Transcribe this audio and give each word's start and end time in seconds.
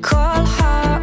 כל 0.00 0.16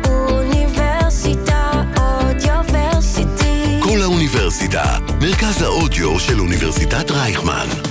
האוניברסיטה 0.04 1.72
אודיוורסיטי. 1.98 3.80
כל 3.84 4.02
האוניברסיטה, 4.02 4.98
מרכז 5.22 5.62
האודיו 5.62 6.20
של 6.20 6.40
אוניברסיטת 6.40 7.12
רייכמן. 7.12 7.89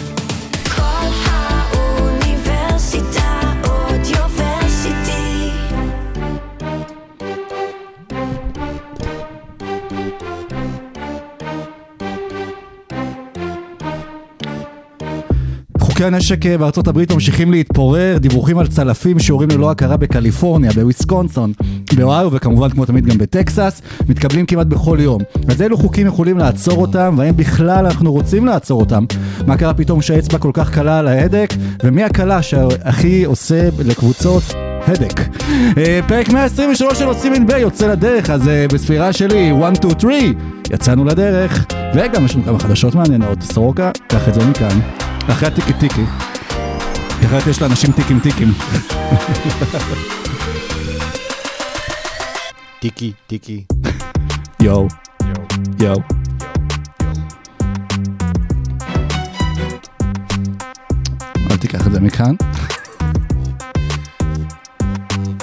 חוקי 15.98 16.06
הנשק 16.06 16.46
אה, 16.46 16.58
בארצות 16.58 16.88
הברית 16.88 17.12
ממשיכים 17.12 17.50
להתפורר, 17.50 18.18
דיווחים 18.18 18.58
על 18.58 18.66
צלפים 18.66 19.18
שיורים 19.18 19.48
ללא 19.50 19.70
הכרה 19.70 19.96
בקליפורניה, 19.96 20.70
בוויסקונסון, 20.72 21.52
באוהיו 21.96 22.32
וכמובן 22.32 22.70
כמו 22.70 22.86
תמיד 22.86 23.06
גם 23.06 23.18
בטקסס, 23.18 23.82
מתקבלים 24.08 24.46
כמעט 24.46 24.66
בכל 24.66 24.98
יום. 25.00 25.22
אז 25.48 25.62
אילו 25.62 25.76
חוקים 25.76 26.06
יכולים 26.06 26.39
לעצור 26.39 26.80
אותם, 26.80 27.14
והאם 27.18 27.36
בכלל 27.36 27.86
אנחנו 27.86 28.12
רוצים 28.12 28.46
לעצור 28.46 28.80
אותם? 28.80 29.04
מה 29.46 29.56
קרה 29.56 29.75
פתאום 29.75 30.03
שהאצבע 30.03 30.39
כל 30.39 30.50
כך 30.54 30.75
קלה 30.75 30.98
על 30.98 31.08
ההדק? 31.08 31.54
ומי 31.84 32.03
הקלה 32.03 32.42
שהכי 32.42 33.25
עושה 33.25 33.69
לקבוצות 33.78 34.42
הדק. 34.86 35.20
אה, 35.78 36.00
פרק 36.08 36.28
123 36.28 36.98
של 36.98 37.06
עושים 37.06 37.33
אין 37.33 37.47
יוצא 37.58 37.86
לדרך, 37.86 38.30
אז 38.30 38.48
אה, 38.48 38.67
בספירה 38.72 39.12
שלי, 39.12 39.53
1, 39.62 39.77
2, 39.77 39.92
3, 40.00 40.14
יצאנו 40.70 41.05
לדרך, 41.05 41.67
וגם 41.94 42.25
יש 42.25 42.34
לנו 42.34 42.44
כמה 42.44 42.58
חדשות 42.58 42.94
מעניינות. 42.94 43.42
סורוקה, 43.42 43.91
קח 44.08 44.28
את 44.28 44.34
זה 44.34 44.47
מכאן. 44.47 45.08
אחרי 45.31 45.48
הטיקי 45.48 45.73
טיקי. 45.73 46.05
כי 47.20 47.27
אחרת 47.27 47.47
יש 47.47 47.62
לאנשים 47.62 47.92
טיקים 47.92 48.20
טיקים. 48.20 48.53
טיקי, 52.81 53.12
טיקי. 53.27 53.65
יואו, 54.62 54.89
יואו. 55.81 56.01
אל 61.51 61.57
תיקח 61.57 61.87
את 61.87 61.92
זה 61.92 62.01
מכאן. 62.01 62.35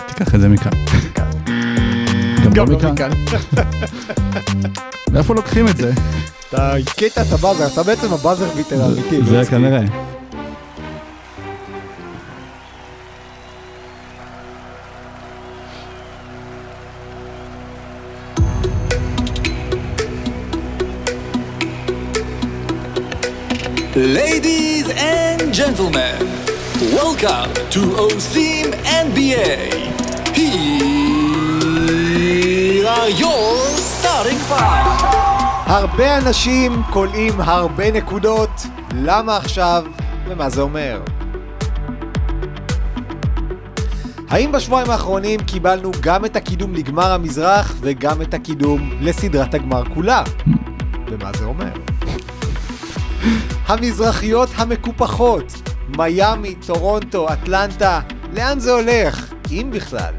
תיקח 0.07 0.35
את 0.35 0.39
זה 0.39 0.49
מכאן. 0.49 0.71
גם 2.53 2.53
לא 2.55 2.65
מכאן. 2.65 3.11
מאיפה 5.11 5.35
לוקחים 5.35 5.67
את 5.67 5.77
זה? 5.77 5.91
אתה 6.48 6.74
הכית 6.74 7.18
את 7.18 7.32
הבאזר, 7.32 7.66
אתה 7.66 7.82
בעצם 7.82 8.12
הבאזר 8.12 8.48
ביטר 8.56 8.82
האמיתי. 8.82 9.22
זה 9.24 9.38
לא 9.38 9.44
כנראה. 9.44 9.80
Ladies 23.96 24.88
and 24.96 25.52
gentlemen, 25.52 26.16
welcome 26.94 27.52
to 27.74 27.80
OSIM 28.06 28.72
NBA. 29.06 29.58
Here 30.34 30.86
are 32.86 33.10
your 33.10 33.56
starting 33.76 34.38
five. 34.48 35.33
הרבה 35.65 36.17
אנשים 36.17 36.83
כולאים 36.83 37.41
הרבה 37.41 37.91
נקודות, 37.91 38.49
למה 38.95 39.37
עכשיו 39.37 39.83
ומה 40.27 40.49
זה 40.49 40.61
אומר? 40.61 41.01
האם 44.29 44.51
בשבועיים 44.51 44.91
האחרונים 44.91 45.39
קיבלנו 45.39 45.91
גם 46.01 46.25
את 46.25 46.35
הקידום 46.35 46.73
לגמר 46.73 47.11
המזרח 47.11 47.75
וגם 47.81 48.21
את 48.21 48.33
הקידום 48.33 48.91
לסדרת 49.01 49.53
הגמר 49.53 49.83
כולה? 49.93 50.23
ומה 51.07 51.31
זה 51.37 51.45
אומר? 51.45 51.73
המזרחיות 53.67 54.49
המקופחות, 54.55 55.53
מיאמי, 55.97 56.55
טורונטו, 56.55 57.33
אטלנטה, 57.33 58.01
לאן 58.33 58.59
זה 58.59 58.71
הולך? 58.71 59.33
אם 59.51 59.69
בכלל. 59.73 60.13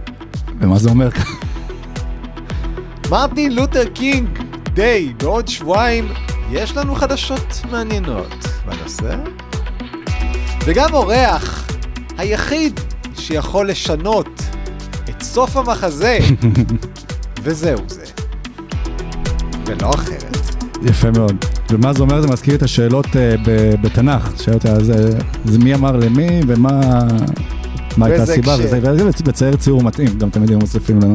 ומה 0.60 0.78
זה 0.78 0.90
אומר? 0.90 1.08
מרטין 3.10 3.54
לותר 3.54 3.88
קינג 3.94 4.45
day, 4.76 5.12
בעוד 5.22 5.48
שבועיים 5.48 6.08
יש 6.50 6.76
לנו 6.76 6.94
חדשות 6.94 7.60
מעניינות 7.70 8.34
בנושא. 8.66 9.16
וגם 10.64 10.94
אורח 10.94 11.66
היחיד 12.18 12.80
שיכול 13.18 13.68
לשנות 13.68 14.42
את 15.08 15.22
סוף 15.22 15.56
המחזה, 15.56 16.18
וזהו 17.42 17.78
זה. 17.86 18.04
ולא 19.66 19.90
אחרת. 19.94 20.36
יפה 20.82 21.10
מאוד. 21.10 21.44
ומה 21.70 21.92
זה 21.92 22.00
אומר? 22.02 22.20
זה 22.20 22.28
מזכיר 22.28 22.54
את 22.54 22.62
השאלות 22.62 23.06
ב- 23.16 23.74
בתנ"ך. 23.82 24.30
שאלות, 24.42 24.66
אז, 24.66 24.90
אה, 24.90 24.96
זה 25.44 25.58
מי 25.58 25.74
אמר 25.74 25.96
למי 25.96 26.40
ומה 26.46 26.80
מה 27.96 28.06
הייתה 28.06 28.22
הסיבה. 28.22 28.56
וזה 28.58 28.80
וזה 28.82 29.04
בצייר 29.24 29.56
ציור 29.56 29.82
מתאים, 29.82 30.18
גם 30.18 30.30
תמיד 30.30 30.48
היו 30.50 30.58
מוסיפים 30.58 31.00
לנו. 31.00 31.12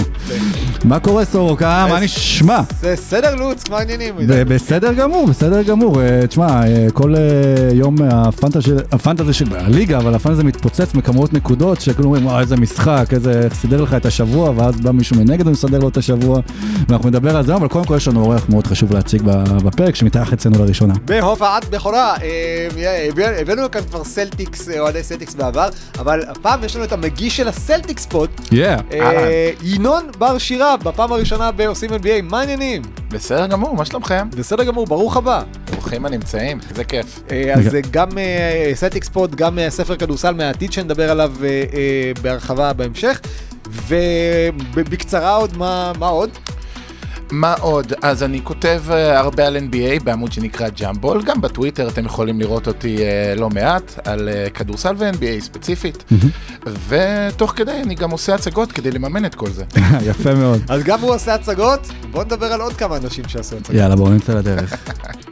מה 0.84 1.00
קורה 1.00 1.26
סורוקה? 1.26 1.86
מה 1.90 2.00
נשמע? 2.00 2.60
זה 2.82 2.96
סדר 2.96 3.36
לוץ, 3.36 3.70
מה 3.70 3.78
העניינים? 3.78 4.16
בסדר 4.48 4.94
גמור, 4.94 5.28
בסדר 5.28 5.62
גמור. 5.62 6.02
אה, 6.02 6.28
תשמע, 6.28 6.48
אה, 6.68 6.88
כל 6.94 7.16
אה, 7.16 7.22
יום 7.74 7.96
הפנטה 8.12 8.62
של- 8.62 8.80
הפנטזי 8.92 9.34
של 9.34 9.46
הליגה, 9.56 9.98
אבל 9.98 10.16
הפנטזי 10.16 10.44
מתפוצץ 10.44 10.94
מכמות 10.94 11.34
נקודות, 11.34 11.82
שכאילו 11.82 12.04
אומרים, 12.04 12.26
וואי, 12.26 12.42
איזה 12.42 12.56
משחק, 12.56 13.06
איזה, 13.14 13.42
איך 13.44 13.54
סידר 13.54 13.82
לך 13.82 13.94
את 13.94 14.06
השבוע, 14.06 14.52
ואז 14.56 14.76
בא 14.82 14.92
מישהו 14.92 15.16
מנגד 15.16 15.48
ומסדר 15.48 15.80
לו 15.80 15.90
את 15.90 15.98
השבוע, 15.98 16.40
ואנחנו 16.90 17.10
נדבר 17.10 17.38
על 17.38 17.46
זה, 17.46 17.56
אבל 17.56 17.68
קודם 17.68 17.86
כל 17.86 17.96
יש 17.98 18.08
לנו 18.08 18.22
אורח 18.24 18.46
מאוד 18.50 18.68
חשוב 18.68 18.94
להציג 18.94 19.22
בפרק, 19.66 19.96
שמתארח 19.96 20.34
אצלנו 20.34 20.60
לראשונה. 20.66 20.94
בהופעת 21.06 21.70
בכורה, 21.70 22.16
אה, 22.22 23.08
הבאנו 23.42 23.72
כאן 23.72 23.82
כבר 23.90 24.04
סלטיקס, 24.04 24.70
אה, 24.70 24.80
אוהדי 24.80 25.04
סלטיקס 25.04 25.36
בעבר, 25.36 25.70
אבל 26.00 26.22
הפעם 26.28 26.64
יש 26.64 26.76
לנו 26.76 26.86
את 26.86 26.92
המגיש 26.92 27.38
של 27.38 27.48
הסלטיקס 27.48 28.06
פוד. 28.06 28.30
אה, 28.94 29.50
ינון 29.64 30.04
בר 30.18 30.38
שירה, 30.38 30.71
בפעם 30.78 31.12
הראשונה 31.12 31.52
בעושים 31.52 31.90
NBA, 31.90 32.22
מה 32.24 32.40
העניינים? 32.40 32.82
בסדר 33.10 33.48
גמור, 33.48 33.76
מה 33.76 33.86
שלומכם? 33.86 34.30
בסדר 34.30 34.64
גמור, 34.64 34.86
ברוך 34.88 35.18
הבא. 35.18 35.44
ברוכים 35.72 36.06
הנמצאים, 36.06 36.60
איזה 36.70 36.84
כיף. 36.84 37.20
אה, 37.32 37.54
אז 37.54 37.76
אה, 37.76 37.80
גם 37.92 38.18
אה, 38.18 38.72
סלטיקס 38.74 39.10
פוד, 39.10 39.36
גם 39.36 39.60
ספר 39.70 39.96
כדורסל 39.96 40.34
מהעתיד 40.34 40.74
שנדבר 40.74 41.12
עליו 41.12 41.34
בהרחבה 42.22 42.74
בהמשך, 42.74 43.22
ובקצרה 44.74 45.36
עוד, 45.36 45.58
מה 45.58 45.92
מה 46.00 46.08
עוד? 46.08 46.30
מה 47.32 47.54
עוד? 47.54 47.94
אז 48.02 48.24
אני 48.24 48.42
כותב 48.44 48.82
אה, 48.92 49.20
הרבה 49.20 49.48
על 49.48 49.58
NBA 49.58 50.04
בעמוד 50.04 50.32
שנקרא 50.32 50.70
ג'אמבול, 50.70 51.24
גם 51.24 51.42
בטוויטר 51.42 51.90
אתם 51.90 52.06
יכולים 52.06 52.40
לראות 52.40 52.68
אותי 52.68 52.98
אה, 52.98 53.34
לא 53.38 53.50
מעט 53.50 54.00
על 54.04 54.30
אה, 54.30 54.50
כדורסל 54.50 54.96
ו-NBA 54.98 55.42
ספציפית, 55.42 56.04
ותוך 56.88 57.54
כדי 57.56 57.82
אני 57.84 57.96
גם 57.96 58.12
עושה 58.12 58.36
הצגות 58.36 58.72
כדי 58.72 58.92
לממן 58.92 59.26
את 59.26 59.36
כל 59.36 59.50
זה. 59.50 59.64
יפה 60.10 60.36
מאוד. 60.36 60.62
אז 60.70 60.84
גם 60.84 61.00
הוא 61.00 61.16
עושה 61.16 61.34
הצגות, 61.34 61.88
בואו 62.12 62.24
נדבר 62.24 62.46
על 62.46 62.62
עוד 62.62 62.74
כמה 62.74 62.98
אנשים 62.98 63.24
שעשו 63.28 63.58
הצגות. 63.58 63.76
יאללה, 63.76 63.96
בואו 63.96 64.10
נמצא 64.10 64.34
לדרך. 64.34 64.76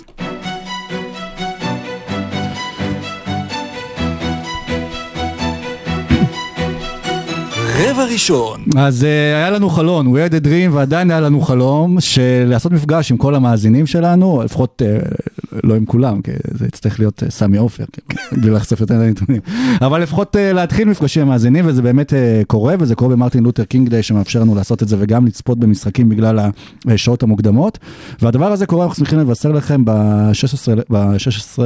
רבע 7.88 8.06
ראשון, 8.06 8.64
אז 8.78 9.04
uh, 9.04 9.06
היה 9.06 9.50
לנו 9.50 9.70
חלום, 9.70 10.08
we 10.08 10.32
had 10.32 10.44
a 10.44 10.46
dream, 10.46 10.72
ועדיין 10.72 11.12
היה 11.12 11.20
לנו 11.20 11.42
חלום 11.42 12.02
של 12.02 12.46
לעשות 12.48 12.72
מפגש 12.72 13.12
עם 13.12 13.18
כל 13.18 13.36
המאזינים 13.36 13.88
שלנו, 13.88 14.42
לפחות 14.46 14.82
uh, 14.82 15.58
לא 15.64 15.76
עם 15.76 15.86
כולם, 15.86 16.22
כי 16.22 16.32
זה 16.52 16.66
יצטרך 16.68 17.00
להיות 17.00 17.24
uh, 17.24 17.32
סמי 17.32 17.58
עופר, 17.58 17.84
כאילו, 17.92 18.22
בלי 18.42 18.52
לחשוף 18.52 18.82
יותר 18.82 18.94
נתונים, 18.96 19.42
אבל 19.82 20.02
לפחות 20.02 20.36
uh, 20.36 20.54
להתחיל 20.54 20.88
מפגשים 20.88 21.22
עם 21.22 21.28
מאזינים, 21.28 21.66
וזה 21.68 21.82
באמת 21.82 22.14
uh, 22.14 22.16
קורה, 22.48 22.76
וזה 22.80 22.96
קורה 22.96 23.12
במרטין 23.16 23.44
לותר 23.44 23.64
קינג 23.64 23.90
day, 23.90 24.04
שמאפשר 24.04 24.40
לנו 24.40 24.56
לעשות 24.56 24.84
את 24.84 24.88
זה, 24.88 24.96
וגם 25.00 25.26
לצפות 25.26 25.60
במשחקים 25.60 26.10
בגלל 26.10 26.40
השעות 26.88 27.24
המוקדמות, 27.24 27.78
והדבר 28.22 28.52
הזה 28.52 28.66
קורה, 28.66 28.86
אנחנו 28.86 28.96
שמחים 28.96 29.20
לבשר 29.20 29.52
לכם 29.52 29.86
ב-16 29.86 30.82
ב-16 30.90 31.62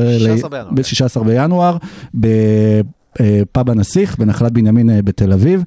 בינואר. 0.49 0.69
ב-16 0.71 1.23
בינואר, 1.23 1.77
ב... 2.19 2.27
אה, 3.19 3.41
פאב 3.51 3.69
הנסיך 3.69 4.17
בנחלת 4.17 4.51
בנימין 4.51 4.89
בתל 5.03 5.33
אביב. 5.33 5.63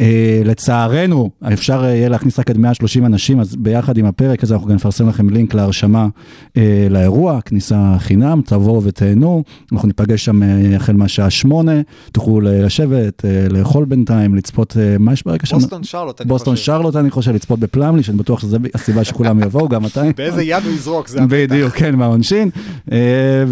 אה, 0.00 0.42
לצערנו, 0.44 1.30
אפשר 1.52 1.84
אה, 1.84 1.88
יהיה 1.88 2.08
להכניס 2.08 2.38
רק 2.38 2.50
עד 2.50 2.58
130 2.58 3.06
אנשים, 3.06 3.40
אז 3.40 3.56
ביחד 3.56 3.98
עם 3.98 4.06
הפרק 4.06 4.42
הזה 4.42 4.54
אנחנו 4.54 4.68
גם 4.68 4.74
נפרסם 4.74 5.08
לכם 5.08 5.30
לינק 5.30 5.54
להרשמה 5.54 6.08
אה, 6.56 6.86
לאירוע, 6.90 7.40
כניסה 7.40 7.96
חינם, 7.98 8.40
תבואו 8.46 8.82
ותהנו, 8.82 9.42
אנחנו 9.72 9.88
ניפגש 9.88 10.24
שם 10.24 10.42
אה, 10.42 10.76
החל 10.76 10.92
מהשעה 10.92 11.30
שמונה, 11.30 11.72
תוכלו 12.12 12.40
ל- 12.40 12.64
לשבת, 12.64 13.24
אה, 13.24 13.46
לאכול 13.50 13.84
בינתיים, 13.84 14.34
לצפות, 14.34 14.76
אה, 14.80 14.96
מה 14.98 15.12
יש 15.12 15.24
ברקע 15.26 15.46
שם? 15.46 15.56
בוסטון 15.58 15.84
שרלוט, 15.84 16.20
אני 16.20 16.28
בוסטון 16.28 16.54
חושב. 16.54 16.66
שרלוט, 16.66 16.96
אני 16.96 17.10
חושב, 17.10 17.32
לצפות 17.32 17.58
בפלמלי, 17.58 18.02
שאני 18.02 18.18
בטוח 18.18 18.40
שזו 18.40 18.56
הסיבה 18.74 19.04
שכולם 19.04 19.42
יבואו, 19.42 19.68
גם 19.68 19.86
אתה. 19.86 20.02
באיזה 20.16 20.42
יד 20.42 20.62
הוא 20.64 20.72
יזרוק, 20.72 21.08
זה 21.08 21.20
בדיוק, 21.28 21.72
כן, 21.72 21.94
מהעונשין. 21.94 22.50
אה, 22.92 23.44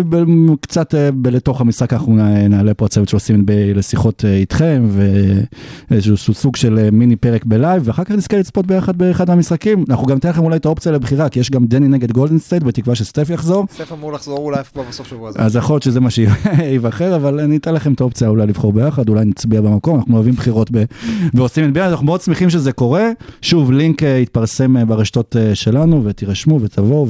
וקצת 0.00 0.94
אה, 0.94 1.08
לתוך 1.24 1.60
המשחק 1.60 1.92
אנחנו 1.92 2.14
נעלה 2.48 2.74
פה 2.74 2.86
הצוות 2.86 3.08
של 3.08 3.16
עושים 3.16 3.44
לשיחות 3.74 4.24
אה, 4.24 4.34
איתכם, 4.36 4.88
ואיזשהו 5.90 6.34
סוג 6.34 6.56
של 6.56 6.78
אה, 6.78 6.90
מיני 6.90 7.16
פרק 7.16 7.44
בלייב, 7.44 7.82
ואחר 7.86 8.04
כך 8.04 8.10
נזכה 8.10 8.36
לצפות 8.36 8.66
ביחד 8.66 8.98
באחד 8.98 9.28
מהמשחקים. 9.28 9.84
אנחנו 9.88 10.06
גם 10.06 10.14
ניתן 10.14 10.28
לכם 10.28 10.42
אולי 10.42 10.56
את 10.56 10.66
האופציה 10.66 10.92
לבחירה, 10.92 11.28
כי 11.28 11.40
יש 11.40 11.50
גם 11.50 11.66
דני 11.66 11.88
נגד 11.88 12.12
גולדן 12.12 12.38
סטייט, 12.38 12.62
בתקווה 12.62 12.94
שסטף 12.94 13.30
יחזור. 13.30 13.66
סטף 13.74 13.92
אמור 13.92 14.12
לחזור 14.12 14.38
אולי 14.38 14.64
כבר 14.72 14.82
בסוף 14.88 15.06
שבוע 15.06 15.28
הזה. 15.28 15.38
אז 15.38 15.56
יכול 15.56 15.74
להיות 15.74 15.82
שזה 15.82 16.00
מה 16.00 16.10
שייבחר, 16.10 17.14
אבל 17.16 17.40
אני 17.40 17.56
אתן 17.56 17.74
לכם 17.74 17.92
את 17.92 18.00
האופציה 18.00 18.28
אולי 18.28 18.46
לבחור 18.46 18.72
ביחד, 18.72 19.08
אולי 19.08 19.24
נצביע 19.24 19.60
במקום, 19.60 19.98
אנחנו 19.98 20.14
אוהבים 20.14 20.34
בחירות 20.34 20.68
ב- 20.72 20.84
ועושים 21.34 21.68
את 21.68 21.72
ביחד, 21.72 21.90
אנחנו 21.90 22.06
מאוד 22.06 22.20
שמחים 22.20 22.50
שזה 22.50 22.72
קורה. 22.72 23.10
שוב, 23.42 23.72
לינק 23.72 24.02
אה, 24.02 24.08
יתפרסם 24.08 24.76
אה, 24.76 24.84
ברשתות 24.84 25.36
שלנו, 25.54 26.04
ותירשמו 26.04 26.60
ותבואו, 26.60 27.06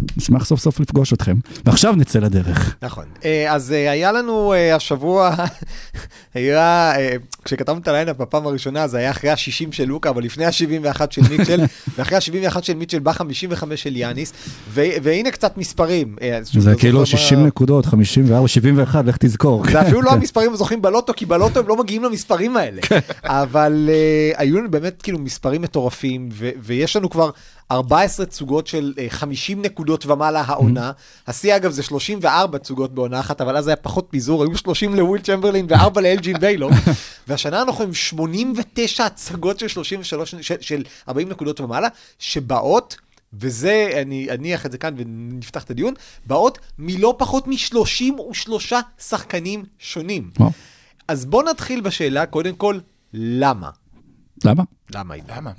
ונשמח 0.00 0.44
סוף 0.44 0.60
סוף 0.60 0.80
לפגוש 0.80 1.12
אתכם. 1.12 1.36
ועכשיו 1.64 1.94
נצא 1.96 2.18
לדרך. 2.18 2.76
נכון. 2.82 3.04
אה, 3.24 3.54
אז 3.54 3.72
אה, 3.72 3.90
היה 3.90 4.12
לנו 4.12 4.52
אה, 4.52 4.74
השבוע, 4.76 5.34
היה, 6.34 6.92
כשכתבנו 7.44 7.78
את 7.78 7.88
ה 7.88 7.92
lineup 7.92 8.16
בפעם 8.16 8.46
הראשונה, 8.46 8.88
זה 8.88 8.98
היה 8.98 9.10
אחרי 9.10 9.30
ה-60 9.30 9.72
של 9.72 9.84
לוקה, 9.84 10.10
אבל 10.10 10.22
לפני 10.22 10.44
ה-71 10.44 11.00
של 11.10 11.22
מיטשל, 11.30 11.60
ואחרי 11.98 12.16
ה-71 12.16 12.62
של 12.62 12.74
מיטשל 12.74 12.98
בא 12.98 13.12
55 13.12 13.82
של 13.82 13.96
יאניס, 13.96 14.32
והנה 14.74 15.30
קצת 15.30 15.56
מספרים. 15.58 16.16
זה 16.42 16.70
לא 16.70 16.76
כאילו 16.76 17.04
זוכר 17.04 17.16
מה- 17.16 17.22
60 17.22 17.46
נקודות, 17.46 17.86
54, 17.86 18.48
71, 18.48 19.04
לך 19.04 19.16
תזכור. 19.16 19.64
זה 19.70 19.80
אפילו 19.80 20.02
לא 20.02 20.10
המספרים 20.10 20.52
הזוכים 20.52 20.82
בלוטו, 20.82 21.12
כי 21.16 21.26
בלוטו 21.26 21.60
הם 21.60 21.68
לא 21.68 21.76
מגיעים 21.76 22.04
למספרים 22.04 22.56
האלה. 22.56 22.82
אבל 23.24 23.88
uh, 23.88 24.40
היו 24.40 24.58
לנו 24.58 24.70
באמת 24.70 25.02
כאילו 25.02 25.18
מספרים 25.18 25.62
מטורפים, 25.62 26.28
ויש 26.62 26.96
לנו 26.96 27.10
כבר 27.10 27.30
14 27.70 28.26
תצוגות 28.26 28.66
של 28.66 28.94
uh, 28.96 29.00
50 29.10 29.62
נקודות 29.62 30.06
ומעלה 30.06 30.42
העונה. 30.46 30.92
השיא 31.26 31.56
אגב 31.56 31.70
זה 31.70 31.82
34 31.82 32.58
תצוגות 32.58 32.94
בעונה 32.94 33.20
אחת, 33.20 33.40
אבל 33.40 33.56
אז 33.56 33.68
היה 33.68 33.76
פחות 33.76 34.06
פיזור, 34.10 34.42
היו 34.42 34.56
30 34.56 34.94
לוויל 34.94 35.22
צ'מברלין 35.22 35.66
ו-4 35.68 36.00
לאלג'ין 36.00 36.40
ביילו. 36.40 36.70
והשנה 37.28 37.62
אנחנו 37.62 37.84
עם 37.84 37.94
89 37.94 39.04
הצגות 39.04 39.58
של 39.58 39.68
33, 39.68 40.34
של, 40.40 40.54
של 40.60 40.84
40 41.08 41.28
נקודות 41.28 41.60
ומעלה, 41.60 41.88
שבאות... 42.18 42.96
וזה, 43.32 43.90
אני 44.02 44.30
אניח 44.30 44.66
את 44.66 44.72
זה 44.72 44.78
כאן 44.78 44.94
ונפתח 44.96 45.64
את 45.64 45.70
הדיון, 45.70 45.94
באות 46.26 46.58
מלא 46.78 47.14
פחות 47.18 47.46
מ-33 47.46 48.74
שחקנים 48.98 49.64
שונים. 49.78 50.30
אז 51.08 51.24
בואו 51.24 51.50
נתחיל 51.50 51.80
בשאלה, 51.80 52.26
קודם 52.26 52.54
כל, 52.54 52.78
למה? 53.12 53.70
למה? 54.44 54.62
למה? 54.94 55.14
למה? 55.36 55.50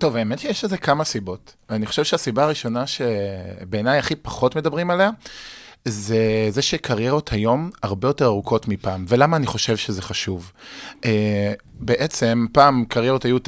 טוב, 0.00 0.16
האמת 0.16 0.38
שיש 0.38 0.64
לזה 0.64 0.78
כמה 0.78 1.04
סיבות. 1.04 1.54
אני 1.70 1.86
חושב 1.86 2.04
שהסיבה 2.04 2.44
הראשונה 2.44 2.84
שבעיניי 2.86 3.98
הכי 3.98 4.16
פחות 4.16 4.56
מדברים 4.56 4.90
עליה, 4.90 5.10
זה 5.84 6.48
זה 6.50 6.62
שקריירות 6.62 7.32
היום 7.32 7.70
הרבה 7.82 8.08
יותר 8.08 8.26
ארוכות 8.26 8.68
מפעם. 8.68 9.04
ולמה 9.08 9.36
אני 9.36 9.46
חושב 9.46 9.76
שזה 9.76 10.02
חשוב? 10.02 10.52
Uh, 10.92 11.04
בעצם, 11.72 12.46
פעם 12.52 12.84
קריירות 12.88 13.24
היו 13.24 13.36
9-10 13.36 13.40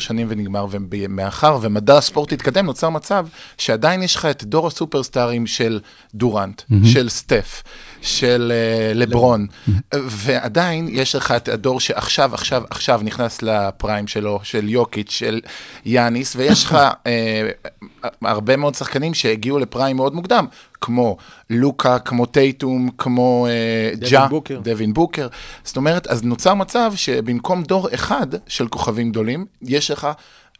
שנים 0.00 0.26
ונגמר, 0.30 0.66
ומאחר 0.70 1.58
ומדע 1.62 1.98
הספורט 1.98 2.32
התקדם, 2.32 2.66
נוצר 2.66 2.90
מצב 2.90 3.26
שעדיין 3.58 4.02
יש 4.02 4.16
לך 4.16 4.26
את 4.26 4.44
דור 4.44 4.66
הסופרסטארים 4.66 5.46
של 5.46 5.80
דורנט, 6.14 6.60
mm-hmm. 6.60 6.86
של 6.86 7.08
סטף, 7.08 7.62
של 8.04 8.52
uh, 8.52 8.94
לברון, 8.94 9.46
ועדיין 9.94 10.88
יש 10.90 11.14
לך 11.14 11.32
את 11.36 11.48
הדור 11.48 11.80
שעכשיו, 11.80 12.34
עכשיו, 12.34 12.62
עכשיו 12.70 13.00
נכנס 13.04 13.42
לפריים 13.42 14.06
שלו, 14.06 14.40
של 14.42 14.68
יוקיץ', 14.68 15.10
של 15.10 15.40
יאניס, 15.84 16.36
ויש 16.36 16.64
לך 16.64 16.72
uh, 16.74 18.08
הרבה 18.22 18.56
מאוד 18.56 18.74
שחקנים 18.74 19.14
שהגיעו 19.14 19.58
לפריים 19.58 19.96
מאוד 19.96 20.14
מוקדם, 20.14 20.46
כמו 20.80 21.16
לוקה, 21.50 21.98
כמו 21.98 22.26
טייטום, 22.26 22.88
כמו 22.98 23.46
uh, 23.46 23.96
דווין 23.96 24.10
ג'ה, 24.10 24.26
בוקר. 24.26 24.60
דווין 24.60 24.94
בוקר. 24.94 25.28
זאת 25.64 25.76
אומרת, 25.76 26.06
אז 26.06 26.24
נוצר 26.24 26.54
מצב 26.54 26.92
שבמקום 26.96 27.62
דור 27.62 27.88
אחד 27.94 28.26
של 28.46 28.68
כוכבים 28.68 29.10
גדולים, 29.10 29.46
יש 29.62 29.90
לך 29.90 30.08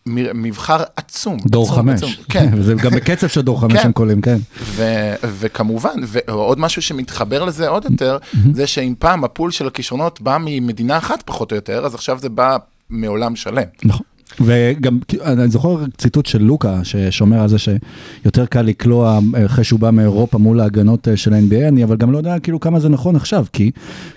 מבחר 0.09 0.83
עצום. 0.97 1.37
דור 1.47 1.65
עצום, 1.65 1.77
חמש. 1.77 2.03
עצום. 2.03 2.13
כן. 2.31 2.49
וזה 2.57 2.75
גם 2.75 2.91
בקצב 2.91 3.29
של 3.29 3.41
דור 3.41 3.61
חמש 3.61 3.73
כן. 3.73 3.87
הם 3.87 3.93
קולים, 3.93 4.21
כן. 4.21 4.37
ו- 4.61 5.15
וכמובן, 5.23 5.95
ועוד 6.09 6.59
משהו 6.61 6.83
שמתחבר 6.83 7.45
לזה 7.45 7.69
עוד 7.69 7.85
יותר, 7.85 8.19
זה 8.53 8.67
שאם 8.67 8.95
פעם 8.99 9.25
הפול 9.25 9.51
של 9.51 9.67
הכישרונות 9.67 10.21
בא 10.21 10.39
ממדינה 10.41 10.99
אחת 10.99 11.23
פחות 11.27 11.51
או 11.51 11.57
יותר, 11.57 11.87
אז 11.87 11.95
עכשיו 11.95 12.19
זה 12.19 12.29
בא 12.29 12.57
מעולם 12.91 13.37
שלם. 13.37 13.63
נכון. 13.85 14.07
וגם, 14.41 14.99
אני 15.25 15.49
זוכר 15.49 15.77
ציטוט 15.99 16.27
של 16.27 16.43
לוקה, 16.43 16.81
ששומר 16.85 17.41
על 17.41 17.49
זה 17.49 17.57
שיותר 17.59 18.47
קל 18.47 18.63
לקלוע 18.63 19.21
אה, 19.35 19.47
אחרי 19.47 19.65
שהוא 19.65 19.81
בא 19.81 19.91
מאירופה 19.91 20.39
מול 20.39 20.61
ההגנות 20.61 21.09
אה, 21.09 21.17
של 21.17 21.35
ה-NBA, 21.35 21.69
אני 21.69 21.85
אבל 21.85 21.97
גם 21.97 22.13
לא 22.13 22.19
יודע 22.19 22.39
כאילו 22.39 22.61
כמה 22.61 22.81
זה 22.81 22.89
נכון 22.89 23.17
עכשיו, 23.17 23.47
כי 23.53 23.71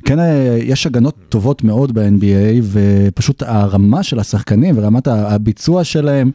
כן 0.06 0.20
אה, 0.20 0.58
יש 0.62 0.88
הגנות 0.88 1.16
טובות 1.30 1.64
מאוד 1.64 1.92
ב-NBA, 1.94 2.64
ופשוט 2.64 3.44
הרמה 3.46 4.04
של 4.04 4.20
השחקנים 4.20 4.78
ורמת 4.78 5.08
הביצוע 5.08 5.84
שלהם, 5.84 6.32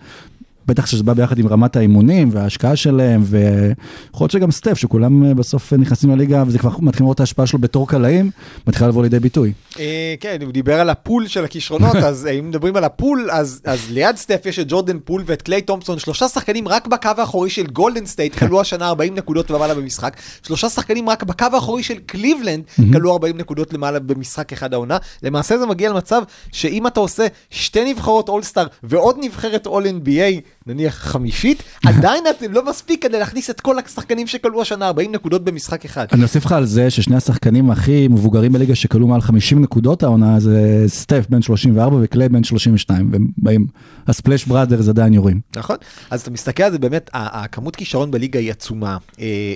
בטח 0.67 0.87
שזה 0.87 1.03
בא 1.03 1.13
ביחד 1.13 1.39
עם 1.39 1.49
רמת 1.49 1.77
האימונים 1.77 2.29
וההשקעה 2.33 2.77
שלהם, 2.77 3.23
ויכול 3.25 4.25
להיות 4.25 4.31
שגם 4.31 4.51
סטף, 4.51 4.79
שכולם 4.79 5.25
אה, 5.25 5.35
בסוף 5.35 5.73
נכנסים 5.73 6.11
לליגה, 6.11 6.45
וזה 6.47 6.59
כבר 6.59 6.71
מתחילים 6.71 7.07
לראות 7.07 7.15
את 7.15 7.21
ההשפעה 7.21 7.47
שלו 7.47 7.59
בתור 7.59 7.89
קלעים, 7.89 8.31
מתחילה 8.67 8.89
לבוא 8.89 9.03
לידי 9.03 9.21
ביטוי. 9.21 9.53
אה, 9.79 10.15
כן, 10.21 10.37
הוא 10.45 10.53
דיבר 10.53 10.81
על 10.81 10.91
ה 10.91 10.98
pool 10.98 11.27
של 11.27 11.45
הכישרונות, 11.45 11.97
אז 12.09 12.27
אה, 12.27 12.33
אם 12.33 12.49
מדברים 12.49 12.77
על 12.77 12.85
ה 12.85 12.92
pool, 12.92 13.29
אז, 13.33 13.61
אז 13.65 13.91
ליד 13.91 14.17
סטף 14.17 14.43
יש 14.47 14.59
את 14.59 14.67
ג'ורדן 14.69 14.99
פול 15.05 15.23
ואת 15.27 15.43
קליי 15.43 15.63
תומפסון, 15.63 15.99
שלושה 15.99 16.29
שחקנים 16.29 16.69
רק 16.69 16.87
בקו 16.87 17.11
האחורי 17.19 17.51
של 17.51 17.67
גולדן 17.67 18.07
סטייט, 18.07 18.35
קלעו 18.35 18.61
השנה 18.61 18.89
40 18.89 19.15
נקודות 19.15 19.51
ומעלה 19.51 19.75
במשחק, 19.75 20.17
שלושה 20.47 20.69
שחקנים 20.69 21.09
רק 21.09 21.23
בקו 21.23 21.47
האחורי 21.53 21.83
של 21.83 21.99
קליבלנד, 22.07 22.65
קלעו 22.93 23.13
40 23.13 23.37
נקודות 23.37 23.73
למעלה 23.73 23.99
במשחק 23.99 24.53
אחד 24.53 24.75
העונה. 24.75 24.97
למעשה 25.23 25.59
זה 25.59 25.67
מגיע 25.67 25.91
למצב 25.91 26.23
שאם 26.53 26.87
אתה 26.87 27.01
עושה 27.01 27.27
שתי 27.51 27.93
נבחרות 27.93 28.29
אולסטאר 28.29 28.67
ועוד 28.83 29.17
נבחרת 29.21 29.67
אול 29.67 29.87
NBA, 29.87 30.41
נניח 30.67 30.95
חמישית, 30.95 31.63
עדיין 31.87 32.25
לא 32.51 32.65
מספיק 32.71 33.03
כדי 33.03 33.19
להכניס 33.19 33.51
את 33.51 33.61
כל 33.61 33.77
השחקנים 33.79 34.27
שכלו 34.27 34.63
השנה 34.63 34.87
40 34.87 35.13
נקודות 35.13 35.45
במשחק 35.45 35.85
אחד. 35.85 36.07
אני 36.13 36.23
אוסיף 36.23 36.45
לך 36.45 36.53
על 36.53 36.65
זה 36.65 36.91
ששני 36.91 37.17
השחקנים 37.17 37.71
הכי 37.71 38.09
מבוגרים 38.09 38.53
בליגה 38.53 38.75
שכלו 38.75 39.07
מעל 39.07 39.21
50 39.21 39.63
נקודות 39.63 40.03
העונה 40.03 40.41
זה 40.41 40.85
סטף 40.87 41.27
בן 41.29 41.43
34 41.43 41.97
וקליי 42.03 42.29
בן 42.29 42.45
32 42.45 43.13
והם 43.13 43.27
באים, 43.39 43.67
הספלאש 44.07 44.45
בראדרס 44.45 44.89
עדיין 44.89 45.15
יורים. 45.15 45.41
נכון, 45.57 45.77
אז 46.11 46.21
אתה 46.21 46.31
מסתכל 46.31 46.63
על 46.63 46.73
זה 46.73 46.79
באמת, 46.79 47.11
הכמות 47.13 47.77
כישרון 47.77 48.11
בליגה 48.11 48.39
היא 48.41 48.51
עצומה, 48.51 48.97
אה, 49.21 49.55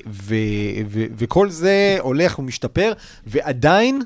וכל 0.90 1.50
זה 1.50 1.96
הולך 2.00 2.38
ומשתפר, 2.38 2.92
ועדיין 3.26 4.02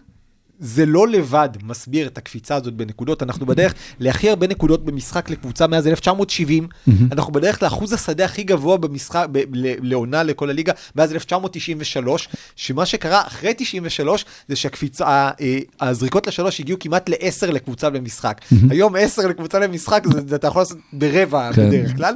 זה 0.60 0.86
לא 0.86 1.08
לבד 1.08 1.48
מסביר 1.64 2.06
את 2.06 2.18
הקפיצה 2.18 2.54
הזאת 2.54 2.74
בנקודות, 2.74 3.22
אנחנו 3.22 3.46
בדרך 3.46 3.74
להכי 4.00 4.30
הרבה 4.30 4.46
נקודות 4.46 4.84
במשחק 4.84 5.30
לקבוצה 5.30 5.66
מאז 5.66 5.86
1970, 5.86 6.68
אנחנו 7.12 7.32
בדרך 7.32 7.62
לאחוז 7.62 7.92
השדה 7.92 8.24
הכי 8.24 8.42
גבוה 8.42 8.76
במשחק, 8.76 9.26
ב- 9.32 9.38
ל- 9.52 9.88
לעונה 9.90 10.22
לכל 10.22 10.50
הליגה, 10.50 10.72
מאז 10.96 11.12
1993, 11.12 12.28
שמה 12.56 12.86
שקרה 12.86 13.22
אחרי 13.26 13.52
93 13.56 14.24
זה 14.48 14.56
שהקפיצה, 14.56 15.06
אה, 15.40 15.58
הזריקות 15.80 16.26
לשלוש 16.26 16.60
הגיעו 16.60 16.78
כמעט 16.78 17.08
לעשר 17.08 17.50
לקבוצה 17.50 17.90
במשחק. 17.90 18.40
היום 18.70 18.94
עשר 18.98 19.26
לקבוצה 19.26 19.58
למשחק, 19.58 20.02
זה, 20.12 20.20
זה 20.26 20.36
אתה 20.36 20.46
יכול 20.46 20.62
לעשות 20.62 20.78
ברבע 20.92 21.50
כן. 21.52 21.68
בדרך 21.68 21.96
כלל, 21.96 22.14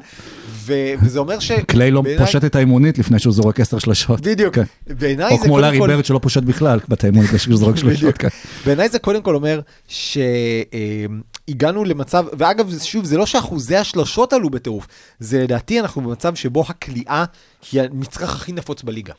ו- 0.66 0.72
וזה 1.02 1.18
אומר 1.18 1.38
ש... 1.38 1.52
קליי 1.52 1.90
לא 1.90 2.00
בעיניי- 2.02 2.26
פושט 2.26 2.44
את 2.44 2.56
האימונית 2.56 2.98
לפני 2.98 3.18
שהוא 3.18 3.32
זורק 3.32 3.60
10 3.60 3.78
שלשות. 3.78 4.20
בדיוק, 4.20 4.54
כן. 4.54 4.62
בעיניי 4.86 5.32
או 5.32 5.36
זה 5.38 5.44
כמו 5.44 5.54
קודם 5.54 5.64
לארי 5.64 5.78
כל... 5.78 5.86
ברד 5.88 6.04
שלא 6.04 6.18
פושט 6.22 6.42
בכלל 6.42 6.80
בתי 6.88 7.06
האימונית 7.06 7.28
לפני 7.28 7.38
שהוא 7.38 7.56
זורק 7.56 7.76
שלשות. 7.76 8.18
כן. 8.18 8.28
בעיניי 8.66 8.88
זה 8.88 8.98
קודם 8.98 9.22
כל 9.22 9.34
אומר 9.34 9.60
שהגענו 11.50 11.84
למצב, 11.84 12.24
ואגב, 12.38 12.78
שוב, 12.82 13.04
זה 13.04 13.16
לא 13.16 13.26
שאחוזי 13.26 13.76
השלשות 13.76 14.32
עלו 14.32 14.50
בטירוף, 14.50 14.86
זה 15.18 15.42
לדעתי 15.42 15.80
אנחנו 15.80 16.02
במצב 16.02 16.34
שבו 16.34 16.64
הכליאה 16.68 17.24
היא 17.72 17.82
המצרך 17.82 18.34
הכי 18.34 18.52
נפוץ 18.52 18.82
בליגה. 18.82 19.12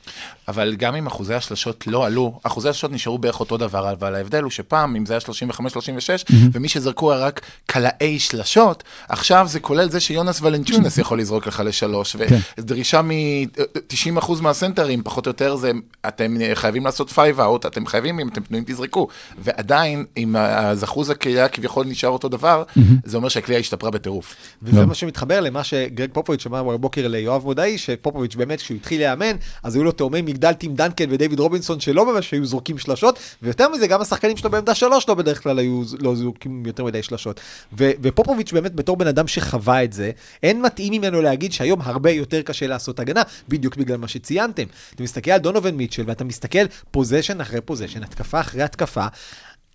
אבל 0.48 0.76
גם 0.76 0.96
אם 0.96 1.08
אחוזי 1.08 1.34
השלשות 1.34 1.88
לא 1.88 2.06
עלו, 2.06 2.40
אחוזי 2.44 2.70
השלשות 2.70 2.92
נשארו 2.92 3.18
בערך 3.18 3.40
אותו 3.40 3.58
דבר, 3.58 3.92
אבל 3.92 4.16
ההבדל 4.16 4.44
הוא 4.44 4.52
שפעם, 4.52 4.96
אם 4.96 5.06
זה 5.06 5.14
היה 5.14 5.50
35-36, 5.52 6.34
ומי 6.52 6.70
שזרקו 6.70 7.12
היה 7.12 7.22
רק 7.22 7.42
קלעי 7.66 8.20
שלשות, 8.20 8.84
עכשיו 9.10 9.46
זה 9.50 9.60
כולל 9.60 9.90
זה 9.90 10.00
שיונאס 10.00 10.42
ולנצ'יונאס 10.42 10.98
יכול 10.98 11.20
לזרוק 11.20 11.48
לך 11.48 11.62
לשלוש, 11.66 12.16
כן. 12.16 12.38
ודרישה 12.58 13.02
מ-90% 13.02 14.42
מהסנטרים, 14.42 15.04
פחות 15.04 15.26
או 15.26 15.30
יותר, 15.30 15.56
זה, 15.56 15.72
אתם 16.08 16.38
חייבים 16.54 16.86
לעשות 16.86 17.10
five 17.10 17.40
out, 17.40 17.66
אתם 17.66 17.86
חייבים, 17.86 18.20
אם 18.20 18.28
אתם 18.28 18.44
פנויים 18.44 18.66
תזרקו, 18.68 19.08
ועדיין, 19.38 20.06
אם 20.18 20.36
אז 20.36 20.84
אחוז 20.84 21.10
הקליעה 21.10 21.48
כביכול 21.48 21.86
נשאר 21.86 22.15
אותו 22.16 22.30
דבר, 22.30 22.64
זה 23.06 23.18
אומר 23.18 23.30
שהקליעה 23.30 23.60
השתפרה 23.60 23.92
בטירוף. 23.92 24.36
וזה 24.62 24.82
לא. 24.82 24.86
מה 24.86 24.94
שמתחבר 24.94 25.40
למה 25.42 25.64
שגרג 25.64 26.10
פופוביץ' 26.14 26.46
אמר 26.46 26.64
בבוקר 26.64 27.08
ליואב 27.08 27.44
מודעי, 27.44 27.78
שפופוביץ' 27.78 28.36
באמת 28.36 28.62
כשהוא 28.62 28.78
התחיל 28.78 29.02
לאמן, 29.02 29.36
אז 29.64 29.76
היו 29.76 29.84
לו 29.84 29.92
תאומי 29.92 30.22
מגדל 30.22 30.54
טים 30.54 30.76
דנקן 30.76 31.06
ודייוויד 31.10 31.40
רובינסון 31.40 31.80
שלא 31.80 32.14
ממש 32.14 32.32
היו 32.32 32.46
זורקים 32.46 32.78
שלשות, 32.78 33.20
ויותר 33.42 33.70
מזה 33.70 33.88
גם 33.88 34.02
השחקנים 34.02 34.38
שלו 34.38 34.50
בעמדה 34.50 34.76
שלוש 34.76 35.10
לא 35.10 35.16
בדרך 35.16 35.44
כלל 35.44 35.60
היו 35.60 35.82
לא 36.00 36.16
זורקים 36.16 36.66
יותר 36.66 36.84
מדי 36.84 37.04
שלשות. 37.04 37.40
ו- 37.78 37.92
ופופוביץ' 38.02 38.54
באמת 38.54 38.76
בתור 38.76 38.98
בן 38.98 39.08
אדם 39.08 39.28
שחווה 39.28 39.84
את 39.84 39.94
זה, 39.94 40.12
אין 40.44 40.62
מתאים 40.62 40.94
ממנו 40.94 41.22
להגיד 41.22 41.54
שהיום 41.54 41.82
הרבה 41.82 42.12
יותר 42.12 42.42
קשה 42.42 42.68
לעשות 42.68 43.00
הגנה, 43.00 43.22
בדיוק 43.50 43.76
בגלל 43.76 43.98
מה 43.98 44.08
שציינתם. 44.08 44.64
אתה 44.96 45.04
מסתכל 45.04 45.32
על 45.32 45.40
דונובין 45.40 45.76
מיטשל 45.76 46.04
ואתה 46.08 46.24
מסתכל 46.24 46.66
possession 46.92 47.42
אחרי 47.42 47.62
possession, 47.62 48.04
התקפה 48.04 48.40
אחרי 48.40 48.64
התקפה, 48.64 49.06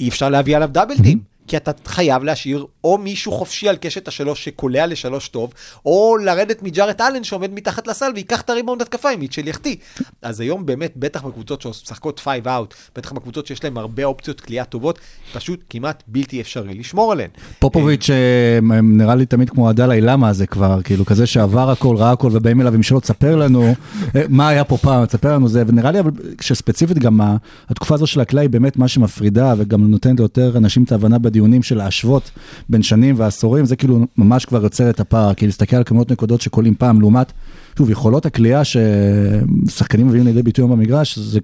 אי 0.00 0.08
אפשר 0.08 0.28
להביא 0.28 0.56
עליו 0.56 0.68
double 0.72 0.97
team. 0.97 1.18
כי 1.50 1.56
אתה 1.56 1.70
חייב 1.84 2.24
להשאיר 2.24 2.66
או 2.84 2.98
מישהו 2.98 3.32
חופשי 3.32 3.68
על 3.68 3.76
קשת 3.76 4.08
השלוש 4.08 4.44
שקולע 4.44 4.86
לשלוש 4.86 5.28
טוב, 5.28 5.52
או 5.86 6.16
לרדת 6.24 6.62
מג'ארט 6.62 7.00
אלן 7.00 7.24
שעומד 7.24 7.54
מתחת 7.54 7.86
לסל 7.86 8.10
וייקח 8.14 8.40
את 8.40 8.50
הריבאונד 8.50 8.82
התקפה 8.82 9.10
אם 9.10 9.20
מיטשל 9.20 9.48
יחטיא. 9.48 9.76
אז 10.22 10.40
היום 10.40 10.66
באמת, 10.66 10.92
בטח 10.96 11.22
בקבוצות 11.22 11.62
שמשחקות 11.62 12.18
five 12.18 12.48
out, 12.48 12.74
בטח 12.96 13.12
בקבוצות 13.12 13.46
שיש 13.46 13.64
להן 13.64 13.76
הרבה 13.76 14.04
אופציות 14.04 14.40
קליעה 14.40 14.64
טובות, 14.64 14.98
פשוט 15.32 15.60
כמעט 15.70 16.02
בלתי 16.06 16.40
אפשרי 16.40 16.74
לשמור 16.74 17.12
עליהן. 17.12 17.30
פופוביץ' 17.58 18.10
אה, 18.10 18.80
נראה 18.82 19.14
לי 19.14 19.26
תמיד 19.26 19.50
כמו 19.50 19.68
הדלאי 19.68 20.00
למה 20.00 20.28
הזה 20.28 20.46
כבר, 20.46 20.82
כאילו 20.82 21.06
כזה 21.06 21.26
שעבר 21.26 21.70
הכל, 21.70 21.96
ראה 21.96 22.12
הכל 22.12 22.30
ובאים 22.32 22.60
אליו 22.60 22.74
עם 22.74 22.82
שאלות, 22.82 23.02
תספר 23.02 23.36
לנו 23.36 23.74
אה, 24.16 24.22
מה 24.28 24.48
היה 24.48 24.64
פה 24.64 24.76
פעם, 24.76 25.06
תספר 25.06 25.34
לנו 25.34 25.48
זה, 25.48 25.62
ונראה 25.66 25.90
לי 25.90 26.00
אבל 26.00 26.10
שספציפית 26.40 26.98
גם 26.98 27.20
התקופה 27.68 27.94
הזו 27.94 28.06
של 28.06 28.20
הקלעי 28.20 28.48
באמת 28.48 28.76
מה 28.76 28.88
שמפרידה 28.88 29.54
וגם 29.58 29.90
נותנת 29.90 30.18
ליותר 30.18 30.56
אנשים 30.56 30.82
את 30.82 30.92
ההבנה 30.92 31.18
בדיונים 31.40 31.62
של 31.62 31.78
להשוות 31.78 32.30
בין 32.68 32.82
שנים 32.82 33.14
ועשורים, 33.18 33.64
זה 33.64 33.76
כאילו 33.76 34.06
ממש 34.16 34.44
כבר 34.44 34.62
יוצר 34.62 34.90
את 34.90 35.00
הפער, 35.00 35.34
כי 35.34 35.46
להסתכל 35.46 35.76
על 35.76 35.84
כמויות 35.84 36.12
נקודות 36.12 36.40
שקולים 36.40 36.74
פעם 36.74 37.00
לעומת, 37.00 37.32
שוב, 37.78 37.90
יכולות 37.90 38.26
הקליעה 38.26 38.62
ששחקנים 38.64 40.08
מביאים 40.08 40.26
לידי 40.26 40.42
ביטוי 40.42 40.66
במגרש, 40.68 41.18
זה 41.18 41.40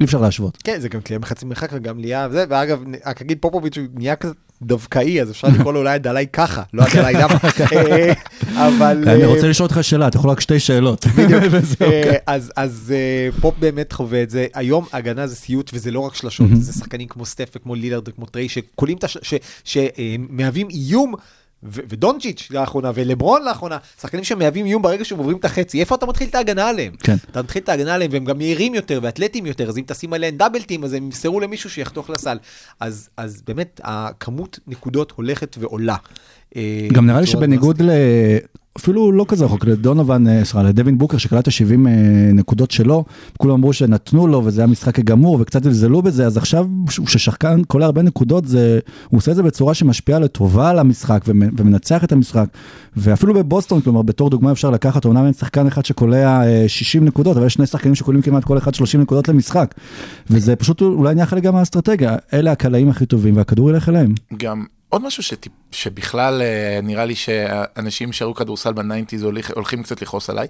אי 0.00 0.04
אפשר 0.04 0.20
להשוות. 0.20 0.58
כן, 0.64 0.80
זה 0.80 0.88
גם 0.88 1.00
קליעה 1.00 1.20
מחצי 1.20 1.46
מרחק 1.46 1.68
וגם 1.72 1.98
קליעה 1.98 2.26
וזה, 2.30 2.44
ואגב, 2.48 2.82
רק 3.06 3.20
אגיד 3.20 3.38
פופוביץ' 3.40 3.78
הוא 3.78 3.86
נהיה 3.94 4.16
כזה 4.16 4.34
דווקאי, 4.62 5.22
אז 5.22 5.30
אפשר 5.30 5.48
לקרוא 5.48 5.72
לו 5.72 5.78
אולי 5.78 5.94
הדלאי 5.94 6.26
ככה, 6.32 6.62
לא 6.74 6.82
הדלאי 6.92 7.14
למה. 7.14 7.34
אה, 7.72 8.12
אבל... 8.68 9.04
אני 9.08 9.22
אה, 9.22 9.26
רוצה 9.26 9.48
לשאול 9.48 9.68
אותך 9.68 9.84
שאלה, 9.84 10.08
אתה 10.08 10.16
יכול 10.16 10.30
רק 10.30 10.40
שתי 10.40 10.60
שאלות. 10.60 11.06
אה, 11.06 11.12
כן. 11.78 12.16
אז 12.56 12.94
אה, 12.96 13.28
פופ 13.40 13.54
באמת 13.58 13.92
חווה 13.92 14.22
את 14.22 14.30
זה. 14.30 14.46
היום 14.54 14.86
הגנה 14.92 15.26
זה 15.26 15.36
סיוט 15.36 15.70
וזה 15.74 15.90
לא 15.90 16.00
רק 16.00 16.14
שלשות, 16.14 16.48
זה 16.60 16.72
שחקנים 16.72 17.08
כמו 17.08 17.26
סטף 17.26 17.50
וכמו 17.56 17.74
לילארד 17.74 18.08
וכמו 18.08 18.26
טריי 18.26 18.48
שמהווים 19.64 20.68
איום. 20.70 21.14
ו- 21.62 21.80
ודונצ'יץ' 21.88 22.48
לאחרונה, 22.50 22.90
ולברון 22.94 23.44
לאחרונה, 23.44 23.78
שחקנים 24.00 24.24
שמהווים 24.24 24.66
איום 24.66 24.82
ברגע 24.82 25.04
שהם 25.04 25.18
עוברים 25.18 25.36
את 25.36 25.44
החצי, 25.44 25.80
איפה 25.80 25.94
אתה 25.94 26.06
מתחיל 26.06 26.28
את 26.28 26.34
ההגנה 26.34 26.68
עליהם? 26.68 26.92
כן. 27.02 27.16
אתה 27.30 27.42
מתחיל 27.42 27.62
את 27.62 27.68
ההגנה 27.68 27.94
עליהם, 27.94 28.10
והם 28.12 28.24
גם 28.24 28.38
מהירים 28.38 28.74
יותר 28.74 29.00
ואתלטים 29.02 29.46
יותר, 29.46 29.68
אז 29.68 29.78
אם 29.78 29.82
תשים 29.86 30.12
עליהם 30.12 30.36
double 30.36 30.62
team, 30.62 30.84
אז 30.84 30.92
הם 30.92 31.04
ימסרו 31.04 31.40
למישהו 31.40 31.70
שיחתוך 31.70 32.10
לסל. 32.10 32.38
אז, 32.80 33.08
אז 33.16 33.42
באמת, 33.46 33.80
הכמות 33.84 34.58
נקודות 34.66 35.10
הולכת 35.16 35.56
ועולה. 35.60 35.96
אה, 36.56 36.88
גם 36.92 37.06
נראה 37.06 37.20
לי 37.20 37.26
שבניגוד 37.26 37.82
ל... 37.82 37.90
אפילו 38.78 39.12
לא 39.12 39.24
כזה 39.28 39.44
רחוק, 39.44 39.64
לדונובן, 39.64 40.28
אה, 40.28 40.44
סליחה, 40.44 40.62
לדווין 40.62 40.98
בוקר 40.98 41.18
שקלט 41.18 41.48
את 41.48 41.48
ה-70 41.48 41.88
נקודות 42.34 42.70
שלו, 42.70 43.04
כולם 43.38 43.54
אמרו 43.54 43.72
שנתנו 43.72 44.26
לו 44.26 44.42
וזה 44.44 44.60
היה 44.60 44.66
משחק 44.66 45.00
גמור 45.00 45.38
וקצת 45.40 45.62
זלזלו 45.64 46.02
בזה, 46.02 46.26
אז 46.26 46.36
עכשיו 46.36 46.66
שהוא- 46.90 47.06
ששחקן 47.06 47.62
קולע 47.64 47.86
הרבה 47.86 48.02
נקודות, 48.02 48.44
זה, 48.48 48.78
הוא 49.08 49.18
עושה 49.18 49.30
את 49.30 49.36
זה 49.36 49.42
בצורה 49.42 49.74
שמשפיעה 49.74 50.18
לטובה 50.18 50.70
על 50.70 50.78
המשחק 50.78 51.24
ומ- 51.28 51.50
ומנצח 51.58 52.04
את 52.04 52.12
המשחק. 52.12 52.46
ואפילו 52.96 53.34
בבוסטון, 53.34 53.80
כלומר, 53.80 54.02
בתור 54.02 54.30
דוגמה 54.30 54.52
אפשר 54.52 54.70
לקחת, 54.70 55.04
אומנם 55.04 55.24
אין 55.24 55.32
שחקן 55.32 55.66
אחד 55.66 55.84
שקולע 55.84 56.42
אה, 56.46 56.64
60 56.68 57.04
נקודות, 57.04 57.36
אבל 57.36 57.46
יש 57.46 57.54
שני 57.54 57.66
שחקנים 57.66 57.94
שקולעים 57.94 58.22
כמעט 58.22 58.44
כל 58.44 58.58
אחד 58.58 58.74
30 58.74 59.00
נקודות 59.00 59.28
למשחק. 59.28 59.74
וזה 60.30 60.56
פשוט 60.56 60.82
אולי 60.82 61.14
נהיה 61.14 61.26
חלק 61.26 61.42
גם 61.42 61.54
מהאסטרטגיה, 61.54 62.16
אלה 62.34 62.52
הקלעים 62.52 62.88
הכי 62.88 63.06
טובים 63.06 63.36
והכדור 63.36 63.70
ילך 63.70 63.88
אליהם. 63.88 64.14
גם 64.36 64.64
עוד 64.90 65.02
משהו 65.02 65.22
שטיפה, 65.22 65.52
שבכלל 65.72 66.42
אה, 66.42 66.80
נראה 66.82 67.04
לי 67.04 67.14
שאנשים 67.14 68.12
שראו 68.12 68.34
כדורסל 68.34 68.72
ב 68.72 68.78
nineties 68.78 69.26
הולכים 69.54 69.82
קצת 69.82 70.02
לכעוס 70.02 70.30
עליי. 70.30 70.46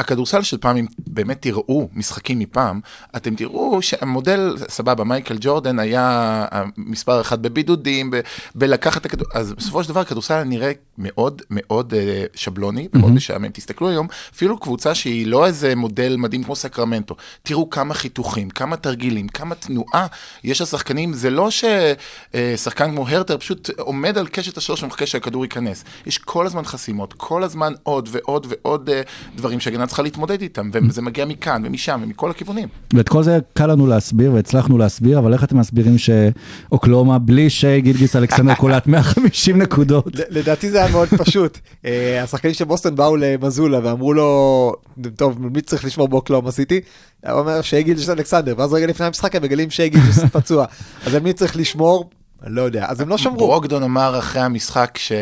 הכדורסל 0.00 0.42
של 0.42 0.56
פעם, 0.56 0.76
אם 0.76 0.86
באמת 1.06 1.42
תראו 1.42 1.88
משחקים 1.94 2.38
מפעם, 2.38 2.80
אתם 3.16 3.34
תראו 3.34 3.82
שהמודל, 3.82 4.56
סבבה, 4.68 5.04
מייקל 5.04 5.36
ג'ורדן 5.40 5.78
היה 5.78 6.44
מספר 6.76 7.20
אחד 7.20 7.42
בבידודים, 7.42 8.10
ב- 8.10 8.20
בלקחת 8.54 9.00
את 9.00 9.06
הכדור, 9.06 9.26
אז 9.34 9.52
בסופו 9.52 9.84
של 9.84 9.88
דבר 9.88 10.00
הכדורסל 10.00 10.42
נראה 10.42 10.72
מאוד 10.98 11.42
מאוד 11.50 11.94
אה, 11.94 12.24
שבלוני, 12.34 12.88
מאוד 12.94 13.12
משעמם. 13.12 13.48
תסתכלו 13.48 13.88
היום, 13.88 14.06
אפילו 14.34 14.58
קבוצה 14.58 14.94
שהיא 14.94 15.26
לא 15.26 15.46
איזה 15.46 15.74
מודל 15.76 16.16
מדהים 16.16 16.44
כמו 16.44 16.56
סקרמנטו, 16.56 17.16
תראו 17.42 17.70
כמה 17.70 17.94
חיתוכים, 17.94 18.50
כמה 18.50 18.76
תרגילים, 18.76 19.28
כמה 19.28 19.54
תנועה 19.54 20.06
יש 20.44 20.60
לשחקנים, 20.60 21.12
זה 21.12 21.30
לא 21.30 21.48
ששחקן 21.50 22.90
כמו 22.90 23.08
הרטר 23.08 23.38
פשוט 23.38 23.70
עומד 23.78 24.18
על 24.18 24.26
קשת 24.26 24.56
השלוש 24.56 24.82
ומחכה 24.82 25.06
שהכדור 25.06 25.44
ייכנס. 25.44 25.84
יש 26.06 26.18
כל 26.18 26.46
הזמן 26.46 26.64
חסימות, 26.64 27.12
כל 27.12 27.42
הזמן 27.42 27.72
עוד 27.82 28.08
ועוד 28.12 28.46
ועוד 28.50 28.90
אה, 28.90 29.02
דברים 29.36 29.60
שהגנה 29.60 29.86
צריכה 29.90 30.02
להתמודד 30.02 30.42
איתם, 30.42 30.70
וזה 30.88 31.02
מגיע 31.02 31.24
מכאן 31.24 31.62
ומשם 31.66 32.00
ומכל 32.04 32.30
הכיוונים. 32.30 32.68
ואת 32.94 33.08
כל 33.08 33.22
זה 33.22 33.38
קל 33.54 33.66
לנו 33.66 33.86
להסביר 33.86 34.32
והצלחנו 34.32 34.78
להסביר, 34.78 35.18
אבל 35.18 35.32
איך 35.32 35.44
אתם 35.44 35.58
מסבירים 35.58 35.96
שאוקלאומה 35.98 37.18
בלי 37.18 37.50
שי 37.50 37.80
גילגיס 37.80 38.16
אלכסנדר 38.16 38.54
קולט 38.60 38.86
150 38.86 39.62
נקודות? 39.62 40.06
לדעתי 40.28 40.70
זה 40.70 40.82
היה 40.84 40.92
מאוד 40.92 41.08
פשוט. 41.08 41.58
אה, 41.84 42.22
השחקנים 42.22 42.54
של 42.54 42.64
בוסטון 42.64 42.94
באו 42.96 43.16
למאזולה 43.16 43.80
ואמרו 43.82 44.12
לו, 44.12 44.72
טוב, 45.16 45.46
מי 45.46 45.60
צריך 45.60 45.84
לשמור 45.84 46.08
באוקלהומה 46.08 46.50
סיטי? 46.50 46.80
הוא 47.26 47.32
אומר 47.32 47.62
של 47.62 47.82
אלכסנדר, 48.08 48.54
ואז 48.58 48.72
רגע 48.72 48.86
לפני 48.86 49.06
המשחק 49.06 49.36
הם 49.36 49.42
מגלים 49.42 49.70
שייגיל 49.70 50.00
פצוע. 50.32 50.64
אז 51.06 51.14
על 51.14 51.22
מי 51.22 51.32
צריך 51.32 51.56
לשמור? 51.56 52.10
אני 52.46 52.54
לא 52.54 52.62
יודע. 52.62 52.86
אז 52.88 53.00
הם 53.00 53.08
לא 53.08 53.18
שמרו. 53.18 53.36
ברוקדון 53.36 53.82
אמר 53.82 54.18
אחרי 54.18 54.42
המשחק 54.42 54.98
שהוא 54.98 55.18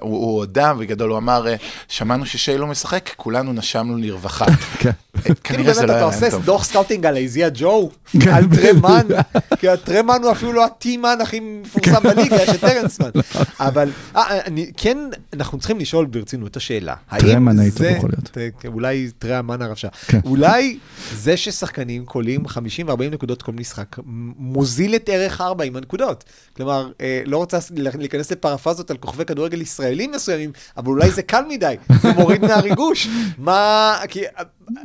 הוא 0.00 0.36
הודה, 0.36 0.74
בגדול 0.74 1.10
הוא 1.10 1.18
אמר, 1.18 1.44
שמענו 1.88 2.26
ששיי 2.26 2.58
לא 2.58 2.66
משחק, 2.66 3.10
כולנו 3.16 3.52
נשמנו 3.52 3.96
לרווחה. 3.96 4.44
כן. 4.80 4.90
כאילו 5.22 5.36
כנראה 5.44 5.74
זה 5.74 5.80
לא 5.80 5.84
אתה 5.86 5.94
היה 5.96 6.04
עושה 6.04 6.20
להם 6.20 6.30
טוב. 6.30 6.44
דוח 6.44 6.64
scouting 6.64 7.06
על 7.06 7.16
אייזיה 7.16 7.48
ג'ו, 7.54 7.90
על 8.32 8.44
טרה 8.56 8.77
מאן, 8.77 9.06
כי 9.58 9.68
הטרמן 9.68 10.18
הוא 10.22 10.32
אפילו 10.32 10.52
לא 10.52 10.64
הטימן 10.64 11.18
הכי 11.22 11.40
מפורסם 11.40 12.02
בליגה, 12.02 12.36
יש 12.42 12.48
את 12.48 12.60
טרנסמן. 12.60 13.10
אבל 13.60 13.90
אה, 14.16 14.40
אני- 14.46 14.70
כן, 14.76 14.98
אנחנו 15.32 15.58
צריכים 15.58 15.78
לשאול 15.78 16.06
ברצינות 16.06 16.50
את 16.50 16.56
השאלה. 16.56 16.94
טרמן 17.18 17.58
הייתי 17.58 17.78
זה- 17.78 17.90
יכול 17.90 18.10
להיות. 18.36 18.54
אולי 18.66 19.10
טרמן 19.18 19.62
הרשע. 19.62 19.88
כן. 20.06 20.20
אולי 20.24 20.78
זה 21.14 21.36
ששחקנים 21.36 22.04
קולים 22.04 22.48
50 22.48 22.88
ו-40 22.88 23.02
נקודות 23.10 23.42
כל 23.42 23.52
משחק, 23.52 23.96
מוזיל 24.38 24.94
את 24.94 25.08
ערך 25.12 25.40
4 25.40 25.64
עם 25.64 25.76
הנקודות. 25.76 26.24
כלומר, 26.60 26.90
אה, 27.00 27.22
לא 27.26 27.36
רוצה 27.36 27.58
להיכנס 27.98 28.32
לפרפזות 28.32 28.90
על 28.90 28.96
כוכבי 28.96 29.24
כדורגל 29.24 29.60
ישראלים 29.60 30.10
מסוימים, 30.10 30.52
אבל 30.76 30.88
אולי 30.88 31.10
זה 31.10 31.22
קל 31.22 31.44
מדי, 31.48 31.74
זה 32.02 32.12
מוריד 32.12 32.40
מהריגוש. 32.42 33.08
מה, 33.38 33.98
כי 34.08 34.24
אה, 34.26 34.42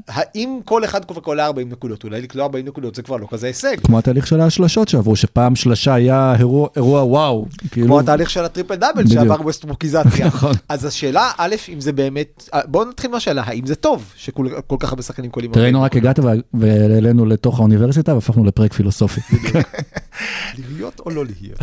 האם 0.08 0.60
כל 0.66 0.86
אחד 0.86 1.06
קולע 1.06 1.46
40 1.46 1.70
נקודות? 1.70 2.04
אולי 2.04 2.22
לקלוע 2.22 2.46
40 2.46 2.66
נקודות 2.66 2.96
זה 2.96 3.02
כבר 3.02 3.18
לא 3.18 3.28
כזה 3.32 3.48
הישג. 3.48 3.76
כמו 3.84 4.00
התהליך 4.00 4.28
של 4.28 4.42
השלשות 4.42 4.88
שעברו, 4.88 5.16
שפעם 5.16 5.56
שלשה 5.56 5.94
היה 5.94 6.36
אירוע, 6.40 6.68
אירוע 6.76 7.04
וואו. 7.04 7.46
כאילו, 7.72 7.88
כמו 7.88 8.00
התהליך 8.00 8.30
של 8.30 8.46
הטריפל 8.46 8.76
דאבל 8.76 9.04
בדיוק. 9.04 9.24
שעבר 9.24 9.42
ווסטברוקיזציה. 9.42 10.26
נכון. 10.36 10.54
אז 10.70 10.86
השאלה, 10.86 11.32
א', 11.38 11.56
אם 11.74 11.82
זה 11.82 11.92
באמת, 11.92 12.50
אה, 12.54 12.60
בואו 12.66 12.86
נתחיל 12.90 13.12
מהשאלה, 13.12 13.44
האם 13.46 13.66
זה 13.66 13.76
טוב 13.76 14.12
שכל 14.16 14.48
כל 14.68 14.76
כך 14.80 14.90
הרבה 14.90 15.04
שחקנים 15.04 15.32
קולים? 15.32 15.52
תראה, 15.52 15.66
40 15.66 15.76
הנה 15.76 15.86
רק 15.86 15.96
הגעת 15.96 16.20
וה- 16.20 16.34
והעלינו 16.54 17.26
לתוך 17.26 17.60
האוניברסיטה 17.60 18.14
והפכנו 18.16 18.44
לפרק 18.46 18.74
פילוסופי. 18.74 19.22
להיות 20.78 21.00
או 21.06 21.12
לא 21.12 21.24
להיות? 21.26 21.60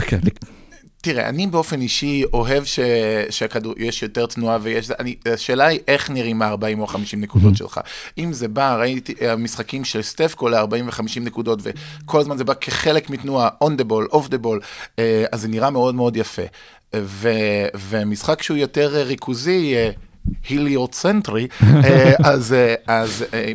תראה, 1.05 1.29
אני 1.29 1.47
באופן 1.47 1.81
אישי 1.81 2.25
אוהב 2.33 2.65
ש... 2.65 2.81
שהכדור, 3.31 3.75
יש 3.77 4.03
יותר 4.03 4.27
תנועה 4.27 4.59
ויש... 4.63 4.91
אני... 4.91 5.17
השאלה 5.33 5.67
היא 5.67 5.81
איך 5.89 6.11
נראים 6.11 6.43
ה-40 6.43 6.79
או 6.79 6.87
50 6.87 7.21
נקודות 7.21 7.57
שלך. 7.57 7.81
אם 8.19 8.33
זה 8.33 8.49
בא, 8.49 8.77
ראיתי 8.77 9.15
אה, 9.23 9.37
משחקים 9.37 9.85
של 9.85 10.03
סטף 10.03 10.35
קולה 10.35 10.59
40 10.59 10.89
ו-50 10.89 11.21
נקודות, 11.21 11.61
וכל 11.63 12.21
הזמן 12.21 12.37
זה 12.37 12.45
בא 12.45 12.55
כחלק 12.55 13.11
מתנועה, 13.11 13.49
on 13.65 13.81
the 13.81 13.85
ball, 13.85 14.15
off 14.15 14.29
the 14.29 14.45
ball, 14.45 14.65
אה, 14.99 15.25
אז 15.33 15.41
זה 15.41 15.49
נראה 15.49 15.71
מאוד 15.71 15.95
מאוד 15.95 16.17
יפה. 16.17 16.43
ו... 16.97 17.29
ומשחק 17.89 18.43
שהוא 18.43 18.57
יותר 18.57 18.97
אה, 18.97 19.03
ריכוזי, 19.03 19.75
אה, 19.77 19.91
היליוצנטרי, 20.49 21.49
אה, 21.63 22.13
אז, 22.33 22.53
אה, 22.53 22.75
אז 22.87 23.25
אה, 23.35 23.53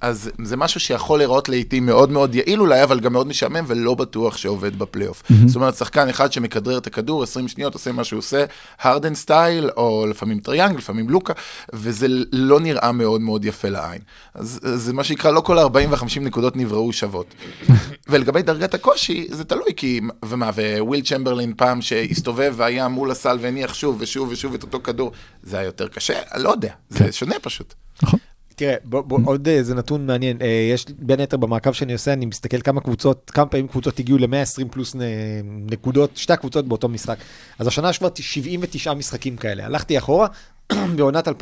אז 0.00 0.30
זה 0.44 0.56
משהו 0.56 0.80
שיכול 0.80 1.18
להיראות 1.18 1.48
לעיתים 1.48 1.86
מאוד 1.86 2.10
מאוד 2.10 2.34
יעיל 2.34 2.60
אולי, 2.60 2.82
אבל 2.82 3.00
גם 3.00 3.12
מאוד 3.12 3.26
משעמם 3.26 3.64
ולא 3.66 3.94
בטוח 3.94 4.36
שעובד 4.36 4.78
בפלייאוף. 4.78 5.22
זאת 5.46 5.56
אומרת, 5.56 5.74
שחקן 5.74 6.08
אחד 6.08 6.32
שמכדרר 6.32 6.78
את 6.78 6.86
הכדור, 6.86 7.22
20 7.22 7.48
שניות, 7.48 7.74
עושה 7.74 7.92
מה 7.92 8.04
שהוא 8.04 8.18
עושה, 8.18 8.44
הרדן 8.80 9.14
סטייל, 9.14 9.70
או 9.76 10.06
לפעמים 10.10 10.40
טריאנגל, 10.40 10.78
לפעמים 10.78 11.10
לוקה, 11.10 11.32
וזה 11.72 12.06
לא 12.32 12.60
נראה 12.60 12.92
מאוד 12.92 13.20
מאוד 13.20 13.44
יפה 13.44 13.68
לעין. 13.68 14.00
אז 14.34 14.60
זה 14.62 14.92
מה 14.92 15.04
שנקרא, 15.04 15.30
לא 15.30 15.40
כל 15.40 15.58
ה-40 15.58 15.88
וה-50 15.90 16.20
נקודות 16.20 16.56
נבראו 16.56 16.92
שוות. 16.92 17.34
ולגבי 18.08 18.42
דרגת 18.42 18.74
הקושי, 18.74 19.26
זה 19.30 19.44
תלוי, 19.44 19.74
כי, 19.76 20.00
ומה, 20.24 20.50
וויל 20.78 21.00
צ'מברלין 21.00 21.52
פעם 21.56 21.82
שהסתובב 21.82 22.54
והיה 22.56 22.88
מול 22.88 23.10
הסל 23.10 23.38
והניח 23.40 23.74
שוב 23.74 23.96
ושוב 24.00 24.28
ושוב 24.30 24.54
את 24.54 24.62
אותו 24.62 24.80
כדור, 24.84 25.12
זה 25.42 25.58
היה 25.58 25.66
יותר 25.66 25.88
קשה? 25.88 26.20
לא 26.36 26.50
יודע, 26.50 26.72
זה 26.88 26.98
כן. 26.98 27.12
שונה 27.12 27.34
פשוט. 27.42 27.74
נכון. 28.02 28.18
תראה, 28.58 28.74
בוא, 28.84 29.00
בוא, 29.00 29.20
עוד 29.24 29.48
איזה 29.48 29.74
נתון 29.74 30.06
מעניין, 30.06 30.36
אה, 30.42 30.68
יש 30.72 30.86
בין 30.98 31.20
היתר 31.20 31.36
במעקב 31.36 31.72
שאני 31.72 31.92
עושה, 31.92 32.12
אני 32.12 32.26
מסתכל 32.26 32.60
כמה 32.60 32.80
קבוצות, 32.80 33.30
כמה 33.34 33.46
פעמים 33.46 33.68
קבוצות 33.68 33.98
הגיעו 33.98 34.18
ל-120 34.18 34.68
פלוס 34.70 34.96
נקודות, 35.44 36.10
שתי 36.16 36.32
הקבוצות 36.32 36.68
באותו 36.68 36.88
משחק. 36.88 37.16
אז 37.58 37.66
השנה 37.66 37.90
יש 37.90 37.98
כבר 37.98 38.08
79 38.14 38.94
משחקים 38.94 39.36
כאלה. 39.36 39.66
הלכתי 39.66 39.98
אחורה, 39.98 40.26
בעונת 40.96 41.28
2019-2020 41.28 41.32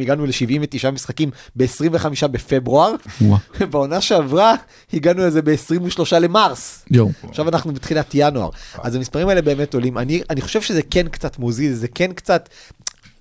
הגענו 0.00 0.26
ל-79 0.26 0.90
משחקים 0.90 1.30
ב-25 1.56 2.26
בפברואר. 2.30 2.94
בעונה 3.70 4.00
שעברה 4.00 4.54
הגענו 4.92 5.26
לזה 5.26 5.42
ב-23 5.42 6.18
למרס. 6.20 6.84
עכשיו 7.28 7.48
אנחנו 7.48 7.72
בתחילת 7.72 8.10
ינואר. 8.14 8.50
אז 8.82 8.94
המספרים 8.94 9.28
האלה 9.28 9.42
באמת 9.42 9.74
עולים. 9.74 9.98
אני, 9.98 10.22
אני 10.30 10.40
חושב 10.40 10.62
שזה 10.62 10.82
כן 10.82 11.08
קצת 11.08 11.38
מוזיל, 11.38 11.72
זה 11.72 11.88
כן 11.88 12.12
קצת 12.12 12.48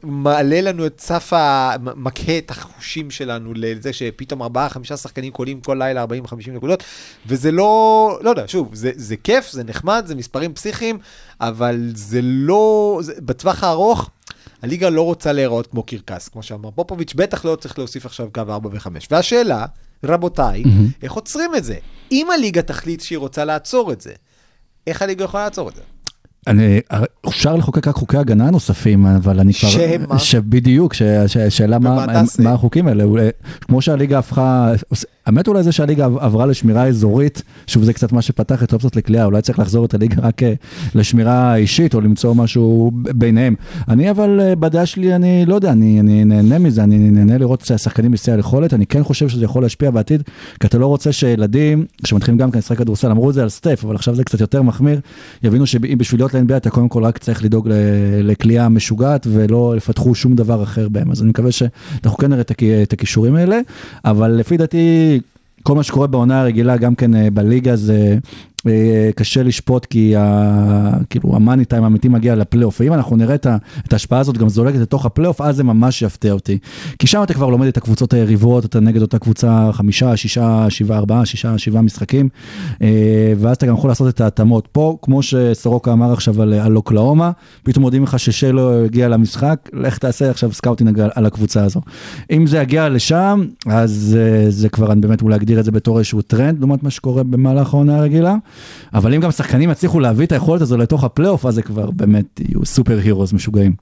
מעלה 0.04 0.62
לנו 0.62 0.86
את 0.86 1.02
סף 1.02 1.34
ה... 1.34 1.72
מ- 1.80 2.04
מקהה 2.04 2.38
את 2.38 2.52
החושים 2.52 3.12
שלנו 3.12 3.54
לזה 3.56 3.94
שפתאום 3.94 4.44
ארבעה, 4.44 4.70
חמישה 4.70 4.98
שחקנים 4.98 5.32
קולים 5.32 5.62
כל 5.62 5.76
לילה 5.80 6.06
40-50 6.06 6.52
נקודות, 6.52 6.84
וזה 7.28 7.52
לא, 7.52 8.20
לא 8.22 8.30
יודע, 8.30 8.44
שוב, 8.48 8.76
זה, 8.76 8.92
זה 8.96 9.16
כיף, 9.18 9.52
זה 9.52 9.64
נחמד, 9.64 10.04
זה 10.08 10.16
מספרים 10.16 10.54
פסיכיים, 10.54 10.98
אבל 11.42 11.92
זה 11.96 12.20
לא, 12.24 13.00
זה, 13.04 13.14
בטווח 13.20 13.64
הארוך, 13.64 14.10
הליגה 14.62 14.90
לא 14.90 15.02
רוצה 15.02 15.32
להיראות 15.32 15.68
כמו 15.68 15.84
קרקס, 15.84 16.30
כמו 16.30 16.44
שאמר 16.44 16.72
פופוביץ', 16.72 17.14
בטח 17.14 17.46
לא 17.46 17.56
צריך 17.56 17.78
להוסיף 17.80 18.06
עכשיו 18.06 18.28
קו 18.34 18.42
4 18.50 18.70
ו-5. 18.70 18.88
והשאלה, 19.12 19.66
רבותיי, 20.04 20.64
איך 21.04 21.14
עוצרים 21.14 21.56
את 21.56 21.64
זה? 21.64 21.76
אם 22.12 22.28
הליגה 22.34 22.62
תחליט 22.62 23.02
שהיא 23.02 23.18
רוצה 23.18 23.46
לעצור 23.46 23.92
את 23.92 24.02
זה, 24.02 24.14
איך 24.88 25.02
הליגה 25.02 25.24
יכולה 25.24 25.44
לעצור 25.44 25.70
את 25.70 25.76
זה? 25.76 25.82
אני, 26.48 26.80
אפשר 27.28 27.56
לחוקק 27.56 27.88
רק 27.88 27.96
חוקי 27.96 28.18
הגנה 28.18 28.52
נוספים, 28.52 29.06
אבל 29.06 29.40
אני 29.40 29.54
כבר... 29.54 29.70
שהם 29.70 30.06
מה? 30.10 30.20
שבדיוק, 30.20 30.94
השאלה 31.48 31.80
מה, 31.80 32.06
מה, 32.40 32.52
החוקים 32.52 32.88
האלה. 32.88 33.04
כמו 33.62 33.82
שהליגה 33.82 34.20
הפכה, 34.20 34.72
האמת 35.26 35.48
אולי 35.48 35.64
זה 35.64 35.72
שהליגה 35.72 36.06
עברה 36.06 36.46
לשמירה 36.46 36.88
אזורית, 36.88 37.42
שוב 37.68 37.84
זה 37.84 37.94
קצת 37.94 38.12
מה 38.12 38.22
שפתח 38.22 38.64
את 38.64 38.74
אופציות 38.74 38.96
לכלייה, 38.96 39.26
אולי 39.26 39.42
צריך 39.42 39.60
לחזור 39.60 39.86
את 39.86 39.94
הליגה 39.94 40.16
רק 40.22 40.44
אה, 40.44 40.54
לשמירה 40.96 41.56
אישית 41.56 41.94
או 41.96 42.02
למצוא 42.02 42.34
משהו 42.36 42.92
ביניהם. 42.94 43.56
אני 43.88 44.12
אבל 44.12 44.40
אה, 44.42 44.56
בדעה 44.56 44.86
שלי, 44.86 45.16
אני 45.16 45.46
לא 45.46 45.56
יודע, 45.56 45.72
אני, 45.72 46.00
אני 46.00 46.26
נהנה 46.26 46.60
מזה, 46.60 46.84
אני 46.84 46.98
נהנה 46.98 47.38
לראות 47.38 47.72
שחקנים 47.78 48.12
בשיא 48.12 48.34
היכולת, 48.34 48.74
אני 48.74 48.86
כן 48.86 49.04
חושב 49.04 49.30
שזה 49.30 49.46
יכול 49.46 49.64
להשפיע 49.64 49.92
בעתיד, 49.92 50.24
כי 50.60 50.68
אתה 50.68 50.78
לא 50.78 50.88
רוצה 50.88 51.12
שילדים, 51.12 51.86
שמתחילים 52.06 52.38
גם 52.38 52.52
כן 52.52 52.60
לשחק 52.60 52.78
כדורסל, 52.78 53.12
אמרו 53.12 53.30
את 53.30 53.36
זה 53.36 53.44
על 53.44 53.50
סטף, 53.50 53.82
אבל 53.86 53.96
עכשיו 53.96 54.16
זה 54.16 54.24
קצת 54.24 54.42
יותר 54.42 54.62
מחמיר, 54.62 55.00
יבינו 55.44 55.66
שאם 55.66 55.98
בשביל 55.98 56.22
להיות 56.22 56.34
ל-NBA 56.34 56.58
אתה 56.58 56.70
קודם 56.70 56.90
כל 56.90 57.04
רק 57.04 57.18
צריך 57.18 57.44
לדאוג 57.44 57.68
ל- 57.68 57.74
לכלייה 58.24 58.70
משוגעת 58.70 59.28
ולא 59.30 59.74
יפתחו 59.78 60.16
שום 60.16 60.36
דבר 60.36 60.64
אחר 60.64 60.90
בהם. 60.90 61.12
אז 61.12 61.22
אני 61.22 61.30
מקווה 61.30 61.52
שאנחנו 61.52 62.18
כן 62.18 62.28
נראה 62.30 62.42
את 62.42 62.52
הכ- 62.52 62.64
את 62.84 62.94
הכישורים 62.94 63.36
כל 65.64 65.76
מה 65.76 65.84
שקורה 65.84 66.08
בעונה 66.08 66.42
הרגילה, 66.42 66.78
גם 66.78 66.96
כן 66.96 67.16
אה, 67.16 67.28
בליגה 67.34 67.76
זה... 67.76 68.18
קשה 69.16 69.44
לשפוט 69.44 69.86
כי 69.86 70.16
ה, 70.16 70.98
כאילו 71.10 71.36
המאני 71.36 71.66
טיים 71.66 71.84
האמיתי 71.84 72.08
מגיע 72.08 72.36
לפלייאוף, 72.36 72.82
ואם 72.82 72.94
אנחנו 72.94 73.16
נראה 73.16 73.36
את 73.36 73.94
ההשפעה 73.94 74.20
הזאת 74.20 74.38
גם 74.38 74.50
זולגת 74.50 74.80
לתוך 74.80 75.06
הפלייאוף, 75.06 75.42
אז 75.42 75.56
זה 75.56 75.64
ממש 75.64 76.02
יפתיע 76.02 76.34
אותי. 76.34 76.58
כי 77.00 77.08
שם 77.08 77.24
אתה 77.24 77.34
כבר 77.34 77.50
לומד 77.50 77.68
את 77.68 77.78
הקבוצות 77.78 78.14
היריבות, 78.14 78.66
אתה 78.66 78.80
נגד 78.80 79.02
אותה 79.02 79.20
קבוצה 79.20 79.70
חמישה, 79.72 80.18
שישה, 80.18 80.66
שבעה, 80.70 80.98
ארבעה, 80.98 81.26
שישה, 81.26 81.58
שבעה 81.58 81.82
משחקים, 81.82 82.30
אה, 82.82 83.34
ואז 83.38 83.56
אתה 83.56 83.66
גם 83.66 83.74
יכול 83.74 83.90
לעשות 83.90 84.08
את 84.08 84.22
ההתאמות. 84.22 84.68
פה, 84.72 84.98
כמו 85.02 85.24
שסורוקה 85.24 85.94
אמר 85.94 86.14
עכשיו 86.14 86.42
על, 86.42 86.54
על 86.54 86.76
אוקלאומה, 86.76 87.32
פתאום 87.64 87.82
מודיעים 87.82 88.04
לך 88.04 88.20
ששלו 88.20 88.86
הגיע 88.86 89.08
למשחק, 89.08 89.70
לך 89.74 89.98
תעשה 89.98 90.30
עכשיו 90.30 90.54
scouting 90.54 91.00
על, 91.00 91.10
על 91.16 91.26
הקבוצה 91.26 91.64
הזו. 91.64 91.82
אם 92.32 92.48
זה 92.48 92.58
יגיע 92.58 92.90
לשם, 92.90 93.46
אז 93.66 94.18
אה, 94.20 94.52
זה 94.52 94.70
כבר, 94.70 94.92
אני 94.92 95.02
באמת 95.02 95.22
אולי 95.22 95.36
אגדיר 95.36 95.60
את 95.60 95.66
זה 95.66 95.72
בתור 95.72 95.98
איזשהו 95.98 96.22
טרנד, 96.22 96.60
לעומת 96.60 96.84
מה 96.84 96.90
שקורה 96.90 97.24
במהלך 97.24 97.74
העונה 97.74 97.98
הרגילה. 97.98 98.36
אבל 98.94 99.14
אם 99.14 99.22
גם 99.22 99.32
שחקנים 99.32 99.72
יצליחו 99.72 100.00
להביא 100.00 100.26
את 100.26 100.32
היכולת 100.32 100.62
הזו 100.62 100.78
לתוך 100.78 101.04
הפלייאוף, 101.04 101.46
אז 101.46 101.56
זה 101.56 101.62
כבר 101.62 101.92
באמת 101.92 102.40
יהיו 102.40 102.66
super 102.66 103.00
heroes 103.04 103.34
משוגעים. 103.34 103.76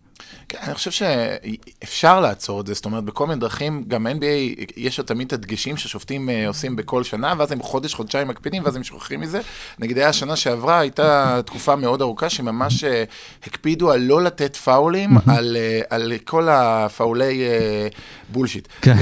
כן, 0.50 0.58
אני 0.64 0.74
חושב 0.74 0.92
שאפשר 0.92 2.20
לעצור 2.20 2.62
את 2.62 2.68
זה, 2.68 2.74
זאת 2.74 2.86
אומרת, 2.86 3.04
בכל 3.04 3.28
מיני 3.28 3.40
דרכים, 3.40 3.84
גם 3.88 4.08
NBA, 4.08 4.64
יש 4.78 5.00
תמיד 5.00 5.28
את 5.28 5.34
הדגשים 5.34 5.78
ששופטים 5.78 6.30
אה, 6.30 6.48
עושים 6.48 6.76
בכל 6.76 7.04
שנה, 7.04 7.34
ואז 7.38 7.52
הם 7.52 7.62
חודש, 7.62 7.94
חודשיים 7.94 8.28
מקפידים, 8.28 8.64
ואז 8.64 8.76
הם 8.76 8.84
שוכחים 8.84 9.20
מזה. 9.20 9.40
נגיד, 9.80 9.98
היה 9.98 10.10
השנה 10.10 10.36
שעברה, 10.36 10.80
הייתה 10.80 11.40
תקופה 11.46 11.76
מאוד 11.76 12.02
ארוכה, 12.02 12.30
שממש 12.30 12.84
אה, 12.84 13.04
הקפידו 13.48 13.92
על 13.92 14.02
לא 14.02 14.24
לתת 14.24 14.56
פאולים, 14.56 15.10
על, 15.28 15.58
אה, 15.60 15.82
על 15.90 16.14
כל 16.26 16.50
הפאולי 16.50 17.44
בולשיט. 18.30 18.68
כן. 18.82 18.96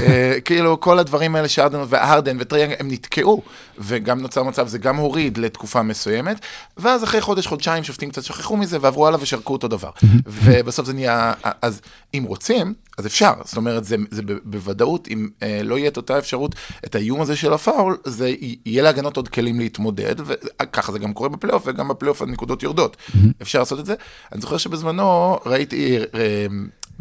כאילו, 0.44 0.80
כל 0.80 0.98
הדברים 0.98 1.36
האלה 1.36 1.48
שארדן 1.48 1.78
והרדן 1.88 2.36
וטריאנג, 2.40 2.74
הם 2.78 2.90
נתקעו, 2.90 3.42
וגם 3.80 4.20
נוצר 4.20 4.42
מצב, 4.42 4.66
זה 4.66 4.78
גם 4.78 4.96
הוריד 4.96 5.38
לתקופה 5.38 5.82
מסוימת, 5.82 6.40
ואז 6.76 7.04
אחרי 7.04 7.20
חודש, 7.20 7.46
חודשיים, 7.46 7.84
שופטים 7.84 8.10
קצת 8.10 8.22
שכחו 8.22 8.56
מזה, 8.56 8.78
ועברו 8.80 9.06
הלאה 9.06 9.18
ושרקו 9.22 9.52
אותו 9.52 9.68
דבר. 9.68 9.90
ובסוף 10.26 10.86
זה 10.86 10.92
נהיה, 10.92 11.32
אז 11.62 11.80
אם 12.14 12.24
רוצים, 12.26 12.74
אז 12.98 13.06
אפשר, 13.06 13.32
זאת 13.44 13.56
אומרת, 13.56 13.84
זה, 13.84 13.96
זה 14.10 14.22
בוודאות, 14.44 15.08
אם 15.08 15.28
אה, 15.42 15.60
לא 15.64 15.78
יהיה 15.78 15.88
את 15.88 15.96
אותה 15.96 16.18
אפשרות, 16.18 16.54
את 16.84 16.94
האיום 16.94 17.20
הזה 17.20 17.36
של 17.36 17.52
הפאול, 17.52 17.96
זה 18.04 18.34
יהיה 18.66 18.82
להגנות 18.82 19.16
עוד 19.16 19.28
כלים 19.28 19.58
להתמודד, 19.60 20.14
וככה 20.26 20.92
זה 20.92 20.98
גם 20.98 21.12
קורה 21.12 21.28
בפלייאוף, 21.28 21.62
וגם 21.66 21.88
בפלייאוף 21.88 22.22
הנקודות 22.22 22.62
יורדות. 22.62 22.96
אפשר 23.42 23.58
לעשות 23.58 23.80
את 23.80 23.86
זה. 23.86 23.94
אני 24.32 24.40
זוכר 24.40 24.56
שבזמנו 24.56 25.38
ראיתי... 25.46 25.98
אה, 25.98 26.46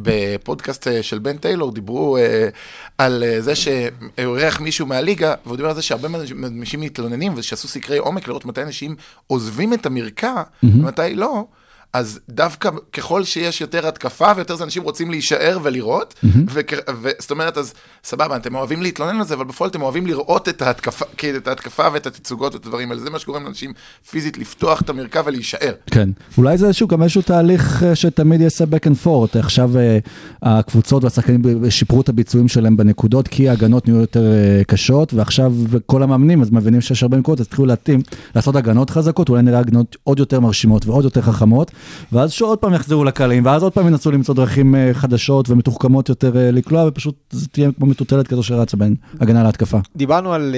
בפודקאסט 0.02 0.88
אה, 0.88 1.04
של 1.04 1.20
בן 1.20 1.38
טיילור 1.38 1.72
דיברו 1.72 2.18
אה, 2.18 2.50
על 2.98 3.24
אה, 3.24 3.42
זה 3.42 3.54
שאירח 3.56 4.60
מישהו 4.60 4.86
מהליגה, 4.86 5.34
והוא 5.46 5.58
דיבר 5.58 5.70
על 5.70 5.76
זה 5.76 5.82
שהרבה 5.82 6.08
אנשים 6.44 6.82
מתלוננים 6.82 7.34
ושעשו 7.36 7.68
סקרי 7.68 7.98
עומק 7.98 8.28
לראות 8.28 8.46
מתי 8.46 8.62
אנשים 8.62 8.96
עוזבים 9.28 9.74
את 9.74 9.86
המרקע 9.86 10.44
ומתי 10.64 11.16
לא. 11.16 11.46
אז 11.94 12.20
דווקא 12.30 12.70
ככל 12.94 13.24
שיש 13.24 13.62
יותר 13.62 13.88
התקפה 13.88 14.32
ויותר 14.36 14.64
אנשים 14.64 14.84
רוצים 14.84 15.12
להישאר 15.12 15.60
ולראות, 15.64 16.14
וכ- 16.48 16.74
וזאת 17.02 17.32
אומרת, 17.32 17.58
אז 17.58 17.74
סבבה, 18.04 18.36
אתם 18.36 18.56
אוהבים 18.56 18.82
להתלונן 18.82 19.20
על 19.20 19.26
זה, 19.26 19.34
אבל 19.34 19.46
בפועל 19.46 19.70
אתם 19.70 19.82
אוהבים 19.82 20.08
לראות 20.08 20.50
את 20.50 20.62
ההתקפה, 20.62 21.06
כאילו, 21.18 21.38
את 21.38 21.48
ההתקפה 21.48 21.84
ואת 21.94 22.08
התצוגות 22.08 22.54
ואת 22.56 22.66
הדברים 22.66 22.92
האלה, 22.92 23.02
זה 23.02 23.10
מה 23.10 23.20
שגורם 23.20 23.44
לאנשים 23.44 23.74
פיזית 24.12 24.38
לפתוח 24.38 24.82
את 24.82 24.90
המרקע 24.90 25.22
ולהישאר. 25.26 25.74
כן, 25.92 26.10
אולי 26.38 26.58
זה 26.58 26.66
איזשהו, 26.66 26.88
גם 26.88 27.04
איזשהו 27.04 27.22
תהליך 27.22 27.84
אה, 27.84 27.96
שתמיד 27.96 28.42
יעשה 28.42 28.64
back 28.64 28.88
and 28.90 29.06
forth, 29.06 29.40
עכשיו 29.40 29.78
אה, 29.78 29.98
הקבוצות 30.42 31.04
והשחקנים 31.04 31.42
שיפרו 31.70 32.02
את 32.02 32.10
הביצועים 32.10 32.48
שלהם 32.48 32.78
בנקודות, 32.78 33.28
כי 33.28 33.50
ההגנות 33.50 33.88
נהיו 33.88 34.02
יותר 34.02 34.32
אה, 34.32 34.64
קשות, 34.68 35.14
ועכשיו 35.14 35.54
כל 35.86 36.04
המאמנים 36.04 36.42
אז 36.42 36.52
מבינים 36.52 36.82
שיש 36.82 37.04
הרבה 37.04 37.18
נקודות, 37.18 37.40
אז 37.40 37.46
התחילו 37.46 37.66
להתאים, 37.68 38.02
לעשות 38.36 38.56
הגנות 38.56 38.90
חזקות, 38.90 39.30
אולי 39.30 39.42
נראה 39.42 39.60
הגנות 39.60 39.98
עוד 40.04 40.20
יותר 40.20 40.40
מרשימות 40.40 40.86
ועוד 40.86 41.04
יותר 41.04 41.22
חכמות, 41.22 41.72
ואז 42.12 42.32
שעוד 42.32 42.60
פעם 42.60 42.74
יחזרו 42.74 43.04
לקהלים, 43.04 43.46
ואז 43.46 43.64
עוד 43.64 43.74
פעם 43.74 43.88
ינסו 43.88 44.12
למצוא 44.12 44.36
דרכים 44.36 44.76
אה, 44.76 44.90
חדשות 44.94 45.50
ומתוחכמות 45.50 46.10
יותר 46.10 46.38
אה, 46.38 46.52
לקלוע, 46.52 46.88
ופשוט 46.88 47.16
זה 47.30 47.48
תהיה 47.48 47.70
כמו 47.78 47.86
מטוטלת 47.86 48.28
כזו 48.28 48.44
שרצה 48.44 48.78
בין 48.78 48.96
הגנה 49.20 49.44
להתקפה. 49.44 49.78
דיברנו 49.96 50.34
על... 50.34 50.56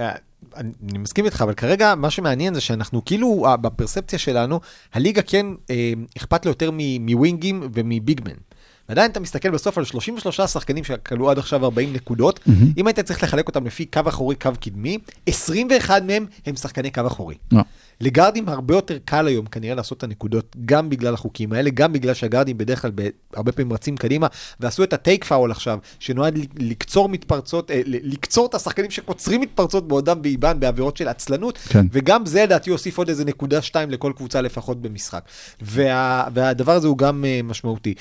אה, 0.00 0.12
אני 0.58 0.98
מסכים 0.98 1.24
איתך, 1.24 1.42
אבל 1.42 1.54
כרגע 1.54 1.94
מה 1.94 2.10
שמעניין 2.10 2.54
זה 2.54 2.60
שאנחנו 2.60 3.04
כאילו, 3.04 3.46
בפרספציה 3.60 4.18
שלנו, 4.18 4.60
הליגה 4.94 5.22
כן 5.22 5.46
אכפת 6.18 6.46
לה 6.46 6.50
יותר 6.50 6.70
מווינגים 7.00 7.68
ומביגמן. 7.74 8.34
ועדיין 8.90 9.10
אתה 9.10 9.20
מסתכל 9.20 9.50
בסוף 9.50 9.78
על 9.78 9.84
33 9.84 10.40
שחקנים 10.40 10.84
שכלו 10.84 11.30
עד 11.30 11.38
עכשיו 11.38 11.64
40 11.64 11.92
נקודות, 11.92 12.40
אם 12.76 12.86
היית 12.86 13.00
צריך 13.00 13.22
לחלק 13.22 13.48
אותם 13.48 13.66
לפי 13.66 13.86
קו 13.86 14.00
אחורי, 14.08 14.34
קו 14.34 14.50
קדמי, 14.60 14.98
21 15.26 16.02
מהם 16.02 16.26
הם 16.46 16.56
שחקני 16.56 16.90
קו 16.90 17.06
אחורי. 17.06 17.34
לא. 17.52 17.62
לגארדים 18.00 18.48
הרבה 18.48 18.74
יותר 18.74 18.98
קל 19.04 19.26
היום 19.26 19.46
כנראה 19.46 19.74
לעשות 19.74 19.98
את 19.98 20.02
הנקודות, 20.02 20.56
גם 20.64 20.90
בגלל 20.90 21.14
החוקים 21.14 21.52
האלה, 21.52 21.70
גם 21.70 21.92
בגלל 21.92 22.14
שהגארדים 22.14 22.58
בדרך 22.58 22.82
כלל 22.82 22.90
הרבה 23.34 23.52
פעמים 23.52 23.72
רצים 23.72 23.96
קדימה, 23.96 24.26
ועשו 24.60 24.82
את 24.84 24.92
ה 24.92 24.98
take 24.98 25.24
foul 25.24 25.50
עכשיו, 25.50 25.78
שנועד 25.98 26.38
לקצור 26.58 27.08
מתפרצות, 27.08 27.70
אה, 27.70 27.80
לקצור 27.86 28.46
את 28.46 28.54
השחקנים 28.54 28.90
שקוצרים 28.90 29.40
מתפרצות 29.40 29.88
בעודם 29.88 30.22
באיבם 30.22 30.60
בעבירות 30.60 30.96
של 30.96 31.08
עצלנות, 31.08 31.58
כן. 31.58 31.86
וגם 31.92 32.26
זה 32.26 32.42
לדעתי 32.42 32.70
הוסיף 32.70 32.98
עוד 32.98 33.08
איזה 33.08 33.24
נקודה 33.24 33.62
שתיים 33.62 33.90
לכל 33.90 34.12
קבוצה 34.16 34.40
לפחות 34.40 34.82
במשחק. 34.82 35.24
וה, 35.62 36.24
והדבר 36.34 36.72
הזה 36.72 36.88
הוא 36.88 36.98
גם 36.98 37.24
uh, 37.24 37.46
משמעותי. 37.46 37.94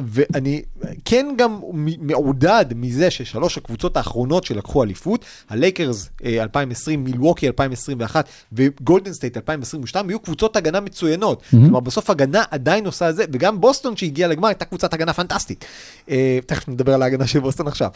ואני 0.00 0.62
כן 1.04 1.26
גם 1.38 1.60
מעודד 2.00 2.64
מזה 2.74 3.10
ששלוש 3.10 3.58
הקבוצות 3.58 3.96
האחרונות 3.96 4.44
שלקחו 4.44 4.82
אליפות, 4.82 5.24
הלייקרס 5.48 6.08
אה, 6.24 6.42
2020, 6.42 7.04
מילווקי 7.04 7.46
2021 7.46 8.28
וגולדן 8.52 9.12
סטייט 9.12 9.36
2022, 9.36 10.08
היו 10.08 10.20
קבוצות 10.20 10.56
הגנה 10.56 10.80
מצוינות. 10.80 11.42
כלומר, 11.50 11.80
בסוף 11.80 12.10
הגנה 12.10 12.44
עדיין 12.50 12.86
עושה 12.86 13.10
את 13.10 13.16
זה, 13.16 13.24
וגם 13.32 13.60
בוסטון 13.60 13.96
שהגיעה 13.96 14.28
לגמר 14.28 14.48
הייתה 14.48 14.64
קבוצת 14.64 14.94
הגנה 14.94 15.12
פנטסטית. 15.12 15.64
אה, 16.10 16.38
תכף 16.46 16.68
נדבר 16.68 16.94
על 16.94 17.02
ההגנה 17.02 17.26
של 17.26 17.40
בוסטון 17.40 17.68
עכשיו. 17.68 17.90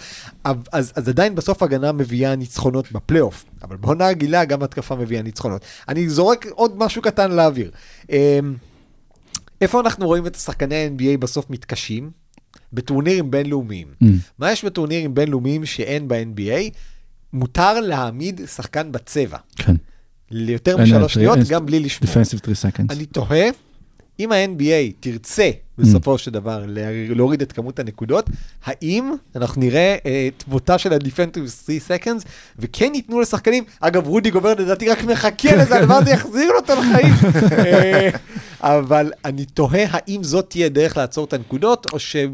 אז, 0.45 0.93
אז 0.97 1.09
עדיין 1.09 1.35
בסוף 1.35 1.63
הגנה 1.63 1.93
מביאה 1.93 2.37
ניצחונות 2.37 2.93
בפלייאוף, 2.93 3.45
אבל 3.63 3.77
בעונה 3.77 4.09
רגילה 4.09 4.45
גם 4.45 4.63
התקפה 4.63 4.95
מביאה 4.95 5.23
ניצחונות. 5.23 5.63
אני 5.89 6.09
זורק 6.09 6.47
עוד 6.47 6.79
משהו 6.79 7.03
קטן 7.03 7.33
לאוויר. 7.33 7.71
איפה 9.61 9.81
אנחנו 9.81 10.07
רואים 10.07 10.27
את 10.27 10.37
השחקני 10.37 10.75
ה-NBA 10.75 11.19
בסוף 11.19 11.51
מתקשים? 11.51 12.11
בטורנירים 12.73 13.31
בינלאומיים. 13.31 13.87
Mm. 14.05 14.07
מה 14.39 14.53
יש 14.53 14.65
בטורנירים 14.65 15.15
בינלאומיים 15.15 15.67
שאין 15.67 16.09
ב-NBA? 16.09 16.71
מותר 17.33 17.81
להעמיד 17.81 18.41
שחקן 18.55 18.93
בצבע. 18.93 19.39
כן. 19.57 19.75
ליותר 20.31 20.77
משלוש 20.77 21.15
שניות, 21.15 21.39
גם 21.49 21.67
בלי 21.67 21.81
לשמור. 21.81 22.13
Defensive 22.15 22.45
3 22.47 22.65
seconds. 22.65 22.85
אני 22.93 23.07
תוהה, 23.07 23.49
אם 24.21 24.33
ה-NBA 24.33 24.93
תרצה 25.01 25.51
בסופו 25.79 26.19
של 26.19 26.31
דבר 26.31 26.65
לה- 26.67 26.83
להוריד 27.15 27.43
את 27.43 27.53
כמות 27.53 27.79
הנקודות, 27.79 28.31
האם 28.65 29.13
אנחנו 29.37 29.61
נראה 29.61 29.97
אה, 30.07 30.29
תמותה 30.37 30.79
של 30.79 30.93
ה-Defensive 30.93 31.51
3 31.67 31.79
Seconds, 31.91 32.25
וכן 32.59 32.93
ייתנו 32.95 33.21
לשחקנים, 33.21 33.65
אגב, 33.81 34.07
רודי 34.07 34.31
גובר 34.31 34.55
לדעתי 34.55 34.89
רק 34.89 35.05
מחכה 35.05 35.57
לזה, 35.57 35.77
הדבר 35.79 35.95
הזה 35.95 36.11
יחזיר 36.11 36.51
אותו 36.61 36.73
לחיים. 36.81 37.15
אבל 38.63 39.11
אני 39.25 39.45
תוהה 39.45 39.85
האם 39.91 40.23
זאת 40.25 40.47
תהיה 40.51 40.69
דרך 40.69 40.97
לעצור 40.97 41.25
את 41.25 41.33
הנקודות, 41.33 41.87
או 41.93 41.99
שעם 41.99 42.31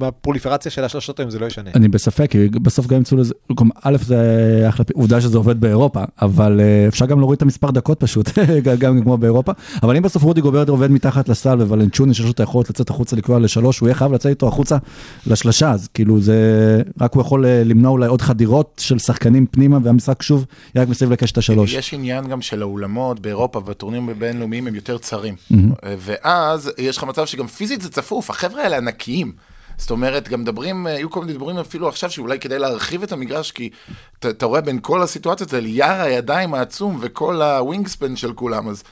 הפרוליפרציה 0.00 0.70
של 0.70 0.84
השלושות 0.84 1.20
היום 1.20 1.30
זה 1.30 1.38
לא 1.38 1.46
ישנה. 1.46 1.70
אני 1.74 1.88
בספק, 1.88 2.30
כי 2.30 2.48
בסוף 2.48 2.86
גם 2.86 2.96
ימצאו 2.96 3.16
לזה, 3.16 3.34
כלומר, 3.54 3.72
א' 3.82 3.96
זה 4.04 4.18
אחלה, 4.68 4.84
עובדה 4.94 5.20
שזה 5.20 5.38
עובד 5.38 5.60
באירופה, 5.60 6.04
אבל 6.22 6.60
אה, 6.60 6.88
אפשר 6.88 7.06
גם 7.06 7.18
להוריד 7.20 7.36
את 7.36 7.42
המספר 7.42 7.70
דקות 7.70 8.00
פשוט, 8.00 8.30
גם- 8.64 8.76
גם 8.76 9.02
כמו 9.02 9.16
באירופה, 9.16 9.52
אבל 9.82 9.96
אם 9.96 10.02
בסוף 10.02 10.22
רודי 10.22 10.40
גוברט 10.40 10.68
עובד 10.68 10.90
מתחת 10.90 11.28
לסל 11.28 11.62
וולנצ'וני 11.62 12.14
שיש 12.14 12.24
לו 12.26 12.30
את 12.32 12.40
היכולת 12.40 12.70
לצאת 12.70 12.90
החוצה 12.90 13.16
לקבוע 13.16 13.38
לשלוש, 13.38 13.78
הוא 13.78 13.86
יהיה 13.88 13.94
חייב 13.94 14.12
לצאת 14.12 14.30
איתו 14.30 14.48
החוצה 14.48 14.76
לשלושה, 15.26 15.70
אז 15.70 15.88
כאילו 15.94 16.20
זה, 16.20 16.36
רק 17.00 17.14
הוא 17.14 17.20
יכול 17.20 17.46
אה, 17.46 17.62
למנוע 17.64 17.90
אולי 17.90 18.06
עוד 18.06 18.22
חדירות 18.22 18.82
של 18.84 18.98
שחקנים 18.98 19.46
פנימה, 19.46 19.78
והמשחק 19.82 20.22
שוב 20.22 20.44
יהיה 20.74 20.82
רק 20.82 20.88
מסביב 20.88 21.12
לקשת 21.12 21.38
השלוש. 21.38 21.74
יש 21.74 21.94
עניין 21.94 22.28
גם 22.28 22.42
של 22.42 22.62
האולמות 22.62 23.20
באירופה 23.20 23.60
והטורנירים 23.66 24.08
הבינלאומיים 24.08 24.66
הם 24.66 24.74
יותר 24.74 24.98
צרים. 24.98 25.34
ואז 25.98 26.70
יש 26.78 26.96
לך 26.96 27.04
מצב 27.04 27.24
שגם 27.26 27.46
פיזית 27.46 27.80
זה 27.82 27.90
צפוף, 27.90 28.30
החבר'ה 28.30 28.62
האלה 28.62 28.76
ענקיים. 28.76 29.32
זאת 29.78 29.90
אומרת, 29.90 30.28
גם 30.28 30.40
מדברים, 30.40 30.86
היו 30.86 31.10
כל 31.10 31.20
מיני 31.20 31.32
דיבורים 31.32 31.58
אפילו 31.58 31.88
עכשיו 31.88 32.10
שאולי 32.10 32.38
כדאי 32.38 32.58
להרחיב 32.58 33.02
את 33.02 33.12
המגרש, 33.12 33.52
כי 33.52 33.70
אתה 34.18 34.46
רואה 34.46 34.60
בין 34.60 34.78
כל 34.82 35.02
הסיטואציות 35.02 35.52
האלה, 35.52 35.68
יער 35.68 36.00
הידיים 36.00 36.54
העצום 36.54 36.98
וכל 37.00 37.42
הווינגספן 37.42 38.16
של 38.16 38.32
כולם, 38.32 38.68
אז 38.68 38.82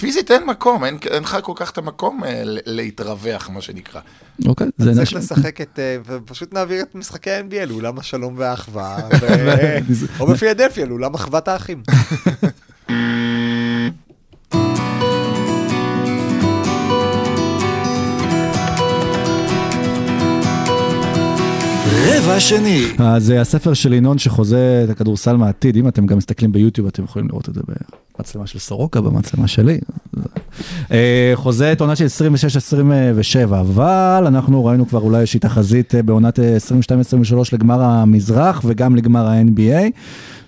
פיזית 0.00 0.30
אין 0.30 0.46
מקום, 0.46 0.84
אין 0.84 0.98
אין 1.10 1.22
לך 1.22 1.36
כל 1.42 1.52
כך 1.56 1.70
את 1.70 1.78
המקום 1.78 2.24
אה, 2.24 2.42
להתרווח, 2.46 3.50
מה 3.50 3.60
שנקרא. 3.60 4.00
אוקיי, 4.46 4.66
זה 4.78 4.94
צריך 4.94 5.12
נש- 5.12 5.14
לשחק 5.14 5.60
את, 5.60 5.78
אה, 5.78 5.96
ופשוט 6.06 6.54
נעביר 6.54 6.82
את 6.82 6.94
משחקי 6.94 7.30
ה-NBA 7.30 7.66
לאולם 7.66 7.98
השלום 7.98 8.34
והאחווה, 8.36 8.96
ו- 9.20 9.78
או 10.20 10.26
בפילדלפיה, 10.26 10.86
לאולם 10.86 11.14
אחוות 11.14 11.48
האחים. 11.48 11.82
רבע 22.24 22.40
שני. 22.40 22.84
אז 22.98 23.30
אה, 23.30 23.40
הספר 23.40 23.74
של 23.74 23.92
ינון 23.92 24.18
שחוזה 24.18 24.80
את 24.84 24.90
הכדורסל 24.90 25.36
מהעתיד, 25.36 25.76
אם 25.76 25.88
אתם 25.88 26.06
גם 26.06 26.18
מסתכלים 26.18 26.52
ביוטיוב, 26.52 26.86
אתם 26.86 27.04
יכולים 27.04 27.28
לראות 27.28 27.48
את 27.48 27.54
זה 27.54 27.60
במצלמה 28.18 28.46
של 28.46 28.58
סורוקה, 28.58 29.00
במצלמה 29.00 29.48
שלי. 29.48 29.78
אה, 30.92 31.32
חוזה 31.34 31.72
את 31.72 31.80
עונה 31.80 31.96
של 31.96 32.06
26-27, 33.48 33.60
אבל 33.60 34.24
אנחנו 34.26 34.64
ראינו 34.64 34.88
כבר 34.88 35.00
אולי 35.00 35.18
איזושהי 35.18 35.40
תחזית 35.40 35.94
אה, 35.94 36.02
בעונת 36.02 36.38
אה, 36.38 36.56
22-23 37.32 37.36
לגמר 37.52 37.82
המזרח 37.82 38.62
וגם 38.64 38.96
לגמר 38.96 39.26
ה-NBA. 39.26 39.90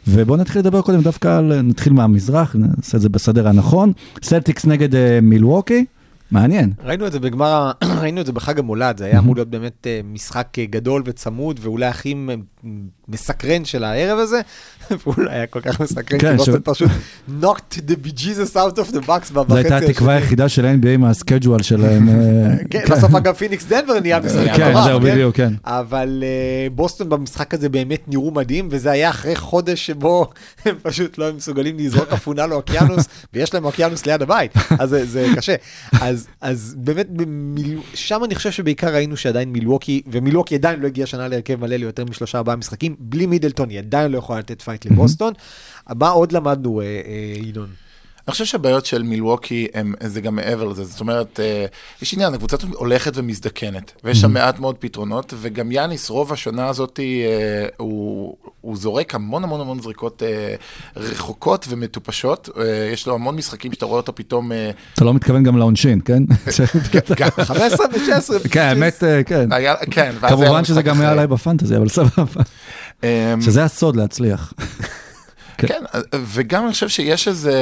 ובואו 0.09 0.37
נתחיל 0.37 0.61
לדבר 0.61 0.83
קודם 0.83 1.01
דווקא 1.01 1.39
על, 1.39 1.63
נתחיל 1.63 1.93
מהמזרח, 1.93 2.57
נעשה 2.59 2.97
את 2.97 3.03
זה 3.03 3.09
בסדר 3.09 3.49
הנכון. 3.49 3.93
סלטיקס 4.23 4.67
נגד 4.67 4.89
מילווקי, 5.23 5.85
מעניין. 6.31 6.73
ראינו 6.85 7.07
את 7.07 7.13
זה 7.13 7.21
בגמר, 7.21 7.73
ראינו 8.01 8.21
את 8.21 8.27
זה 8.27 8.33
בחג 8.33 8.59
המולד, 8.59 8.99
זה 8.99 9.05
היה 9.05 9.19
אמור 9.19 9.35
להיות 9.35 9.51
באמת 9.51 9.87
אה, 9.87 10.01
משחק 10.05 10.59
אה, 10.59 10.65
גדול 10.65 11.03
וצמוד, 11.05 11.61
ואולי 11.63 11.87
הכי 11.87 12.15
מסקרן 13.09 13.65
של 13.65 13.85
הערב 13.85 14.19
הזה, 14.19 14.41
ואולי 15.07 15.35
היה 15.35 15.47
כל 15.47 15.61
כך 15.61 15.81
מסקרן, 15.81 16.19
כן, 16.19 16.31
כי 16.31 16.37
בוסטון 16.37 16.61
פשוט 16.65 16.91
knocked 17.41 17.77
the 17.77 18.07
bejesus 18.07 18.57
out 18.57 18.79
of 18.79 18.93
the 18.93 19.07
box 19.07 19.33
בחצי 19.33 19.49
זו 19.49 19.57
הייתה 19.57 19.77
התקווה. 19.77 20.15
היחידה 20.15 20.49
של 20.49 20.67
ה-NBA 20.67 20.97
מהסקייג'ואל 20.99 21.63
שלהם. 21.63 22.09
אה, 22.09 22.15
כן, 22.71 22.85
בסוף 22.91 23.15
אגב 23.15 23.35
פיניקס 23.35 23.67
דנבר 23.67 24.01
נהיה 24.01 24.21
משחק 24.21 24.57
כן, 24.57 24.73
זהו, 24.85 25.01
בדיוק, 25.01 25.37
כן. 25.37 25.53
אבל 25.65 26.25
אה, 26.27 26.69
בוסטון 26.71 27.09
במשחק 27.09 27.55
הזה 27.55 27.69
באמת 27.69 28.09
נראו 28.09 28.31
מדהים, 28.31 28.69
וזה 28.71 28.91
היה 28.91 29.11
אחרי 29.11 29.37
חודש 29.37 29.87
שבו 29.87 30.31
הם 30.65 30.75
פשוט 30.83 31.19
לא 31.19 31.33
מסוגלים 31.33 31.79
לזרוק 31.79 32.13
אפונה 32.13 32.47
לאוקיינוס, 32.47 33.09
ויש 33.33 33.55
להם 33.55 33.65
אוקיינוס 33.65 34.07
ליד 34.07 34.23
הבית, 34.23 34.55
אז 34.79 34.97
זה 35.03 35.27
קשה. 35.37 35.55
אז, 36.15 36.27
אז 36.41 36.75
באמת, 36.79 37.11
במיל... 37.11 37.79
שם 37.95 38.25
אני 38.25 38.35
חושב 38.35 38.51
שבעיקר 38.51 38.95
ראינו 38.95 39.17
שעדיין 39.17 39.53
מילווקי, 39.53 40.03
ומילווקי 40.07 40.55
עדיין 40.55 40.81
לא 40.81 40.87
הגיע 40.87 41.07
שנה 41.07 41.29
להרכב 41.29 41.61
מלא 41.61 41.77
ליותר 41.77 42.05
משלושה 42.05 42.39
ארבעה 42.39 42.57
משחקים, 42.57 42.97
בלי 42.99 43.27
מידלטון 43.27 43.71
היא 43.71 43.79
עדיין 43.79 44.13
לא 44.13 44.19
יכולה 44.19 44.39
לתת 44.39 44.63
פייט 44.63 44.85
לבוסטון. 44.87 45.33
מה 45.95 46.09
עוד 46.09 46.33
למדנו, 46.33 46.81
אה, 46.81 46.87
אה, 46.87 47.47
ינון? 47.47 47.69
אני 48.29 48.33
חושב 48.33 48.45
שהבעיות 48.45 48.87
של 48.87 49.03
מילווקי 49.03 49.67
הם, 49.75 49.95
זה 50.07 50.21
גם 50.21 50.37
מעבר 50.37 50.65
לזה, 50.65 50.85
זאת 50.85 51.01
אומרת, 51.01 51.41
אה, 51.41 51.67
יש 52.03 52.15
עניין, 52.15 52.35
הקבוצה 52.35 52.57
הולכת 52.75 53.13
ומזדקנת, 53.15 53.93
ויש 54.05 54.21
שם 54.21 54.33
מעט 54.33 54.59
מאוד 54.59 54.77
פתרונות, 54.79 55.35
וגם 55.41 55.73
יאניס, 55.73 56.11
רוב 56.11 56.33
השנה 56.33 56.69
הזאת, 56.69 57.01
אה, 57.03 57.67
הוא, 57.77 58.37
הוא 58.61 58.77
זורק 58.77 59.15
המון 59.15 59.45
המון 59.45 59.61
המון 59.61 59.81
זריקות 59.81 60.23
אה, 60.23 60.55
רחוקות 60.97 61.67
ומטופשות, 61.69 62.49
אה, 62.59 62.91
יש 62.93 63.07
לו 63.07 63.15
המון 63.15 63.37
משחקים 63.37 63.73
שאתה 63.73 63.87
רואה 63.87 63.97
אותו 63.97 64.15
פתאום, 64.15 64.53
אה, 64.53 64.71
אתה 64.95 65.05
לא 65.05 65.15
מתכוון 65.15 65.43
גם 65.43 65.59
לעונשין, 65.59 66.01
כן? 66.05 66.23
גם, 67.21 67.29
15 67.45 67.87
ו-16. 67.87 68.49
כן, 68.53 68.61
האמת, 68.61 69.03
כן. 69.27 69.53
היה, 69.53 69.75
כן, 69.91 70.13
כמובן 70.29 70.65
שזה 70.65 70.83
גם 70.83 71.01
היה. 71.01 71.11
עליי 71.11 71.27
בפנטזי, 71.27 71.77
אבל 71.77 71.89
סבבה. 71.89 72.43
אה, 73.05 73.35
שזה 73.41 73.65
הסוד 73.65 73.97
להצליח. 73.97 74.53
כן. 75.59 75.67
כן, 75.67 75.85
וגם 76.25 76.65
אני 76.65 76.73
חושב 76.73 76.89
שיש 76.89 77.29
איזה 77.29 77.53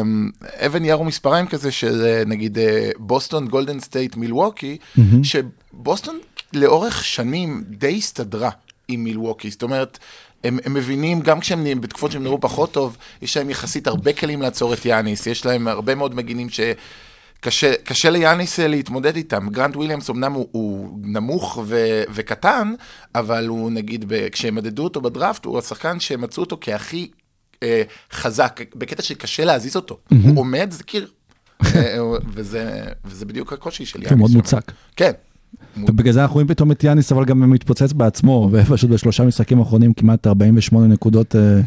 אמ, 0.00 0.30
אבן 0.66 0.84
נייר 0.84 1.00
ומספריים 1.00 1.46
כזה 1.46 1.70
של 1.70 2.04
אה, 2.04 2.22
נגיד 2.26 2.58
אה, 2.58 2.90
בוסטון, 2.98 3.48
גולדן 3.48 3.80
סטייט, 3.80 4.16
מילווקי, 4.16 4.78
שבוסטון 5.22 6.18
לאורך 6.52 7.04
שנים 7.04 7.64
די 7.68 7.96
הסתדרה 7.96 8.50
עם 8.88 9.04
מילווקי, 9.04 9.50
זאת 9.50 9.62
אומרת, 9.62 9.98
הם, 10.44 10.58
הם 10.64 10.74
מבינים, 10.74 11.20
גם 11.20 11.40
כשהם 11.40 11.80
בתקופות 11.80 12.12
שהם 12.12 12.22
נראו 12.22 12.40
פחות 12.40 12.72
טוב, 12.72 12.96
יש 13.22 13.36
להם 13.36 13.50
יחסית 13.50 13.86
הרבה 13.86 14.12
כלים 14.12 14.42
לעצור 14.42 14.74
את 14.74 14.84
יאניס, 14.84 15.26
יש 15.26 15.46
להם 15.46 15.68
הרבה 15.68 15.94
מאוד 15.94 16.14
מגינים 16.14 16.48
ש... 16.48 16.60
קשה, 17.40 17.74
קשה 17.84 18.10
ליאניס 18.10 18.60
אה, 18.60 18.68
להתמודד 18.68 19.16
איתם. 19.16 19.48
גרנט 19.50 19.76
וויליאמס 19.76 20.10
אמנם 20.10 20.32
הוא, 20.32 20.48
הוא 20.52 20.98
נמוך 21.02 21.58
ו, 21.64 22.02
וקטן, 22.10 22.74
אבל 23.14 23.46
הוא 23.46 23.70
נגיד, 23.70 24.04
ב, 24.08 24.28
כשהם 24.28 24.54
מדדו 24.54 24.84
אותו 24.84 25.00
בדראפט, 25.00 25.44
הוא 25.44 25.58
השחקן 25.58 26.00
שהם 26.00 26.20
מצאו 26.20 26.42
אותו 26.42 26.58
כהכי 26.60 27.10
אה, 27.62 27.82
חזק, 28.12 28.60
בקטע 28.74 29.02
שקשה 29.02 29.44
להזיז 29.44 29.76
אותו. 29.76 29.98
הוא 30.10 30.38
עומד, 30.40 30.70
זה 30.70 30.84
קיר. 30.84 31.08
אה, 31.64 31.98
וזה, 32.34 32.82
וזה 33.04 33.26
בדיוק 33.26 33.52
הקושי 33.52 33.86
של 33.86 33.98
יאניס. 33.98 34.10
כן, 34.12 34.18
מאוד 34.18 34.30
מוצק. 34.30 34.72
כן. 34.96 35.12
ובגלל 35.76 36.12
זה 36.12 36.22
אנחנו 36.22 36.34
רואים 36.34 36.48
פתאום 36.48 36.72
את 36.72 36.84
יאניס, 36.84 37.12
אבל 37.12 37.24
גם 37.24 37.50
מתפוצץ 37.50 37.92
בעצמו, 37.92 38.48
ופשוט 38.52 38.90
בשלושה 38.90 39.24
משחקים 39.24 39.58
האחרונים 39.58 39.94
כמעט 39.94 40.26
48 40.26 40.86
נקודות 40.86 41.36
אה, 41.36 41.60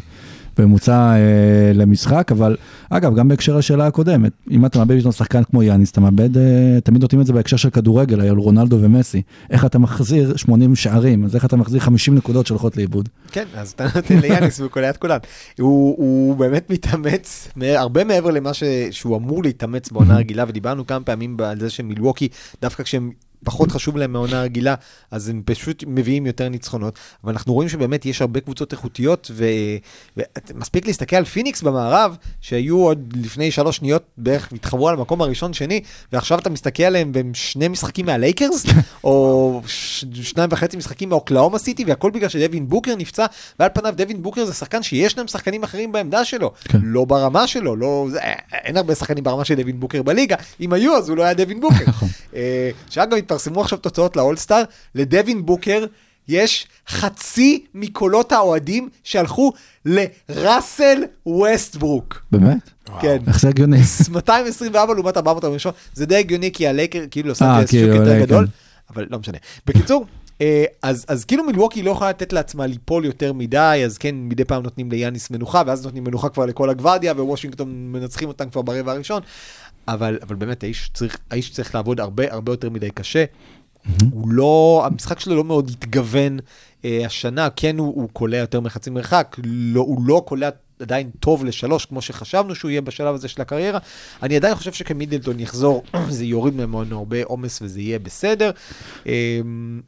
בממוצע 0.58 1.14
אה, 1.14 1.72
למשחק, 1.74 2.32
אבל 2.32 2.56
אגב, 2.90 3.14
גם 3.14 3.28
בהקשר 3.28 3.56
לשאלה 3.56 3.86
הקודמת, 3.86 4.32
אם 4.50 4.66
אתה 4.66 4.78
מאבד 4.78 4.98
פתאום 4.98 5.12
שחקן 5.12 5.44
כמו 5.44 5.62
יאניס, 5.62 5.90
אתה 5.90 6.00
מאבד, 6.00 6.36
אה, 6.36 6.80
תמיד 6.84 7.02
נותנים 7.02 7.20
את 7.20 7.26
זה 7.26 7.32
בהקשר 7.32 7.56
של 7.56 7.70
כדורגל, 7.70 8.20
היה 8.20 8.32
רונלדו 8.32 8.78
ומסי, 8.80 9.22
איך 9.50 9.64
אתה 9.64 9.78
מחזיר 9.78 10.36
80 10.36 10.74
שערים, 10.74 11.24
אז 11.24 11.34
איך 11.34 11.44
אתה 11.44 11.56
מחזיר 11.56 11.80
50 11.80 12.14
נקודות 12.14 12.46
שהולכות 12.46 12.76
לאיבוד. 12.76 13.08
כן, 13.32 13.44
אז 13.54 13.70
אתה 13.70 13.86
נותן 13.94 14.18
ליאניס 14.18 14.60
והוא 14.60 14.70
קולע 14.70 14.90
את 14.90 14.96
כולן. 14.96 15.18
הוא, 15.58 15.94
הוא 15.98 16.36
באמת 16.36 16.70
מתאמץ 16.70 17.48
הרבה 17.62 18.04
מעבר 18.04 18.30
למה 18.30 18.54
ש, 18.54 18.62
שהוא 18.90 19.16
אמור 19.16 19.42
להתאמץ 19.42 19.92
בעונה 19.92 20.16
רגילה, 20.16 20.44
ודיברנו 20.48 20.86
כמה 20.86 21.00
פעמים 21.00 21.36
על 21.40 21.60
זה 21.60 21.70
שמילווקי, 21.70 22.28
דווקא 22.62 22.82
כשהם 22.82 23.10
פחות 23.44 23.70
חשוב 23.72 23.96
להם 23.96 24.12
מהעונה 24.12 24.40
הרגילה, 24.40 24.74
אז 25.10 25.28
הם 25.28 25.42
פשוט 25.44 25.84
מביאים 25.86 26.26
יותר 26.26 26.48
ניצחונות. 26.48 26.98
אבל 27.24 27.32
אנחנו 27.32 27.52
רואים 27.52 27.68
שבאמת 27.68 28.06
יש 28.06 28.20
הרבה 28.20 28.40
קבוצות 28.40 28.72
איכותיות, 28.72 29.30
ו- 29.34 29.44
ומספיק 30.50 30.86
להסתכל 30.86 31.16
על 31.16 31.24
פיניקס 31.24 31.62
במערב, 31.62 32.16
שהיו 32.40 32.78
עוד 32.78 33.12
לפני 33.16 33.50
שלוש 33.50 33.76
שניות 33.76 34.02
בערך, 34.16 34.52
התחברו 34.52 34.88
על 34.88 34.94
המקום 34.94 35.22
הראשון-שני, 35.22 35.80
ועכשיו 36.12 36.38
אתה 36.38 36.50
מסתכל 36.50 36.82
עליהם 36.82 37.10
והם 37.14 37.34
שני 37.34 37.68
משחקים 37.68 38.06
מהלייקרס, 38.06 38.66
או 39.04 39.60
ש- 39.66 40.04
שניים 40.22 40.50
וחצי 40.52 40.76
משחקים 40.76 41.08
מאוקלהומה 41.08 41.58
סיטי, 41.58 41.84
והכל 41.84 42.10
בגלל 42.10 42.28
שדווין 42.28 42.68
בוקר 42.68 42.96
נפצע, 42.96 43.26
ועל 43.58 43.68
פניו 43.74 43.94
דווין 43.96 44.22
בוקר 44.22 44.44
זה 44.44 44.52
שחקן 44.54 44.82
שיש 44.82 45.18
להם 45.18 45.28
שחקנים 45.28 45.62
אחרים 45.62 45.92
בעמדה 45.92 46.24
שלו, 46.24 46.52
כן. 46.64 46.78
לא 46.82 47.04
ברמה 47.04 47.46
שלו, 47.46 47.76
לא, 47.76 48.06
אין 48.52 48.76
הרבה 48.76 48.94
שחקנים 48.94 49.24
ברמה 49.24 49.44
של 49.44 49.54
דווין 49.54 49.80
בוקר 49.80 50.02
בליגה, 50.02 50.36
אם 50.60 50.72
היו 50.72 50.96
אז 50.96 51.08
הוא 51.08 51.16
לא 51.16 51.22
היה 51.22 51.34
דווין 51.34 51.60
בוקר. 51.60 51.84
אה, 52.36 52.70
שאגב 52.90 53.16
התפרסמו 53.34 53.60
עכשיו 53.60 53.78
תוצאות 53.78 54.16
לאולסטאר, 54.16 54.62
לדווין 54.94 55.46
בוקר 55.46 55.84
יש 56.28 56.66
חצי 56.88 57.64
מקולות 57.74 58.32
האוהדים 58.32 58.88
שהלכו 59.04 59.52
לראסל 59.84 61.02
ווסטברוק. 61.26 62.26
באמת? 62.32 62.70
כן. 63.00 63.16
איך 63.26 63.40
זה 63.40 63.48
הגיוני? 63.48 63.80
224 64.10 64.94
לעומת 64.94 65.16
448, 65.16 65.76
זה 65.94 66.06
די 66.06 66.16
הגיוני 66.16 66.52
כי 66.52 66.68
הלייקר, 66.68 67.04
כאילו 67.10 67.28
לוס 67.28 67.42
אה, 67.42 67.60
שוק 67.66 67.74
יותר. 67.74 68.20
גדול, 68.20 68.46
אבל 68.90 69.06
לא 69.10 69.18
משנה. 69.18 69.38
בקיצור, 69.66 70.06
אה, 70.40 70.64
אז, 70.82 71.04
אז 71.08 71.24
כאילו 71.24 71.44
מילווקי 71.44 71.82
לא 71.82 71.90
יכולה 71.90 72.10
לתת 72.10 72.32
לעצמה 72.32 72.66
ליפול 72.66 73.04
יותר 73.04 73.32
מדי, 73.32 73.82
אז 73.84 73.98
כן, 73.98 74.14
מדי 74.18 74.44
פעם 74.44 74.62
נותנים 74.62 74.90
ליאניס 74.90 75.30
מנוחה, 75.30 75.62
ואז 75.66 75.84
נותנים 75.84 76.04
מנוחה 76.04 76.28
כבר 76.28 76.46
לכל 76.46 76.70
הגוורדיה, 76.70 77.12
ווושינגטון 77.12 77.92
מנצחים 77.92 78.28
אותם 78.28 78.50
כבר 78.50 78.62
ברבע 78.62 78.92
הראשון, 78.92 79.22
אבל, 79.88 80.18
אבל 80.22 80.36
באמת 80.36 80.62
האיש 80.62 80.90
צריך, 80.94 81.18
האיש 81.30 81.50
צריך 81.50 81.74
לעבוד 81.74 82.00
הרבה 82.00 82.32
הרבה 82.32 82.52
יותר 82.52 82.70
מדי 82.70 82.90
קשה. 82.90 83.24
הוא 84.12 84.28
לא, 84.28 84.82
המשחק 84.86 85.20
שלו 85.20 85.36
לא 85.36 85.44
מאוד 85.44 85.70
התגוון 85.70 86.38
אה, 86.84 87.06
השנה, 87.06 87.48
כן 87.56 87.78
הוא, 87.78 87.94
הוא 87.94 88.08
קולע 88.12 88.36
יותר 88.36 88.60
מחצי 88.60 88.90
מרחק, 88.90 89.36
לא, 89.44 89.80
הוא 89.80 90.02
לא 90.06 90.22
קולע 90.26 90.48
עדיין 90.80 91.10
טוב 91.20 91.44
לשלוש, 91.44 91.86
כמו 91.86 92.00
שחשבנו 92.02 92.54
שהוא 92.54 92.70
יהיה 92.70 92.80
בשלב 92.80 93.14
הזה 93.14 93.28
של 93.28 93.42
הקריירה. 93.42 93.78
אני 94.22 94.36
עדיין 94.36 94.54
חושב 94.54 94.72
שכשמידלטון 94.72 95.40
יחזור, 95.40 95.82
זה 96.08 96.24
יוריד 96.24 96.54
ממנו 96.56 96.98
הרבה 96.98 97.16
עומס 97.24 97.62
וזה 97.62 97.80
יהיה 97.80 97.98
בסדר. 97.98 98.50
אה, 99.06 99.40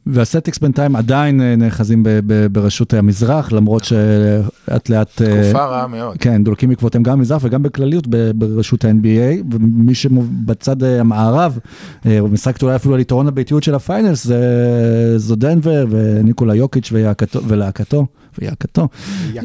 והסלטיקס 0.05 0.57
בינתיים 0.59 0.95
עדיין 0.95 1.41
אה, 1.41 1.55
נאחזים 1.55 2.03
בראשות 2.51 2.93
המזרח, 2.93 3.51
למרות 3.51 3.83
שלאט 3.83 4.89
לאט... 4.89 5.21
אה, 5.21 5.43
תקופה 5.43 5.65
רעה 5.65 5.87
מאוד. 5.87 6.17
כן, 6.17 6.43
דולקים 6.43 6.69
בעקבותיהם 6.69 7.03
גם 7.03 7.17
במזרח 7.17 7.41
וגם 7.45 7.63
בכלליות 7.63 8.07
בראשות 8.35 8.85
ה-NBA, 8.85 9.43
ומי 9.53 9.95
שבצד 9.95 10.83
אה, 10.83 10.99
המערב, 10.99 11.59
אה, 12.05 12.19
הוא 12.19 12.29
משחק 12.29 12.63
אולי 12.63 12.75
אפילו 12.75 12.93
על 12.93 12.99
יתרון 12.99 13.27
הביתיות 13.27 13.63
של 13.63 13.75
ה 13.75 13.81
finals, 13.81 14.23
זה- 14.27 15.13
זו 15.17 15.35
דנבר 15.35 15.85
וניקולה 15.89 16.55
יוקיץ' 16.55 16.89
ויעקתו, 16.91 17.39
ולהקתו, 17.47 18.05
ויעקתו, 18.39 18.87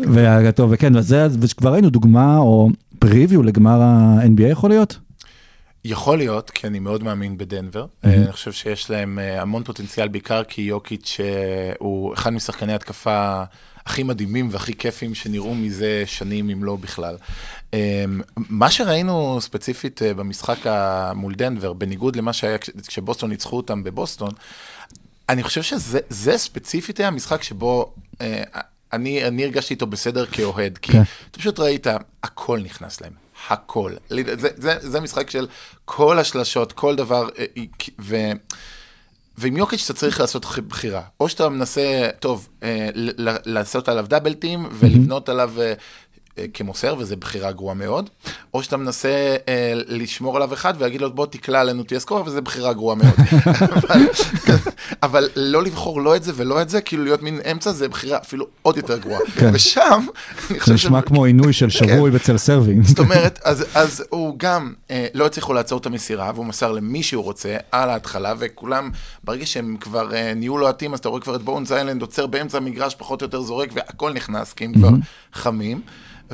ויעקתו, 0.08 0.70
וכן, 0.70 0.96
וזה, 0.96 1.28
וכבר 1.40 1.72
ראינו 1.72 1.90
דוגמה 1.90 2.38
או 2.38 2.68
פריוויו 2.98 3.42
לגמר 3.42 3.82
ה-NBA 3.82 4.42
יכול 4.42 4.70
להיות? 4.70 4.98
יכול 5.84 6.18
להיות, 6.18 6.50
כי 6.50 6.66
אני 6.66 6.78
מאוד 6.78 7.02
מאמין 7.02 7.38
בדנבר. 7.38 7.84
Mhm. 7.84 8.06
אה, 8.08 8.14
אני 8.14 8.32
חושב 8.32 8.52
שיש 8.52 8.90
להם 8.90 9.18
אה, 9.18 9.42
המון 9.42 9.64
פוטנציאל, 9.64 10.08
בעיקר 10.08 10.44
כי 10.44 10.62
יוקיץ' 10.62 11.16
אה, 11.20 11.72
הוא 11.78 12.14
אחד 12.14 12.30
משחקני 12.30 12.74
התקפה 12.74 13.42
הכי 13.86 14.02
מדהימים 14.02 14.48
והכי 14.50 14.72
כיפים 14.74 15.14
שנראו 15.14 15.54
מזה 15.54 16.02
שנים, 16.06 16.50
אם 16.50 16.64
לא 16.64 16.76
בכלל. 16.76 17.16
מה 18.36 18.70
שראינו 18.70 19.38
ספציפית 19.40 20.00
במשחק 20.16 20.56
מול 21.14 21.34
דנבר, 21.34 21.72
בניגוד 21.72 22.16
למה 22.16 22.32
שהיה 22.32 22.58
כש- 22.58 22.70
כשבוסטון 22.86 23.30
ניצחו 23.30 23.56
אותם 23.56 23.84
בבוסטון, 23.84 24.30
אני 25.28 25.42
חושב 25.42 25.62
שזה 25.62 25.98
זה 26.08 26.38
ספציפית 26.38 26.98
היה 26.98 27.08
המשחק 27.08 27.42
שבו 27.42 27.92
אה, 28.20 28.42
אני, 28.92 29.24
אני 29.24 29.44
הרגשתי 29.44 29.74
איתו 29.74 29.86
בסדר 29.86 30.26
כאוהד, 30.26 30.78
כי 30.78 30.92
כן. 30.92 31.02
אתה 31.30 31.38
פשוט 31.38 31.58
ראית, 31.60 31.86
הכל 32.22 32.60
נכנס 32.60 33.00
להם, 33.00 33.12
הכל. 33.48 33.92
זה, 34.08 34.48
זה, 34.56 34.74
זה 34.80 35.00
משחק 35.00 35.30
של 35.30 35.46
כל 35.84 36.18
השלשות, 36.18 36.72
כל 36.72 36.96
דבר, 36.96 37.28
אה, 37.38 37.44
אה, 37.56 37.62
ו... 38.00 38.16
ועם 39.38 39.56
יוקיץ' 39.56 39.84
אתה 39.84 39.92
צריך 39.92 40.20
לעשות 40.20 40.46
בחירה. 40.68 41.02
או 41.20 41.28
שאתה 41.28 41.48
מנסה, 41.48 42.10
טוב, 42.20 42.48
אה, 42.62 42.88
לעשות 43.46 43.88
עליו 43.88 44.06
דאבל 44.08 44.34
טים 44.34 44.68
ולבנות 44.72 45.28
עליו 45.28 45.52
כמוסר, 46.54 46.94
וזו 46.98 47.16
בחירה 47.16 47.52
גרועה 47.52 47.74
מאוד, 47.74 48.10
או 48.54 48.62
שאתה 48.62 48.76
מנסה 48.76 49.36
אה, 49.48 49.72
לשמור 49.74 50.36
עליו 50.36 50.54
אחד 50.54 50.74
ולהגיד 50.78 51.00
לו, 51.00 51.12
בוא 51.12 51.26
תקלע 51.26 51.60
עלינו 51.60 51.82
תהיה 51.82 52.00
סקור, 52.00 52.22
וזו 52.26 52.42
בחירה 52.42 52.72
גרועה 52.72 52.96
מאוד. 52.96 53.14
אבל, 53.76 54.00
אבל 55.02 55.28
לא 55.36 55.62
לבחור 55.62 56.02
לא 56.02 56.16
את 56.16 56.22
זה 56.22 56.32
ולא 56.34 56.62
את 56.62 56.68
זה, 56.68 56.80
כאילו 56.80 57.04
להיות 57.04 57.22
מין 57.22 57.40
אמצע, 57.52 57.72
זה 57.72 57.88
בחירה 57.88 58.18
אפילו 58.18 58.46
עוד 58.62 58.76
יותר 58.76 58.98
גרועה. 58.98 59.20
כן. 59.34 59.50
ושם, 59.52 60.06
זה 60.66 60.74
נשמע 60.74 61.02
כמו 61.02 61.24
עינוי 61.24 61.52
של 61.52 61.70
שבוי 61.70 62.10
בצל 62.10 62.38
סרווין. 62.38 62.82
זאת 62.82 62.98
אומרת, 62.98 63.38
אז, 63.44 63.64
אז 63.74 64.04
הוא 64.10 64.34
גם 64.38 64.72
אה, 64.90 65.06
לא 65.14 65.26
הצליחו 65.26 65.52
לעצור 65.52 65.78
את 65.78 65.86
המסירה, 65.86 66.32
והוא 66.34 66.46
מסר 66.46 66.72
למי 66.72 67.02
שהוא 67.02 67.24
רוצה 67.24 67.56
על 67.72 67.90
ההתחלה, 67.90 68.34
וכולם, 68.38 68.90
ברגע 69.24 69.46
שהם 69.46 69.76
כבר 69.80 70.14
אה, 70.14 70.34
נהיו 70.34 70.58
לוהטים, 70.58 70.92
אז 70.94 70.98
אתה 70.98 71.08
רואה 71.08 71.20
כבר 71.20 71.36
את 71.36 71.42
בונס 71.42 71.72
איילנד 71.72 72.00
עוצר 72.00 72.26
באמצע 72.26 72.58
המגרש, 72.58 72.94
פחות 72.94 73.22
או 73.22 73.26
יותר 73.26 73.40
זורק, 73.40 73.68
והכל 73.72 74.12
נכנס, 74.12 74.52
כי 74.52 74.64
הם 74.64 74.72
כבר 74.72 74.90
חמים. 75.32 75.80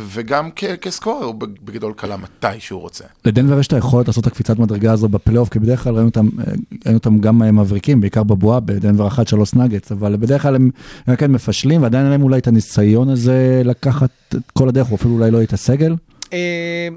וגם 0.06 0.50
כסקורר 0.80 1.24
הוא 1.24 1.34
בגדול 1.64 1.92
קלה 1.96 2.16
מתי 2.16 2.46
שהוא 2.58 2.80
רוצה. 2.80 3.04
לדנבר 3.24 3.58
יש 3.58 3.66
את 3.66 3.72
היכולת 3.72 4.06
לעשות 4.06 4.26
את 4.26 4.32
הקפיצת 4.32 4.58
מדרגה 4.58 4.92
הזו 4.92 5.08
בפלייאוף, 5.08 5.48
כי 5.48 5.58
בדרך 5.58 5.84
כלל 5.84 5.94
ראינו 5.94 6.08
אותם, 6.08 6.28
אה, 6.38 6.44
ראינו 6.84 6.98
אותם 6.98 7.18
גם 7.18 7.42
אה, 7.42 7.52
מבריקים, 7.52 8.00
בעיקר 8.00 8.22
בבועה, 8.22 8.61
בדנבר 8.61 9.08
1-3 9.08 9.11
נגץ, 9.56 9.92
אבל 9.92 10.16
בדרך 10.16 10.42
כלל 10.42 10.54
הם 10.54 10.70
כן 11.18 11.32
מפשלים, 11.32 11.82
ועדיין 11.82 12.04
אין 12.04 12.11
להם 12.11 12.22
אולי 12.22 12.38
את 12.38 12.46
הניסיון 12.46 13.08
הזה 13.08 13.62
לקחת 13.64 14.11
את 14.28 14.50
כל 14.52 14.68
הדרך, 14.68 14.90
או 14.90 14.96
אפילו 14.96 15.14
אולי 15.14 15.30
לא 15.30 15.42
את 15.42 15.52
הסגל. 15.52 15.94
אה, 16.32 16.88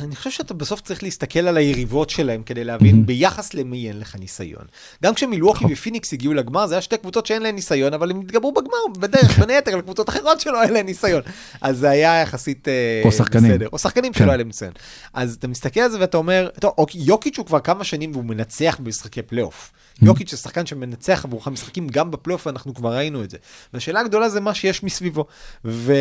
אני 0.00 0.16
חושב 0.16 0.30
שאתה 0.30 0.54
בסוף 0.54 0.80
צריך 0.80 1.02
להסתכל 1.02 1.38
על 1.40 1.56
היריבות 1.56 2.10
שלהם 2.10 2.42
כדי 2.42 2.64
להבין 2.64 3.06
ביחס 3.06 3.54
למי 3.54 3.88
אין 3.88 4.00
לך 4.00 4.16
ניסיון. 4.16 4.64
גם 5.02 5.14
כשמילווקי 5.14 5.64
ופיניקס 5.72 6.12
הגיעו 6.12 6.34
לגמר, 6.34 6.66
זה 6.66 6.74
היה 6.74 6.82
שתי 6.82 6.96
קבוצות 6.96 7.26
שאין 7.26 7.42
להן 7.42 7.54
ניסיון, 7.54 7.94
אבל 7.94 8.10
הם 8.10 8.20
התגברו 8.20 8.52
בגמר 8.52 8.98
בדרך, 8.98 9.38
בין 9.38 9.50
היתר 9.50 9.74
על 9.74 9.80
קבוצות 9.80 10.08
אחרות 10.08 10.40
שלא 10.40 10.60
היה 10.60 10.70
להן 10.70 10.86
ניסיון. 10.86 11.22
אז 11.60 11.78
זה 11.78 11.90
היה 11.90 12.20
יחסית 12.20 12.68
אה, 12.68 13.02
או 13.04 13.12
שחקנים. 13.12 13.50
בסדר. 13.50 13.68
או 13.72 13.78
שחקנים 13.78 14.12
כן. 14.12 14.18
שלא 14.18 14.30
היה 14.30 14.36
להם 14.36 14.46
ניסיון. 14.46 14.72
אז 15.14 15.34
אתה 15.34 15.48
מסתכל 15.48 15.80
על 15.80 15.90
זה 15.90 16.00
ואתה 16.00 16.16
אומר, 16.16 16.48
טוב, 16.60 16.72
אוקיי, 16.78 17.00
יוקיץ' 17.00 17.38
הוא 17.38 17.46
כבר 17.46 17.60
כמה 17.60 17.84
שנים 17.84 18.12
והוא 18.12 18.24
מנצח 18.24 18.76
במשחקי 18.80 19.22
פלייאוף. 19.22 19.72
יוקיץ' 20.02 20.30
זה 20.30 20.36
שחקן 20.36 20.66
שמנצח 20.66 21.24
עבורך 21.24 21.48
משחקים 21.48 21.88
גם 21.88 22.10
בפלייאוף, 22.10 22.46
ואנחנו 22.46 22.74
כבר 22.74 22.94
ראינו 22.94 23.24
את 23.24 23.30
זה. 23.30 23.36
והשאלה 23.74 24.00
הגדולה 24.00 24.28
זה 24.28 24.40
מה 24.40 24.54
שיש 24.54 24.82
מסביבו. 24.82 25.24
ו... 25.64 25.92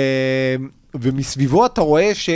ומסביבו 0.93 1.65
אתה 1.65 1.81
רואה 1.81 2.15
ש... 2.15 2.29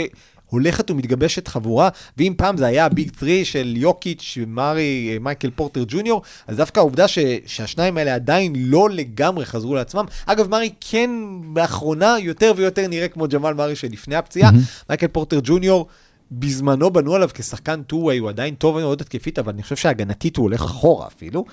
הולכת 0.54 0.90
ומתגבשת 0.90 1.48
חבורה, 1.48 1.88
ואם 2.18 2.34
פעם 2.36 2.56
זה 2.56 2.66
היה 2.66 2.86
ה 2.86 2.92
big 2.92 3.10
3 3.18 3.52
של 3.52 3.74
יוקיץ', 3.76 4.38
מארי, 4.46 5.18
מייקל 5.20 5.50
פורטר 5.50 5.84
ג'וניור, 5.88 6.22
אז 6.46 6.56
דווקא 6.56 6.80
העובדה 6.80 7.08
ש, 7.08 7.18
שהשניים 7.46 7.96
האלה 7.96 8.14
עדיין 8.14 8.52
לא 8.56 8.90
לגמרי 8.90 9.46
חזרו 9.46 9.74
לעצמם. 9.74 10.04
אגב, 10.26 10.48
מארי 10.48 10.70
כן 10.80 11.10
באחרונה 11.52 12.16
יותר 12.20 12.52
ויותר 12.56 12.88
נראה 12.88 13.08
כמו 13.08 13.26
ג'מאל 13.28 13.54
מארי 13.54 13.76
שלפני 13.76 14.16
הפציעה. 14.16 14.50
מייקל 14.88 15.08
פורטר 15.08 15.40
ג'וניור, 15.42 15.86
בזמנו 16.32 16.90
בנו 16.90 17.14
עליו 17.14 17.28
כשחקן 17.34 17.82
2-way, 17.92 18.18
הוא 18.20 18.28
עדיין 18.28 18.54
טוב 18.54 18.78
מאוד 18.78 19.00
התקפית, 19.00 19.38
אבל 19.38 19.52
אני 19.52 19.62
חושב 19.62 19.76
שהגנתית 19.76 20.36
הוא 20.36 20.42
הולך 20.42 20.62
אחורה 20.62 21.06
אפילו. 21.06 21.44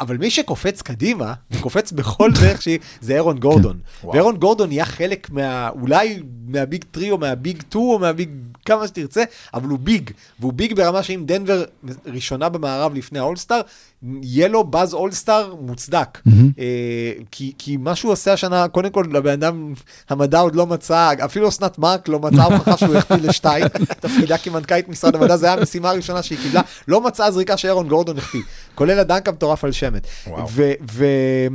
אבל 0.00 0.16
מי 0.16 0.30
שקופץ 0.30 0.82
קדימה, 0.82 1.32
וקופץ 1.50 1.92
בכל 1.92 2.30
דרך 2.40 2.62
שהיא, 2.62 2.78
זה 3.00 3.14
אירון 3.14 3.38
גורדון. 3.38 3.78
ואירון 4.04 4.36
גורדון 4.36 4.68
נהיה 4.68 4.84
חלק 4.84 5.30
מה... 5.30 5.68
אולי 5.68 6.22
מה 6.48 6.62
big 6.62 6.84
3 6.94 7.10
או 7.10 7.18
מה 7.18 7.36
big 7.36 7.62
2 7.70 7.84
או 7.84 7.98
מה 7.98 8.11
big 8.11 8.30
כמה 8.64 8.88
שתרצה, 8.88 9.24
אבל 9.54 9.68
הוא 9.68 9.78
big. 9.78 10.10
והוא 10.40 10.52
big 10.52 10.74
ברמה 10.74 11.02
שאם 11.02 11.22
דנבר 11.26 11.64
ראשונה 12.06 12.48
במערב 12.48 12.94
לפני 12.94 13.18
האולסטאר, 13.18 13.60
יהיה 14.22 14.48
לו 14.48 14.64
באז 14.64 14.94
אולסטאר 14.94 15.54
מוצדק. 15.60 16.18
אה, 16.58 17.12
כי, 17.30 17.52
כי 17.58 17.76
מה 17.76 17.96
שהוא 17.96 18.12
עושה 18.12 18.32
השנה, 18.32 18.68
קודם 18.68 18.90
כל 18.90 19.04
לבן 19.12 19.32
אדם, 19.32 19.74
המדע 20.08 20.40
עוד 20.40 20.54
לא 20.54 20.66
מצא, 20.66 21.12
אפילו 21.24 21.48
אסנת 21.48 21.78
מארק 21.78 22.08
לא 22.08 22.18
מצאה 22.18 22.44
הוכחה 22.44 22.76
שהוא 22.76 22.96
החטיא 22.96 23.16
לשתיים, 23.16 23.66
תפקידה 24.00 24.38
כמנכ"לית 24.38 24.88
משרד 24.88 25.14
המדע, 25.14 25.36
זו 25.36 25.46
הייתה 25.46 25.60
המשימה 25.60 25.90
הראשונה 25.90 26.22
שהיא 26.22 26.38
קיבלה, 26.42 26.62
לא 26.88 27.00
מצאה 27.00 27.30
זריקה 27.30 27.56
שאירון 27.56 27.88
גורדון 27.88 28.18
החטיא, 28.18 28.42
כולל 28.74 28.98
הדנק 28.98 29.28
המטורף 29.28 29.64
על 29.64 29.72
שמת. 29.82 30.06
וואו. 30.26 30.46
ו- 30.50 30.72
ו- 30.92 31.46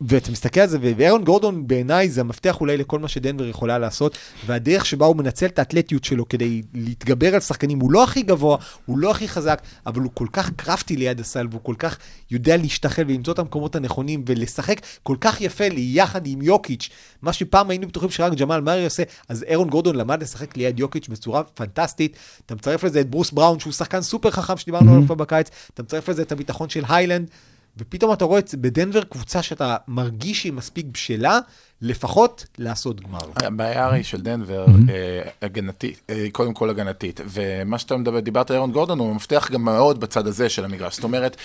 ואתה 0.00 0.30
מסתכל 0.30 0.60
על 0.60 0.68
זה, 0.68 0.78
ואירון 0.80 1.24
גורדון 1.24 1.66
בעיניי 1.66 2.08
זה 2.08 2.20
המפתח 2.20 2.60
אולי 2.60 2.76
לכל 2.76 2.98
מה 2.98 3.08
שדנבר 3.08 3.46
יכולה 3.46 3.78
לעשות, 3.78 4.18
והדרך 4.46 4.86
שבה 4.86 5.06
הוא 5.06 5.16
מנצל 5.16 5.46
את 5.46 5.58
האתלטיות 5.58 6.04
שלו 6.04 6.28
כדי 6.28 6.62
להתגבר 6.74 7.34
על 7.34 7.40
שחקנים, 7.40 7.80
הוא 7.80 7.92
לא 7.92 8.04
הכי 8.04 8.22
גבוה, 8.22 8.56
הוא 8.86 8.98
לא 8.98 9.10
הכי 9.10 9.28
חזק, 9.28 9.62
אבל 9.86 10.02
הוא 10.02 10.10
כל 10.14 10.26
כך 10.32 10.50
קרפטי 10.56 10.96
ליד 10.96 11.20
הסל, 11.20 11.46
והוא 11.50 11.60
כל 11.62 11.74
כך 11.78 11.98
יודע 12.30 12.56
להשתחל 12.56 13.02
ולמצוא 13.08 13.32
את 13.32 13.38
המקומות 13.38 13.76
הנכונים, 13.76 14.24
ולשחק 14.26 14.80
כל 15.02 15.16
כך 15.20 15.40
יפה 15.40 15.64
יחד 15.76 16.26
עם 16.26 16.42
יוקיץ', 16.42 16.88
מה 17.22 17.32
שפעם 17.32 17.70
היינו 17.70 17.88
בטוחים 17.88 18.10
שרק 18.10 18.32
ג'מאל 18.32 18.60
מארי 18.60 18.84
עושה, 18.84 19.02
אז 19.28 19.42
אירון 19.42 19.70
גורדון 19.70 19.96
למד 19.96 20.22
לשחק 20.22 20.56
ליד 20.56 20.80
יוקיץ' 20.80 21.08
בצורה 21.08 21.42
פנטסטית, 21.42 22.16
אתה 22.46 22.54
מצרף 22.54 22.84
לזה 22.84 23.00
את 23.00 23.10
ברוס 23.10 23.30
בראון, 23.30 23.60
שהוא 23.60 23.72
שחקן 23.72 24.02
סופר 24.02 24.30
חכם 24.30 24.56
שדיברנו 24.56 24.92
עליו 24.94 25.16
בקיץ, 25.16 25.48
אתה 25.74 25.82
מצרף 25.82 26.08
לזה 26.08 26.22
את 26.22 26.32
הביטחון 26.32 26.68
של 26.68 26.84
היילנד, 26.88 27.30
ופתאום 27.76 28.12
אתה 28.12 28.24
רואה 28.24 28.40
בדנבר 28.54 29.04
קבוצה 29.04 29.42
שאתה 29.42 29.76
מרגיש 29.88 30.40
שהיא 30.40 30.52
מספיק 30.52 30.86
בשלה, 30.86 31.38
לפחות 31.82 32.46
לעשות 32.58 33.00
גמר. 33.00 33.18
הבעיה 33.36 33.84
הרי 33.84 34.02
של 34.04 34.20
דנבר, 34.20 34.66
אה, 34.88 35.22
הגנתית, 35.42 36.00
אה, 36.10 36.26
קודם 36.32 36.54
כל 36.54 36.70
הגנתית, 36.70 37.20
ומה 37.28 37.78
שאתה 37.78 37.96
מדבר, 37.96 38.20
דיברת 38.20 38.50
על 38.50 38.56
אירון 38.56 38.72
גורדון, 38.72 38.98
הוא 38.98 39.14
מפתח 39.14 39.48
גם 39.52 39.64
מאוד 39.64 40.00
בצד 40.00 40.26
הזה 40.26 40.48
של 40.48 40.64
המגרש. 40.64 40.94
זאת 40.94 41.04
אומרת, 41.04 41.36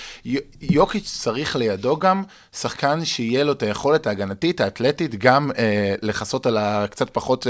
יוקיץ' 0.61 1.17
צריך 1.21 1.55
לידו 1.55 1.97
גם 1.97 2.23
שחקן 2.53 3.05
שיהיה 3.05 3.43
לו 3.43 3.51
את 3.51 3.63
היכולת 3.63 4.07
ההגנתית, 4.07 4.61
האתלטית, 4.61 5.15
גם 5.15 5.51
אה, 5.57 5.95
לכסות 6.01 6.45
על 6.45 6.57
הקצת 6.57 7.09
פחות 7.09 7.47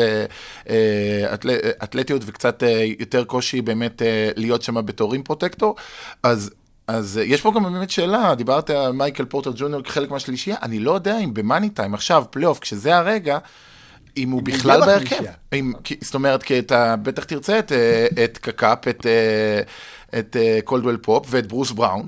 אתל, 1.34 1.50
אתלטיות 1.84 2.22
וקצת 2.26 2.64
יותר 3.00 3.24
קושי 3.24 3.62
באמת 3.62 4.02
להיות 4.36 4.62
שם 4.62 4.86
בתור 4.86 5.12
rim 5.12 5.24
protector. 5.24 5.76
אז... 6.24 6.52
אז 6.88 7.18
אה, 7.18 7.24
יש 7.24 7.42
פה 7.42 7.52
גם 7.56 7.64
באמת 7.64 7.90
שאלה, 7.90 8.36
דיברת 8.36 8.70
על 8.70 8.92
מייקל 8.92 9.26
פורטר 9.26 9.52
ג'וניור 9.56 9.82
כחלק 9.82 10.12
מהשלישייה, 10.12 10.58
אני 10.64 10.80
לא 10.80 10.92
יודע 10.92 11.20
אם 11.20 11.34
במאני 11.34 11.70
טיים 11.70 11.94
עכשיו, 11.94 12.24
פלייאוף, 12.30 12.60
כשזה 12.60 12.98
הרגע, 12.98 13.38
אם 14.18 14.32
הוא 14.32 14.42
בכלל 14.44 14.80
בהרכב. 14.80 15.24
אם, 15.54 15.74
זאת 16.02 16.16
אומרת, 16.16 16.44
כי 16.44 16.60
אתה 16.60 16.96
בטח 16.96 17.24
תרצה 17.24 17.60
את, 17.60 17.72
אה, 17.72 18.08
את 18.24 18.38
KCP, 18.38 18.88
את, 18.88 19.06
אה, 19.06 19.62
את 20.20 20.36
אה, 20.40 20.60
קאלדוול 20.64 20.98
פופ 20.98 21.26
ואת 21.30 21.48
ברוס 21.48 21.72
בראון, 21.72 22.08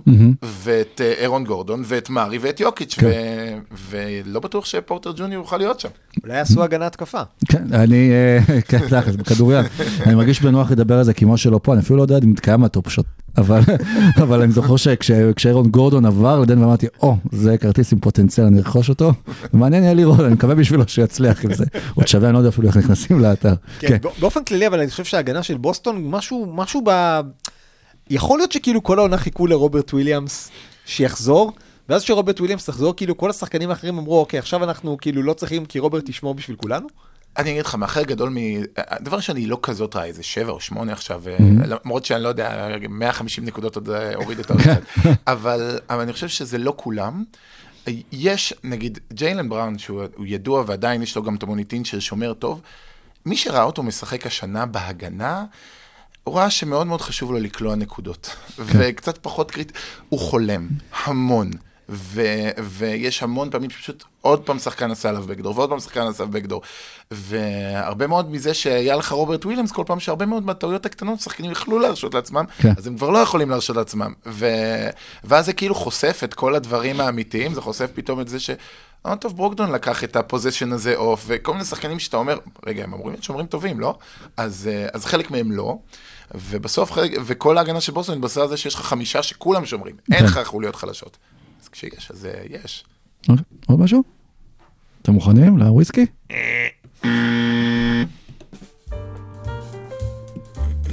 ואת 0.63 1.01
אה, 1.03 1.13
אירון 1.17 1.43
גורדון, 1.43 1.83
ואת 1.85 2.09
מארי 2.09 2.37
ואת 2.41 2.59
יוקיץ', 2.59 2.93
כן. 2.93 3.07
ו- 3.09 3.97
ולא 4.25 4.39
בטוח 4.39 4.65
שפורטר 4.65 5.11
ג'וניור 5.17 5.43
יוכל 5.43 5.57
להיות 5.57 5.79
שם. 5.79 5.89
אולי 6.23 6.37
יעשו 6.37 6.63
הגנה 6.63 6.85
התקפה. 6.87 7.21
כן, 7.49 7.63
אני, 7.73 8.09
אה, 8.11 8.61
כן, 8.61 8.79
תכלס, 8.87 9.15
בכדוריד, 9.15 9.65
אני 10.05 10.15
מרגיש 10.15 10.41
בנוח 10.41 10.71
לדבר 10.71 10.97
על 10.97 11.03
זה 11.03 11.13
כי 11.13 11.25
משה 11.25 11.49
לא 11.49 11.59
פה, 11.63 11.73
אני 11.73 11.81
אפילו 11.81 11.97
לא 11.97 12.01
יודע 12.01 12.17
אם 12.23 12.31
מתקיים 12.31 12.63
ה 12.63 12.68
Top 12.68 12.82
Shot, 12.82 13.05
אבל, 13.37 13.61
אבל 14.23 14.41
אני 14.41 14.51
זוכר 14.51 14.75
שכשאירון 14.75 15.67
גורדון 15.69 16.05
עבר 16.05 16.39
לדנבר 16.39 16.59
אמרתי, 16.59 16.87
או, 17.01 17.15
זה 17.31 17.57
כרטיס 17.57 17.93
עם 17.93 17.99
פוטנציאל, 17.99 18.45
אני 18.45 18.57
ארכוש 18.57 18.89
אותו, 18.89 19.11
מעניין 19.53 19.83
יהיה 19.83 19.93
לראות, 19.93 20.19
אני 20.19 20.33
מקווה 20.33 20.55
בשבילו 20.55 20.83
שיצליח 20.87 21.45
עם 21.45 21.53
זה, 21.53 21.65
עוד 21.95 22.07
שווה, 22.07 22.27
אני 22.27 22.33
לא 22.33 22.37
יודע 22.37 22.49
אפילו 22.49 22.67
איך 22.67 22.77
נכנסים 22.77 23.19
לאתר. 23.19 23.53
כן, 23.79 23.87
כן, 23.87 23.97
בא- 24.01 24.09
באופן 24.19 24.43
כללי, 24.43 24.67
אבל 24.67 24.79
אני 24.79 24.89
חושב 24.89 25.03
שההגנה 25.03 25.43
של 25.43 25.57
בוסטון, 25.57 26.07
משהו, 26.09 26.51
משהו 26.55 26.81
ב... 26.85 27.19
יכול 28.09 28.39
להיות 28.39 28.51
שכאילו 28.51 28.83
כל 28.83 28.99
העונה 28.99 29.17
חיכו 29.17 29.47
לרוברט 29.47 29.93
וויליאמס 29.93 30.51
שיחזור, 30.85 31.51
ואז 31.89 32.01
שרוברט 32.01 32.39
וויליאמס 32.39 32.67
יחזור, 32.67 32.95
כאילו 32.95 33.17
כל 33.17 33.29
השחקנים 33.29 33.69
האחרים 33.69 33.97
אמרו, 33.97 34.19
אוקיי, 34.19 34.39
עכשיו 34.39 34.63
אנחנו 34.63 34.97
כאילו 35.01 35.23
לא 35.23 35.33
צריכים, 35.33 35.65
כי 35.65 35.79
רוברט 35.79 36.09
ישמור 36.09 36.33
בשביל 36.33 36.57
כולנו? 36.57 36.87
אני 37.37 37.51
אגיד 37.51 37.65
לך, 37.65 37.75
חלק 37.75 38.03
גדול 38.03 38.29
מ... 38.29 38.35
דבר 39.01 39.17
ראשון, 39.17 39.35
היא 39.35 39.47
לא 39.47 39.59
כזאת 39.61 39.95
רעה, 39.95 40.05
איזה 40.05 40.23
שבע 40.23 40.51
או 40.51 40.59
שמונה 40.59 40.91
עכשיו, 40.91 41.23
אה, 41.27 41.37
למרות 41.65 42.05
שאני 42.05 42.23
לא 42.23 42.27
יודע, 42.27 42.67
150 42.89 43.45
נקודות 43.45 43.75
עוד 43.75 43.89
אה, 43.89 44.15
הוריד 44.15 44.39
אותה 44.39 44.53
עוד 44.53 44.61
קצת. 44.61 44.81
אבל, 45.27 45.79
אבל 45.89 46.01
אני 46.01 46.13
חושב 46.13 46.27
שזה 46.27 46.57
לא 46.57 46.73
כולם. 46.75 47.23
יש, 48.11 48.53
נגיד, 48.63 48.99
ג'יילן 49.13 49.49
בראון, 49.49 49.77
שהוא 49.77 50.03
הוא 50.15 50.25
ידוע 50.27 50.63
ועדיין 50.67 51.01
יש 51.01 51.15
לו 51.15 51.23
גם 51.23 51.35
את 51.35 51.43
המוניטין 51.43 51.85
של 51.85 51.99
שומר 51.99 52.33
טוב, 52.33 52.61
מי 53.25 53.37
שראה 53.37 53.63
אותו 53.63 53.83
משחק 53.83 54.25
השנה 54.25 54.65
בהגנה, 54.65 55.45
הוא 56.27 56.35
ראה 56.35 56.49
שמאוד 56.49 56.87
מאוד 56.87 57.01
חשוב 57.01 57.31
לו 57.31 57.39
לקלוע 57.39 57.75
נקודות. 57.75 58.35
וקצת 58.59 59.17
פחות 59.17 59.51
קריטי, 59.51 59.73
הוא 60.09 60.19
חולם 60.19 60.67
המון. 61.03 61.51
ו- 61.89 62.49
ויש 62.63 63.23
המון 63.23 63.49
פעמים 63.49 63.69
שפשוט 63.69 64.03
עוד 64.21 64.41
פעם 64.41 64.59
שחקן 64.59 64.91
עשה 64.91 65.09
עליו 65.09 65.23
בקדור, 65.23 65.57
ועוד 65.57 65.69
פעם 65.69 65.79
שחקן 65.79 66.01
עשה 66.01 66.25
בקדור. 66.25 66.61
והרבה 67.11 68.07
מאוד 68.07 68.31
מזה 68.31 68.53
שהיה 68.53 68.95
לך 68.95 69.11
רוברט 69.11 69.45
וויליאמס, 69.45 69.71
כל 69.71 69.83
פעם 69.85 69.99
שהרבה 69.99 70.25
מאוד 70.25 70.45
מהטעויות 70.45 70.85
הקטנות, 70.85 71.19
שחקנים 71.19 71.51
יכלו 71.51 71.79
להרשות 71.79 72.13
לעצמם, 72.13 72.45
כן. 72.57 72.73
אז 72.77 72.87
הם 72.87 72.97
כבר 72.97 73.09
לא 73.09 73.17
יכולים 73.17 73.49
להרשות 73.49 73.75
לעצמם. 73.75 74.13
ו- 74.25 74.89
ואז 75.23 75.45
זה 75.45 75.53
כאילו 75.53 75.75
חושף 75.75 76.21
את 76.23 76.33
כל 76.33 76.55
הדברים 76.55 77.01
האמיתיים, 77.01 77.53
זה 77.53 77.61
חושף 77.61 77.89
פתאום 77.93 78.19
את 78.21 78.27
זה 78.27 78.39
ש... 78.39 78.49
אה, 79.05 79.15
טוב, 79.15 79.37
ברוקדון 79.37 79.71
לקח 79.71 80.03
את 80.03 80.15
ה 80.15 80.20
possession 80.20 80.71
הזה 80.71 80.95
off, 80.95 81.23
וכל 81.27 81.53
מיני 81.53 81.65
שחקנים 81.65 81.99
שאתה 81.99 82.17
אומר, 82.17 82.37
רגע, 82.65 82.83
הם 82.83 82.93
אמורים 82.93 83.13
להיות 83.13 83.23
שומרים 83.23 83.45
טובים, 83.45 83.79
לא? 83.79 83.97
אז, 84.37 84.69
אה, 84.71 84.87
אז 84.93 85.05
חלק 85.05 85.31
מהם 85.31 85.51
לא. 85.51 85.77
ובסוף, 86.35 86.91
וכל 87.25 87.57
ההגנה 87.57 87.81
של 87.81 87.91
בוסטון 87.91 88.17
מתבססה 88.17 88.41
על 88.41 88.47
זה 88.49 88.57
שיש 88.57 88.75
לך 88.75 88.81
חמישה 88.81 89.23
שכולם 89.23 89.65
שומרים. 89.65 89.95
אין 90.11 90.25
לך 90.25 90.39
חוליות 90.43 90.75
חלשות. 90.75 91.17
אז 91.61 91.67
כשיש, 91.67 92.11
אז 92.11 92.25
אה, 92.25 92.41
יש. 92.49 92.85
אוקיי, 93.29 93.43
עוד 93.67 93.79
משהו? 93.79 94.03
אתם 95.01 95.11
מוכנים 95.11 95.57
לוויסקי? 95.57 96.05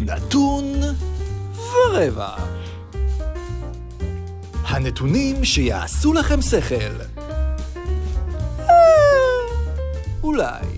נתון 0.01 0.65
ורבע. 1.57 2.37
הנתונים 4.65 5.45
שיעשו 5.45 6.13
לכם 6.13 6.43
שכל. 6.43 6.75
אה, 8.59 8.75
אולי. 10.23 10.74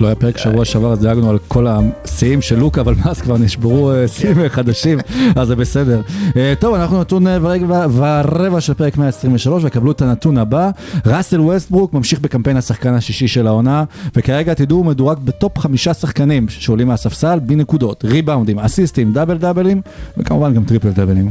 לא 0.00 0.06
היה 0.06 0.16
פרק 0.16 0.38
שבוע 0.38 0.64
שעבר, 0.64 0.92
אז 0.92 1.00
דילגנו 1.00 1.30
על 1.30 1.38
כל 1.48 1.66
השיאים 1.68 2.42
של 2.42 2.58
לוקה, 2.58 2.80
אבל 2.80 2.94
מאז 3.04 3.20
כבר 3.20 3.38
נשברו 3.38 3.92
אה, 3.92 4.08
שיאים 4.08 4.48
חדשים, 4.48 4.98
אז 5.36 5.48
זה 5.48 5.56
בסדר. 5.56 6.00
אה, 6.36 6.54
טוב, 6.60 6.74
אנחנו 6.74 7.00
נתון 7.00 7.26
אה, 7.26 7.38
ורבע, 7.42 8.60
של 8.60 8.74
פרק 8.74 8.96
123, 8.96 9.62
וקבלו 9.66 9.92
את 9.92 10.02
הנתון 10.02 10.38
הבא. 10.38 10.70
ראסל 11.06 11.40
ווסטברוק 11.40 11.94
ממשיך 11.94 12.20
בקמפיין 12.20 12.56
השחקן 12.56 12.94
השישי 12.94 13.28
של 13.28 13.46
העונה, 13.46 13.84
וכרגע 14.16 14.54
תדעו, 14.54 14.78
הוא 14.78 14.86
מדורג 14.86 15.18
בטופ 15.18 15.58
חמישה 15.58 15.94
שחקנים 15.94 16.48
שעולים 16.48 16.88
מהספסל 16.88 17.38
בנקודות, 17.38 18.04
ריבאונדים, 18.04 18.58
אסיסטים, 18.58 19.12
דאבל 19.12 19.38
דאבלים, 19.38 19.80
וכמובן 20.18 20.54
גם 20.54 20.64
טריפל 20.64 20.90
דאבלים. 20.90 21.30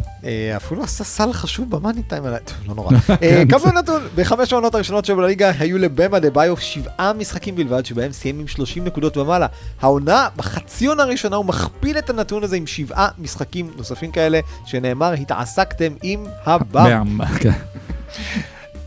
אפילו 0.57 0.83
עשה 0.83 1.03
סל 1.03 1.33
חשוב 1.33 1.69
במאני 1.69 2.01
טיים 2.03 2.23
לא 2.67 2.75
נורא. 2.75 2.91
אה, 3.23 3.43
קבלו 3.49 3.71
נתון, 3.71 4.01
בחמש 4.15 4.53
העונות 4.53 4.75
הראשונות 4.75 5.09
בליגה 5.09 5.51
היו 5.59 5.77
לבאם 5.77 6.19
אדבאיו 6.19 6.57
שבעה 6.57 7.13
משחקים 7.13 7.55
בלבד, 7.55 7.85
שבהם 7.85 8.11
סיים 8.11 8.39
עם 8.39 8.47
30 8.57 8.85
נקודות 8.85 9.17
ומעלה. 9.17 9.47
העונה, 9.81 10.27
בחצי 10.35 10.85
עונה 10.85 11.03
הראשונה 11.03 11.35
הוא 11.35 11.45
מכפיל 11.45 11.97
את 11.97 12.09
הנתון 12.09 12.43
הזה 12.43 12.55
עם 12.55 12.67
שבעה 12.67 13.07
משחקים 13.17 13.71
נוספים 13.77 14.11
כאלה, 14.11 14.39
שנאמר, 14.65 15.13
התעסקתם 15.13 15.93
עם 16.03 16.25
הבאם. 16.45 17.17
באם, 17.17 17.25
כן. 17.39 17.51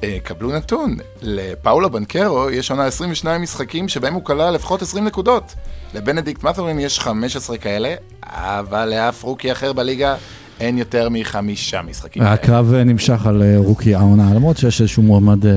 אה, 0.04 0.18
קבלו 0.22 0.52
נתון, 0.52 0.96
לפאולו 1.22 1.90
בנקרו 1.90 2.50
יש 2.50 2.70
העונה 2.70 2.84
22 2.84 3.42
משחקים 3.42 3.88
שבהם 3.88 4.14
הוא 4.14 4.24
קלע 4.24 4.54
לפחות 4.54 4.82
20 4.82 5.04
נקודות. 5.04 5.54
לבנדיקט 5.94 6.42
מת'ורין 6.42 6.80
יש 6.80 7.00
15 7.00 7.58
כאלה, 7.58 7.94
אבל 8.22 8.88
לאף 8.88 9.22
רוקי 9.22 9.52
אחר 9.52 9.72
בליגה 9.72 10.16
אין 10.60 10.78
יותר 10.78 11.08
מחמישה 11.08 11.82
משחקים. 11.82 12.22
הקרב 12.22 12.74
אה, 12.74 12.84
נמשך 12.84 13.26
על 13.26 13.42
אה, 13.42 13.54
רוקי 13.56 13.94
העונה, 13.94 14.34
למרות 14.34 14.56
שיש 14.56 14.80
איזשהו 14.80 15.02
מועמד... 15.02 15.46
אה. 15.46 15.52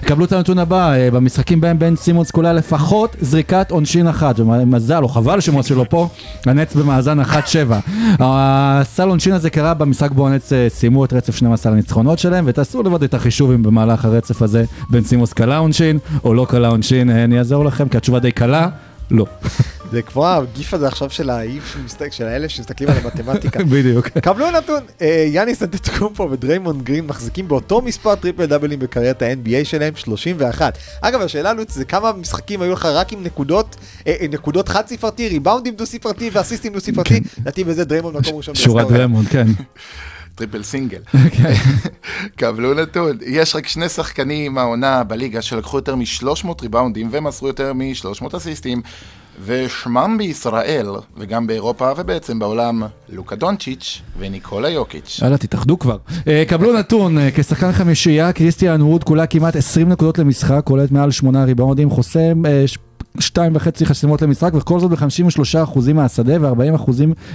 קבלו 0.00 0.24
את 0.24 0.32
הנתון 0.32 0.58
הבא, 0.58 0.92
במשחקים 1.12 1.60
בהם 1.60 1.78
בן 1.78 1.96
סימונס 1.96 2.30
כולה 2.30 2.52
לפחות 2.52 3.16
זריקת 3.20 3.70
עונשין 3.70 4.06
אחת, 4.06 4.40
ומזל 4.40 5.02
או 5.02 5.08
חבל 5.08 5.40
שמוס 5.40 5.66
שלו 5.66 5.88
פה, 5.90 6.08
הנץ 6.46 6.74
במאזן 6.74 7.20
1-7. 7.20 7.24
הסל 8.18 9.08
עונשין 9.08 9.32
הזה 9.32 9.50
קרה 9.50 9.74
במשחק 9.74 10.10
בו 10.10 10.28
הנץ 10.28 10.52
סיימו 10.68 11.04
את 11.04 11.12
רצף 11.12 11.36
12 11.36 11.72
הניצחונות 11.72 12.18
שלהם, 12.18 12.44
ותעשו 12.48 12.82
לבד 12.82 13.02
את 13.02 13.14
החישוב 13.14 13.50
אם 13.50 13.62
במהלך 13.62 14.04
הרצף 14.04 14.42
הזה 14.42 14.64
בן 14.90 15.04
סימונס 15.04 15.32
קלה 15.32 15.58
עונשין 15.58 15.98
או 16.24 16.34
לא 16.34 16.46
קלה 16.48 16.68
עונשין, 16.68 17.10
אני 17.10 17.38
אעזור 17.38 17.64
לכם, 17.64 17.88
כי 17.88 17.96
התשובה 17.96 18.18
די 18.18 18.32
קלה, 18.32 18.68
לא. 19.10 19.26
זה 19.94 20.02
כמו 20.02 20.26
הגיף 20.26 20.74
הזה 20.74 20.86
עכשיו 20.86 21.10
של 21.10 21.30
האיף 21.30 21.76
של 22.10 22.26
האלה 22.26 22.48
שמסתכלים 22.48 22.90
על 22.90 22.96
המתמטיקה. 22.96 23.64
בדיוק. 23.72 24.08
קבלו 24.08 24.50
נתון, 24.50 24.80
אה, 25.00 25.26
יאניס 25.28 25.62
אנטטקומפו 25.62 26.28
ודריימונד 26.30 26.82
גרין 26.82 27.06
מחזיקים 27.06 27.48
באותו 27.48 27.82
מספר 27.82 28.14
טריפל 28.14 28.46
דאבלים 28.46 28.78
בקריירת 28.78 29.22
ה-NBA 29.22 29.64
שלהם, 29.64 29.96
31. 29.96 30.78
אגב, 31.00 31.20
השאלה 31.20 31.52
לוץ 31.52 31.74
זה 31.74 31.84
כמה 31.84 32.12
משחקים 32.12 32.62
היו 32.62 32.72
לך 32.72 32.84
רק 32.84 33.12
עם 33.12 33.24
נקודות, 33.24 33.76
אה, 34.06 34.14
אה, 34.20 34.26
נקודות 34.30 34.68
חד 34.68 34.86
ספרתי, 34.86 35.28
ריבאונדים 35.28 35.74
דו 35.74 35.86
ספרתי 35.86 36.30
ואסיסטים 36.32 36.72
דו 36.72 36.80
ספרתי, 36.80 37.20
לדעתי 37.40 37.64
בזה 37.64 37.84
דריימונד 37.84 38.16
מקום 38.16 38.36
ראשון. 38.36 38.54
שורת. 38.54 38.88
דרמונד, 38.88 39.28
כן. 39.28 39.46
טריפל 40.34 40.62
סינגל. 40.62 41.00
קבלו 42.38 42.74
נתון, 42.74 43.18
יש 43.26 43.56
רק 43.56 43.66
שני 43.66 43.88
שחקנים 43.88 44.58
העונה 44.58 45.04
בליגה 45.04 45.42
שלקחו 45.42 45.76
יותר 45.76 45.96
מ-300 45.96 46.62
ריבאונדים 46.62 47.08
ומסרו 47.10 47.48
יותר 47.48 47.72
מ-300 47.72 48.36
אסיסטים, 48.36 48.82
ושמם 49.44 50.14
בישראל, 50.18 50.86
וגם 51.16 51.46
באירופה 51.46 51.92
ובעצם 51.96 52.38
בעולם, 52.38 52.82
לוקה 53.08 53.36
דונצ'יץ' 53.36 54.02
וניקולה 54.18 54.68
יוקיץ'. 54.68 55.20
יאללה, 55.22 55.38
תתאחדו 55.38 55.78
כבר. 55.78 55.96
אה, 56.28 56.44
קבלו 56.48 56.78
נתון, 56.78 57.18
אה, 57.18 57.28
כשחקן 57.34 57.72
חמישייה, 57.72 58.32
קריסטיאן 58.32 58.82
ווד 58.82 59.04
קולע 59.04 59.26
כמעט 59.26 59.56
20 59.56 59.88
נקודות 59.88 60.18
למשחק, 60.18 60.60
קולט 60.64 60.90
מעל 60.90 61.10
8 61.10 61.44
ריבאונדים, 61.44 61.90
חוסם 61.90 62.46
אה, 62.46 62.64
שתיים 63.20 63.56
וחצי 63.56 63.86
חסימות 63.86 64.22
למשחק, 64.22 64.50
וכל 64.54 64.80
זאת 64.80 64.90
ב-53% 64.90 65.92
מהשדה 65.94 66.52
ו-40% 66.52 66.90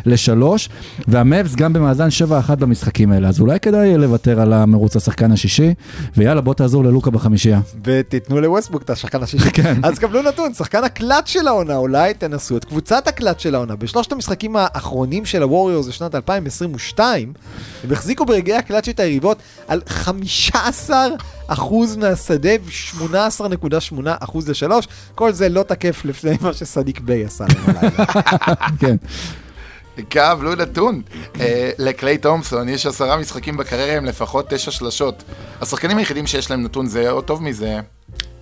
לשלוש, 0.06 0.70
והמאבס 1.08 1.56
גם 1.56 1.74
במאזן 1.74 2.08
7-1 2.50 2.56
במשחקים 2.56 3.12
האלה, 3.12 3.28
אז 3.28 3.42
אולי 3.42 3.60
כדאי 3.60 3.98
לוותר 3.98 4.42
על 4.42 4.54
המרוץ 4.54 4.96
השחקן 4.96 5.32
השישי, 5.32 5.74
ויאללה, 6.18 6.42
בוא 6.42 6.54
תעזור 6.54 6.84
ללוקה 6.84 7.12
בחמישייה. 7.12 7.60
ותיתנו 7.84 8.42
לווסטברוק 8.42 8.82
את 8.82 8.90
השחקן 8.90 9.24
השישי. 9.24 9.52
כן. 9.62 9.76
אז 9.84 10.00
קבלו 10.00 10.22
נתון, 10.22 10.54
שחקן 10.54 10.84
הקלאץ' 10.84 11.28
של 11.28 11.48
העונה, 11.48 11.76
אולי 11.76 12.14
תנסו 12.14 12.58
את 12.58 12.66
קבוצת 12.66 13.08
הקלאץ' 13.08 13.40
של 13.42 13.56
העונה. 13.56 13.76
בשלושת 13.76 14.12
המשחקים 14.12 14.56
האחרונים 14.56 15.26
של 15.26 15.44
הווריורס 15.44 15.88
לשנת 15.88 16.16
2022, 16.16 17.34
הם 17.84 17.92
החזיקו 17.92 18.26
ברגעי 18.26 18.56
הקלאץ' 18.56 18.88
את 18.88 19.00
היריבות 19.00 19.38
על 19.68 19.82
15 19.88 21.08
אחוז 21.50 21.96
מהשדה 21.96 22.50
ו-18.8 22.64 24.00
אחוז 24.20 24.50
לשלוש. 24.50 24.88
כל 25.16 25.32
זה 25.34 25.50
לא 25.50 25.64
תקף 25.64 26.06
לפני 26.06 26.38
מה 26.42 26.54
שסדיק 26.54 27.00
ביי 27.00 27.26
עשה 27.26 27.46
להם 27.50 27.78
הלילה. 27.78 28.06
כן. 28.80 28.96
קבלו 30.10 30.56
נתון, 30.56 31.02
אה, 31.40 31.72
לקליי 31.78 32.18
תומפסון 32.18 32.70
יש 32.70 32.86
עשרה 32.86 33.18
משחקים 33.18 33.58
בקריירה 33.58 33.98
עם 33.98 34.06
לפחות 34.06 34.50
תשע 34.50 34.72
שלשות. 34.72 35.24
השחקנים 35.62 35.98
היחידים 35.98 36.28
שיש 36.28 36.52
להם 36.52 36.64
נתון 36.64 36.86
זה 36.86 37.12
או 37.12 37.22
טוב 37.22 37.44
מזה, 37.44 37.80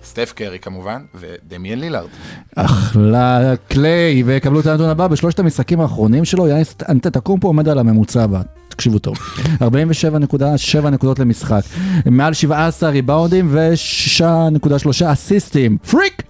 סטף 0.04 0.32
קרי 0.36 0.58
כמובן, 0.58 1.02
ודמיאן 1.14 1.78
לילארד. 1.78 2.08
אחלה 2.56 3.54
קליי, 3.68 4.22
ויקבלו 4.22 4.60
את 4.60 4.66
הנתון 4.66 4.88
הבא, 4.88 5.06
בשלושת 5.06 5.38
המשחקים 5.38 5.80
האחרונים 5.80 6.24
שלו, 6.24 6.48
יאניס 6.48 6.74
אנטטקומפו 6.88 7.48
עומד 7.48 7.68
על 7.68 7.78
הממוצע 7.78 8.22
הבא. 8.22 8.40
תקשיבו 8.78 8.98
טוב, 8.98 9.16
47.7 9.60 10.88
נקודות 10.88 11.18
למשחק, 11.18 11.60
מעל 12.06 12.34
17 12.34 12.90
ריבאונדים 12.90 13.48
ו-6.3 13.50 15.12
אסיסטים, 15.12 15.78
freak! 15.90 16.22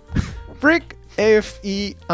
freak. 0.60 0.94
F-E-R-A-K. 1.16 2.10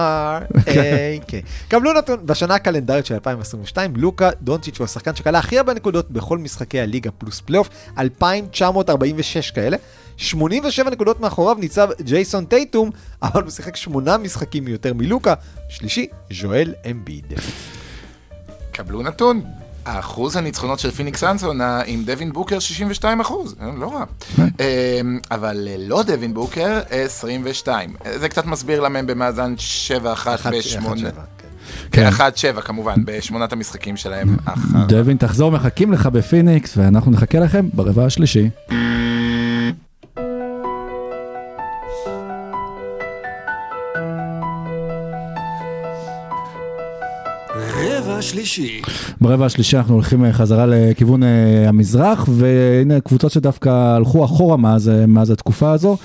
קבלו 1.68 1.93
נתון, 1.99 2.26
בשנה 2.26 2.55
הקלנדרית 2.55 3.07
של 3.07 3.14
2022, 3.14 3.97
לוקה 3.97 4.30
דונצ'יץ' 4.43 4.78
הוא 4.78 4.85
השחקן 4.85 5.14
שקלע 5.15 5.39
הכי 5.39 5.59
הרבה 5.59 5.74
נקודות 5.74 6.11
בכל 6.11 6.39
משחקי 6.39 6.80
הליגה 6.80 7.11
פלוס 7.11 7.41
פלייאוף, 7.41 7.68
2,946 7.99 9.51
כאלה. 9.51 9.76
87 10.16 10.91
נקודות 10.91 11.20
מאחוריו 11.20 11.57
ניצב 11.61 11.89
ג'ייסון 12.01 12.45
טייטום, 12.45 12.91
אבל 13.22 13.43
הוא 13.43 13.51
שיחק 13.51 13.76
שמונה 13.76 14.18
משחקים 14.18 14.68
יותר 14.68 14.95
מלוקה. 14.95 15.35
שלישי, 15.68 16.07
ג'ואל 16.33 16.75
אמביד. 16.91 17.32
קבלו 18.72 19.03
נתון. 19.03 19.64
האחוז 19.87 20.37
הניצחונות 20.37 20.78
של 20.78 20.91
פיניקס 20.91 21.20
סאנס 21.20 21.45
העונה 21.45 21.81
עם 21.87 22.05
דווין 22.05 22.32
בוקר 22.32 22.59
62 22.59 23.20
אחוז, 23.20 23.55
לא 23.80 23.93
רע. 23.95 24.05
אה, 24.61 25.01
אבל 25.30 25.68
ללא 25.79 26.03
דווין 26.03 26.35
בוקר 26.35 26.80
22. 26.91 27.95
זה 28.16 28.28
קצת 28.28 28.47
מסביר 28.47 28.80
למה 28.80 28.99
הם 28.99 29.07
במאזן 29.07 29.55
7-1 29.89 30.26
ב-8. 30.51 30.89
כן, 31.93 32.09
1-7 32.57 32.61
כמובן, 32.61 32.95
בשמונת 33.05 33.53
המשחקים 33.53 33.97
שלהם. 33.97 34.37
דווין, 34.89 35.16
תחזור, 35.16 35.53
מחכים 35.53 35.93
לך 35.93 36.07
בפיניקס, 36.07 36.76
ואנחנו 36.76 37.12
נחכה 37.12 37.39
לכם 37.39 37.68
ברבע 37.74 38.05
השלישי. 38.05 38.51
רבע 48.45 48.51
שלישי. 48.51 48.83
ברבע 49.21 49.47
השלישי 49.47 49.77
אנחנו 49.77 49.95
הולכים 49.95 50.25
אה, 50.25 50.33
חזרה 50.33 50.67
לכיוון 50.67 51.23
אה, 51.23 51.69
המזרח, 51.69 52.29
והנה 52.33 53.01
קבוצות 53.01 53.33
שדווקא 53.33 53.69
הלכו 53.69 54.25
אחורה 54.25 54.57
מאז, 54.57 54.89
אה, 54.89 55.07
מאז 55.07 55.31
התקופה 55.31 55.73
הזו, 55.73 55.97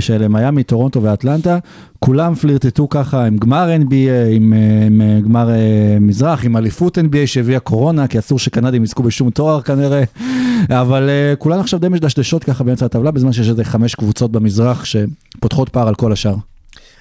של 0.00 0.28
מיאמי, 0.28 0.62
טורונטו 0.62 1.02
ואטלנטה. 1.02 1.58
כולם 1.98 2.34
פלירטטו 2.34 2.88
ככה 2.88 3.24
עם 3.24 3.36
גמר 3.36 3.76
NBA, 3.80 4.34
עם, 4.34 4.52
עם 4.86 5.02
גמר 5.24 5.48
מזרח, 6.00 6.44
עם 6.44 6.56
אליפות 6.56 6.98
NBA 6.98 7.26
שהביאה 7.26 7.60
קורונה, 7.60 8.06
כי 8.06 8.18
אסור 8.18 8.38
שקנדים 8.38 8.84
יזכו 8.84 9.02
בשום 9.02 9.30
תואר 9.30 9.60
כנראה. 9.60 10.04
אבל 10.68 11.08
אה, 11.08 11.36
כולן 11.38 11.60
עכשיו 11.60 11.80
די 11.80 11.88
מדשדשות 11.88 12.44
ככה 12.44 12.64
באמצע 12.64 12.86
הטבלה, 12.86 13.10
בזמן 13.10 13.32
שיש 13.32 13.48
איזה 13.48 13.64
חמש 13.64 13.94
קבוצות 13.94 14.32
במזרח 14.32 14.84
שפותחות 14.84 15.68
פער 15.68 15.88
על 15.88 15.94
כל 15.94 16.12
השאר. 16.12 16.34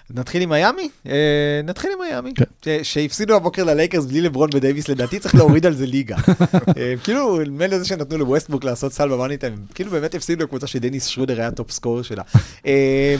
נתחיל 0.09 0.41
עם 0.41 0.49
מיאמי? 0.49 0.89
אה, 1.07 1.61
נתחיל 1.63 1.91
עם 1.93 2.07
מיאמי. 2.07 2.33
כן. 2.35 2.83
שהפסידו 2.83 3.35
הבוקר 3.35 3.63
ללייקרס 3.63 4.05
בלי 4.05 4.21
לברון 4.21 4.49
ודייוויס, 4.53 4.89
לדעתי 4.89 5.19
צריך 5.19 5.35
להוריד 5.35 5.65
על 5.65 5.73
זה 5.73 5.85
ליגה. 5.85 6.15
אה, 6.77 6.93
כאילו, 7.03 7.39
מילא 7.49 7.79
זה 7.79 7.85
שנתנו 7.85 8.17
לווסטברוק 8.17 8.63
לעשות 8.63 8.93
סל 8.93 9.09
במאני 9.09 9.37
טיים, 9.37 9.55
כאילו 9.75 9.91
באמת 9.91 10.15
הפסידו 10.15 10.43
לקבוצה 10.43 10.67
שדניס 10.67 11.05
שרודר 11.05 11.39
היה 11.39 11.51
top 11.51 11.71
scorer 11.71 12.01
שלה. 12.01 12.23
אה, 12.65 13.15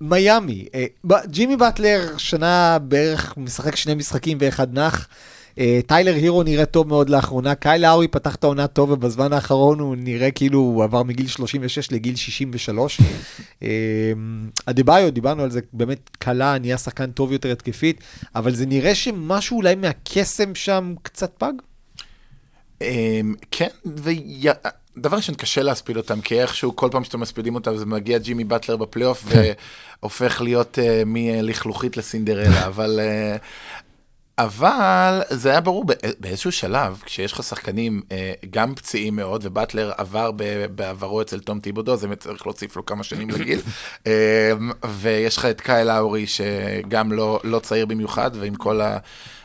מיאמי, 0.00 0.66
ג'ימי 1.26 1.56
באטלר 1.56 2.18
שנה 2.18 2.78
בערך 2.82 3.34
משחק 3.36 3.76
שני 3.76 3.94
משחקים 3.94 4.38
ואחד 4.40 4.78
נח. 4.78 5.08
אה, 5.58 5.80
טיילר 5.86 6.14
הירו 6.14 6.42
נראה 6.42 6.66
טוב 6.66 6.88
מאוד 6.88 7.10
לאחרונה, 7.10 7.54
קייל 7.54 7.84
לאורי 7.84 8.08
פתח 8.08 8.34
את 8.34 8.44
העונה 8.44 8.66
טוב 8.66 8.90
ובזמן 8.90 9.32
האחרון 9.32 9.80
הוא 9.80 9.96
נראה 9.98 10.30
כאילו 10.30 10.58
הוא 10.58 10.84
עבר 10.84 11.02
מגיל 11.02 11.26
36 11.26 11.92
לגיל 11.92 12.16
63. 12.16 13.00
אה, 13.62 13.68
אדה-ביו, 14.66 15.12
דיברנו 15.12 15.42
על 15.42 15.50
זה, 15.50 15.60
באמת 15.72 16.10
קלה, 16.18 16.58
נהיה 16.58 16.78
שחקן 16.78 17.10
טוב 17.10 17.32
יותר 17.32 17.52
התקפית, 17.52 18.00
אבל 18.34 18.54
זה 18.54 18.66
נראה 18.66 18.94
שמשהו 18.94 19.56
אולי 19.56 19.74
מהקסם 19.74 20.54
שם 20.54 20.94
קצת 21.02 21.32
פג? 21.38 21.52
אמ, 22.80 23.34
כן, 23.50 23.68
ודבר 23.86 25.16
ראשון 25.16 25.34
קשה 25.34 25.62
להספיד 25.62 25.96
אותם, 25.96 26.20
כי 26.20 26.40
איכשהו 26.40 26.76
כל 26.76 26.88
פעם 26.92 27.04
שאתם 27.04 27.20
מספידים 27.20 27.54
אותם 27.54 27.76
זה 27.76 27.86
מגיע 27.86 28.18
ג'ימי 28.18 28.44
באטלר 28.44 28.76
בפלייאוף 28.76 29.24
והופך 30.02 30.40
להיות 30.40 30.78
אה, 30.78 31.02
מלכלוכית 31.06 31.96
לסינדרלה, 31.96 32.66
אבל... 32.66 33.00
אה, 33.00 33.36
אבל 34.38 35.20
זה 35.30 35.50
היה 35.50 35.60
ברור 35.60 35.84
בא- 35.84 35.94
באיזשהו 36.20 36.52
שלב, 36.52 37.02
כשיש 37.04 37.32
לך 37.32 37.42
שחקנים 37.42 38.02
אה, 38.12 38.32
גם 38.50 38.74
פציעים 38.74 39.16
מאוד, 39.16 39.40
ובטלר 39.46 39.92
עבר 39.96 40.30
בעברו 40.74 41.22
אצל 41.22 41.40
תום 41.40 41.60
טיבודו, 41.60 41.96
זה 41.96 42.16
צריך 42.18 42.46
להוסיף 42.46 42.76
לו 42.76 42.86
כמה 42.86 43.04
שנים 43.04 43.30
לגיל, 43.30 43.60
אה, 44.06 44.52
ויש 44.90 45.36
לך 45.36 45.44
את 45.44 45.60
קייל 45.60 45.90
האורי, 45.90 46.26
שגם 46.26 47.12
לא, 47.12 47.40
לא 47.44 47.58
צעיר 47.58 47.86
במיוחד, 47.86 48.30
ועם 48.34 48.54
כל 48.54 48.80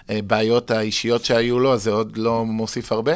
הבעיות 0.10 0.72
האישיות 0.72 1.26
שהיו 1.26 1.60
לו, 1.60 1.74
אז 1.74 1.84
זה 1.84 1.92
עוד 1.92 2.18
לא 2.18 2.46
מוסיף 2.46 2.92
הרבה. 2.92 3.14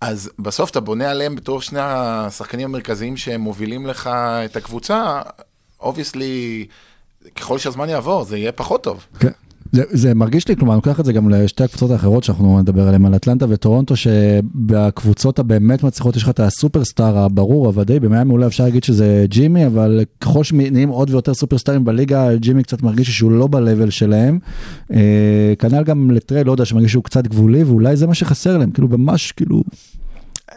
אז 0.00 0.30
בסוף 0.38 0.70
אתה 0.70 0.80
בונה 0.80 1.10
עליהם 1.10 1.36
בתור 1.36 1.60
שני 1.60 1.80
השחקנים 1.82 2.68
המרכזיים 2.68 3.16
שהם 3.16 3.40
מובילים 3.40 3.86
לך 3.86 4.10
את 4.44 4.56
הקבוצה, 4.56 5.20
obviously, 5.80 6.66
ככל 7.36 7.58
שהזמן 7.58 7.88
יעבור, 7.88 8.24
זה 8.24 8.38
יהיה 8.38 8.52
פחות 8.52 8.82
טוב. 8.82 9.06
כן. 9.20 9.30
זה, 9.72 10.14
מרגיש 10.14 10.48
לי, 10.48 10.56
כלומר, 10.56 10.72
אני 10.72 10.80
לוקח 10.86 11.00
את 11.00 11.04
זה 11.04 11.12
גם 11.12 11.30
לשתי 11.30 11.64
הקבוצות 11.64 11.90
האחרות 11.90 12.24
שאנחנו 12.24 12.60
נדבר 12.60 12.88
עליהן, 12.88 13.06
על 13.06 13.16
אטלנטה 13.16 13.46
וטורונטו, 13.48 13.96
שבקבוצות 13.96 15.38
הבאמת 15.38 15.82
מצליחות 15.82 16.16
יש 16.16 16.22
לך 16.22 16.28
את 16.28 16.40
הסופרסטאר 16.40 17.18
הברור, 17.18 17.66
הוודאי, 17.66 18.00
במיאמי 18.00 18.32
אולי 18.32 18.46
אפשר 18.46 18.64
להגיד 18.64 18.84
שזה 18.84 19.24
ג'ימי, 19.28 19.66
אבל 19.66 20.00
ככל 20.20 20.44
שנהיים 20.44 20.88
עוד 20.88 21.10
ויותר 21.10 21.34
סופרסטארים 21.34 21.84
בליגה, 21.84 22.36
ג'ימי 22.36 22.62
קצת 22.62 22.82
מרגיש 22.82 23.10
שהוא 23.10 23.32
לא 23.32 23.46
ב-level 23.46 23.90
שלהם. 23.90 24.38
אה, 24.92 25.52
כנ"ל 25.58 25.84
גם 25.84 26.10
לטרי, 26.10 26.44
לא 26.44 26.52
יודע, 26.52 26.64
שמרגיש 26.64 26.92
שהוא 26.92 27.04
קצת 27.04 27.26
גבולי, 27.26 27.64
ואולי 27.64 27.96
זה 27.96 28.06
מה 28.06 28.14
שחסר 28.14 28.58
להם, 28.58 28.70
כאילו 28.70 28.88
ממש, 28.88 29.32
כאילו, 29.32 29.62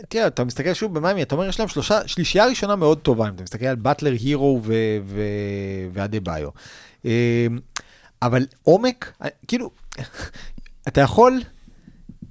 תראה, 0.10 0.28
אתה 0.28 0.44
מסתכל 0.44 0.74
שוב 0.74 0.94
במיאמי, 0.94 1.22
אתה 1.22 1.36
אומר, 1.36 1.50
יש 1.50 1.60
להם 1.60 1.70
שלושה, 1.70 2.00
שלישייה 2.06 2.46
ראשונה 2.46 2.76
מאוד 2.76 2.98
טובה, 2.98 3.28
אם 3.28 3.34
אתה 3.34 3.44
מסתכל 3.44 3.66
על 3.66 3.76
באטלר, 3.76 4.12
הירו 4.12 4.62
ואדה 5.94 6.20
ביו. 6.20 6.50
אבל 8.22 8.46
עומק, 8.64 9.12
כאילו, 9.48 9.72
אתה 10.88 11.02
יכול 11.02 11.42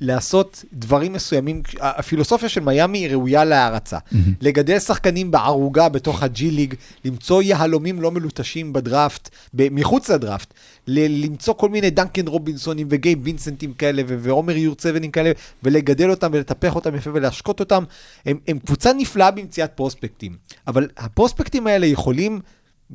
לעשות 0.00 0.64
דברים 0.72 1.12
מסוימים, 1.12 1.62
הפילוסופיה 1.80 2.48
של 2.48 2.60
מיאמי 2.60 2.98
היא 2.98 3.10
ראויה 3.10 3.44
להערצה. 3.44 3.98
לגדל 4.40 4.78
שחקנים 4.78 5.30
בערוגה 5.30 5.88
בתוך 5.88 6.22
הג'י 6.22 6.50
ליג, 6.50 6.74
למצוא 7.04 7.42
יהלומים 7.42 8.00
לא 8.00 8.10
מלוטשים 8.10 8.72
בדראפט, 8.72 9.30
מחוץ 9.54 10.10
לדראפט, 10.10 10.54
ל- 10.86 11.24
למצוא 11.24 11.54
כל 11.54 11.68
מיני 11.68 11.90
דנקן 11.90 12.26
רובינסונים 12.26 12.86
וגייב 12.90 13.18
וינסנטים 13.22 13.72
כאלה 13.72 14.02
ו- 14.08 14.16
ועומר 14.20 14.56
יורצבנים 14.56 15.10
כאלה, 15.10 15.32
ולגדל 15.62 16.10
אותם 16.10 16.30
ולטפח 16.32 16.74
אותם 16.74 16.94
יפה 16.94 17.10
ולהשקות 17.14 17.60
אותם. 17.60 17.84
הם, 18.26 18.38
הם 18.48 18.58
קבוצה 18.58 18.92
נפלאה 18.92 19.30
במציאת 19.30 19.70
פרוספקטים, 19.74 20.36
אבל 20.66 20.88
הפרוספקטים 20.96 21.66
האלה 21.66 21.86
יכולים 21.86 22.40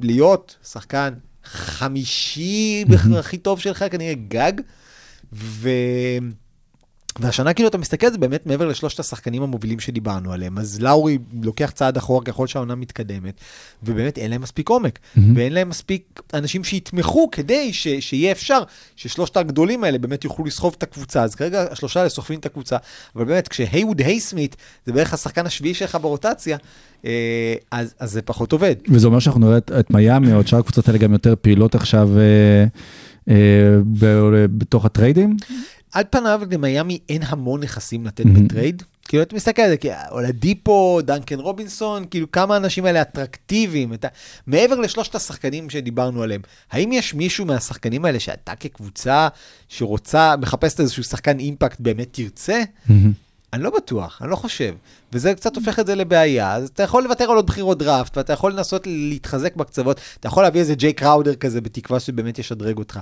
להיות 0.02 0.56
שחקן 0.72 1.14
חמישי 1.44 2.86
הכי 3.20 3.38
טוב 3.38 3.60
שלך, 3.60 3.86
כנראה 3.92 4.14
גג, 4.28 4.54
ו... 5.34 5.70
והשנה 7.20 7.54
כאילו 7.54 7.70
אתה 7.70 7.78
מסתכל 7.78 8.06
על 8.06 8.12
זה 8.12 8.18
באמת 8.18 8.46
מעבר 8.46 8.68
לשלושת 8.68 9.00
השחקנים 9.00 9.42
המובילים 9.44 9.80
שדיברנו 9.80 10.34
עליהם, 10.34 10.58
אז 10.58 10.82
לאורי 10.82 11.18
לוקח 11.44 11.72
צעד 11.76 11.98
אחורה 11.98 12.24
ככל 12.26 12.48
שהעונה 12.48 12.76
מתקדמת, 12.76 13.34
ובאמת 13.84 14.18
אין 14.18 14.32
להם 14.32 14.42
מספיק 14.42 14.70
עומק, 14.70 15.00
Mhm. 15.16 15.20
ואין 15.36 15.54
להם 15.54 15.70
מספיק 15.70 16.22
אנשים 16.34 16.64
שיתמכו 16.64 17.30
כדי 17.32 17.74
ש, 17.74 17.88
שיהיה 18.00 18.32
אפשר 18.32 18.60
ששלושת 18.96 19.38
הגדולים 19.38 19.84
האלה 19.84 19.98
באמת 19.98 20.24
יוכלו 20.24 20.46
לסחוב 20.46 20.76
את 20.78 20.84
הקבוצה, 20.84 21.24
אז 21.24 21.36
כרגע 21.36 21.66
השלושה 21.72 22.00
האלה 22.00 22.10
סוחבים 22.10 22.40
את 22.40 22.46
הקבוצה, 22.46 22.78
אבל 23.16 23.26
באמת 23.26 23.48
כשהייווד 23.48 24.00
הייסמית' 24.00 24.56
זה 24.86 24.94
בערך 24.94 25.14
השחקן 25.14 25.46
השביעי 25.46 25.74
שלך 25.74 25.98
ברוטציה, 26.02 26.58
אה, 27.06 27.54
אז, 27.72 27.94
אז 28.00 28.12
זה 28.12 28.22
פחות 28.22 28.52
עובד. 28.52 28.76
וזה 28.90 29.08
אומר 29.08 29.20
שאנחנו 29.20 29.42
נראה 29.42 29.58
את, 29.58 29.72
את 29.80 29.92
מיאמי 29.92 30.34
או 30.34 30.42
את 30.42 30.48
שאר 30.48 30.60
הקבוצות 30.60 30.88
האלה 30.88 30.98
גם 30.98 31.14
יותר 31.14 31.34
פעילות 31.42 31.76
עכשיו 31.76 32.10
אה, 32.18 32.66
אה, 33.30 33.78
בתוך 34.58 34.86
הטריידים. 34.86 35.38
על 35.94 36.04
פניו 36.10 36.42
למיאמי 36.52 37.00
אין 37.10 37.22
המון 37.26 37.64
נכסים 37.64 38.06
לתת. 38.06 38.26
בטרייד. 38.26 38.84
כאילו 39.08 39.24
אתה 39.24 39.36
מסתכל 39.36 39.62
על 39.62 39.70
זה, 39.70 39.78
כי 39.78 39.90
אולדיפו, 40.12 41.02
דנקן 41.02 41.40
רובינסון, 41.40 42.06
כאילו 42.12 42.32
כמה 42.32 42.54
האנשים 42.54 42.86
האלה 42.86 43.02
אטרקטיביים, 43.02 43.94
אתה, 43.94 44.08
מעבר 44.48 44.76
לשלושת 44.76 45.16
השחקנים 45.16 45.70
שדיברנו 45.70 46.24
עליהם, 46.24 46.42
האם 46.72 46.92
יש 46.92 47.14
מישהו 47.14 47.46
מהשחקנים 47.46 48.06
האלה 48.06 48.20
שאתה 48.20 48.56
כקבוצה 48.56 49.28
שרוצה, 49.70 50.36
מחפשת 50.42 50.80
איזשהו 50.80 51.04
שחקן 51.04 51.40
אימפקט 51.40 51.80
באמת 51.80 52.08
תרצה? 52.12 52.62
אני 53.54 53.64
לא 53.64 53.70
בטוח, 53.78 54.22
אני 54.22 54.30
לא 54.30 54.36
חושב. 54.36 54.76
וזה 55.14 55.34
קצת 55.34 55.56
הופך 55.56 55.80
את 55.80 55.88
זה 55.88 55.96
לבעיה, 55.96 56.54
אז 56.56 56.70
אתה 56.70 56.84
יכול 56.84 57.04
לוותר 57.04 57.30
על 57.30 57.36
עוד 57.36 57.48
בחירות 57.48 57.78
דראפט, 57.78 58.18
ואתה 58.18 58.34
יכול 58.34 58.54
לנסות 58.54 58.88
להתחזק 58.88 59.56
בקצוות, 59.56 60.00
אתה 60.20 60.28
יכול 60.28 60.44
להביא 60.44 60.60
איזה 60.62 60.76
ג'ייק 60.76 61.04
ראודר 61.04 61.36
כזה, 61.36 61.62
בתקווה 61.62 62.00
שבאמת 62.00 62.40
ישדרג 62.40 62.78
אותך. 62.78 63.00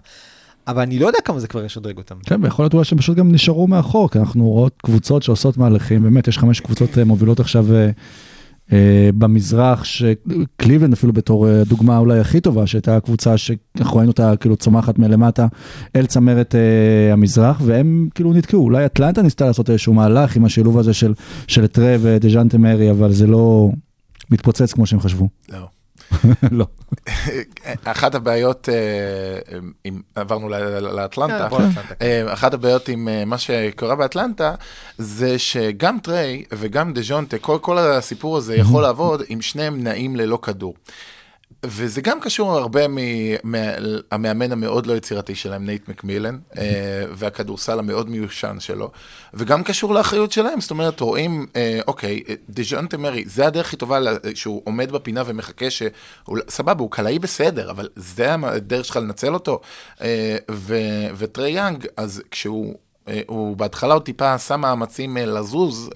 אבל 0.68 0.82
אני 0.82 1.00
לא 1.00 1.08
יודע 1.08 1.20
כמה 1.26 1.40
זה 1.40 1.48
כבר 1.48 1.66
ישדרג 1.66 1.98
אותם. 1.98 2.16
כן, 2.26 2.44
ויכול 2.44 2.64
להיות 2.64 2.74
אולי 2.74 2.86
שהם 2.86 2.98
פשוט 2.98 3.18
גם 3.18 3.32
נשארו 3.32 3.68
מאחור, 3.68 4.10
כי 4.10 4.20
אנחנו 4.20 4.50
רואות 4.50 4.74
קבוצות 4.84 5.24
שעושות 5.24 5.58
מהלכים, 5.58 6.04
באמת, 6.04 6.28
יש 6.28 6.38
חמש 6.38 6.60
קבוצות 6.60 6.98
אה, 6.98 7.04
מובילות 7.04 7.40
עכשיו 7.40 7.76
אה, 7.76 7.90
אה, 8.74 9.10
במזרח, 9.18 9.84
שקליבלנד 9.84 10.94
אפילו 10.94 11.14
בתור 11.14 11.48
אה, 11.50 11.64
דוגמה 11.64 11.98
אולי 11.98 12.20
הכי 12.20 12.42
טובה, 12.42 12.68
שהייתה 12.68 12.98
הקבוצה 12.98 13.38
שאנחנו 13.38 13.98
ראינו 13.98 14.12
אותה 14.12 14.36
כאילו 14.36 14.56
צומחת 14.56 15.00
מלמטה 15.00 15.48
אל 15.96 16.06
צמרת 16.06 16.56
אה, 16.56 17.14
המזרח, 17.14 17.62
והם 17.66 18.10
כאילו 18.16 18.34
נתקעו, 18.34 18.64
אולי 18.64 18.86
אטלנטה 18.86 19.22
ניסתה 19.22 19.46
לעשות 19.46 19.70
איזשהו 19.70 19.94
מהלך 19.94 20.36
עם 20.36 20.46
השילוב 20.46 20.78
הזה 20.78 20.94
של, 20.94 21.14
של 21.48 21.68
טרה 21.68 21.96
ודז'אנטה 22.02 22.58
מרי, 22.58 22.92
אבל 22.92 23.12
זה 23.12 23.28
לא 23.28 23.70
מתפוצץ 24.32 24.74
כמו 24.74 24.86
שהם 24.86 25.00
חשבו. 25.00 25.28
לא. 25.52 25.77
לא. 26.52 26.66
אחת 27.84 28.16
הבעיות, 28.16 28.70
אה, 28.70 29.58
אם 29.86 30.02
עברנו 30.16 30.50
ל- 30.50 30.56
ל- 30.56 30.96
לאטלנטה, 30.96 31.50
כן, 31.50 31.56
לאטלנטה. 31.64 31.94
אה, 32.02 32.34
אחת 32.34 32.54
הבעיות 32.54 32.90
עם 32.90 33.08
אה, 33.10 33.26
מה 33.26 33.38
שקורה 33.38 33.96
באטלנטה, 33.96 34.56
זה 34.98 35.40
שגם 35.40 36.00
טריי 36.00 36.44
וגם 36.52 36.94
דז'ונטה, 36.94 37.38
כל, 37.38 37.58
כל 37.62 37.78
הסיפור 37.78 38.38
הזה 38.38 38.56
יכול 38.56 38.82
לעבוד 38.82 39.22
אם 39.34 39.42
שניהם 39.42 39.84
נעים 39.84 40.16
ללא 40.16 40.40
כדור. 40.42 40.74
וזה 41.68 42.02
גם 42.02 42.20
קשור 42.20 42.58
הרבה 42.58 42.82
מהמאמן 42.88 44.52
המאוד 44.52 44.86
לא 44.86 44.94
יצירתי 44.94 45.36
שלהם, 45.36 45.66
נייט 45.66 45.90
מקמילן, 45.90 46.38
אה, 46.58 47.04
והכדורסל 47.12 47.80
המאוד 47.80 48.10
מיושן 48.10 48.58
שלו, 48.60 48.92
וגם 49.34 49.64
קשור 49.64 49.94
לאחריות 49.94 50.32
שלהם, 50.32 50.62
זאת 50.62 50.72
אומרת, 50.72 51.00
רואים, 51.00 51.46
אה, 51.56 51.80
אוקיי, 51.88 52.24
אה, 52.30 52.36
דז'ונטה 52.50 52.98
מארי, 52.98 53.24
זה 53.28 53.48
הדרך 53.48 53.68
הכי 53.68 53.76
טובה 53.76 54.00
שהוא 54.36 54.62
עומד 54.66 54.92
בפינה 54.92 55.24
ומחכה 55.26 55.70
ש... 55.70 55.84
סבבה, 56.50 56.82
הוא 56.82 56.92
קלעי 56.92 57.20
בסדר, 57.20 57.72
אבל 57.72 57.90
זה 57.96 58.34
הדרך 58.34 58.86
שלך 58.86 58.96
לנצל 58.96 59.34
אותו. 59.34 59.60
וטריי 61.18 61.50
יאנג, 61.50 61.88
אז 61.98 62.22
כשהוא... 62.32 62.76
הוא 63.28 63.58
בהתחלה 63.58 63.94
עוד 63.94 64.04
טיפה 64.04 64.38
שם 64.38 64.62
מאמצים 64.62 65.18
לזוז, 65.18 65.90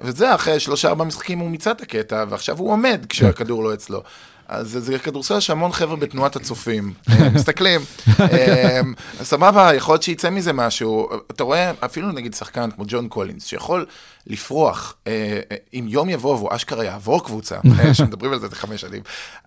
וזה 0.00 0.34
אחרי 0.34 0.60
שלושה 0.60 0.88
ארבעה 0.88 1.06
משחקים 1.06 1.38
הוא 1.38 1.50
מיצה 1.50 1.70
את 1.70 1.80
הקטע, 1.80 2.24
ועכשיו 2.28 2.58
הוא 2.58 2.72
עומד 2.72 3.06
כשהכדור 3.08 3.64
לא 3.64 3.74
אצלו. 3.74 4.02
אז 4.48 4.78
זה- 4.80 4.98
כדורסל 4.98 5.40
שהמון 5.40 5.72
חבר'ה 5.72 5.96
בתנועת 5.96 6.36
הצופים, 6.36 6.92
אה, 7.10 7.28
מסתכלים, 7.34 7.80
אה, 8.20 8.80
סבבה, 9.22 9.74
יכול 9.74 9.92
להיות 9.92 10.02
שיצא 10.02 10.30
מזה 10.30 10.52
משהו. 10.52 11.08
אתה 11.30 11.44
רואה, 11.44 11.72
אפילו 11.80 12.12
נגיד 12.12 12.34
שחקן 12.34 12.70
כמו 12.70 12.84
ג'ון 12.88 13.08
קולינס, 13.08 13.44
שיכול 13.44 13.86
לפרוח, 14.26 14.96
אה, 15.06 15.12
אה, 15.52 15.56
אם 15.74 15.86
יום 15.88 16.08
יבוא 16.08 16.34
והוא 16.36 16.48
אשכרה 16.52 16.84
יעבור 16.84 17.24
קבוצה, 17.24 17.58
שמדברים 17.92 18.32
על 18.32 18.38
זה, 18.40 18.48
זה 18.48 18.56
חמש 18.56 18.80
שנים, 18.80 19.02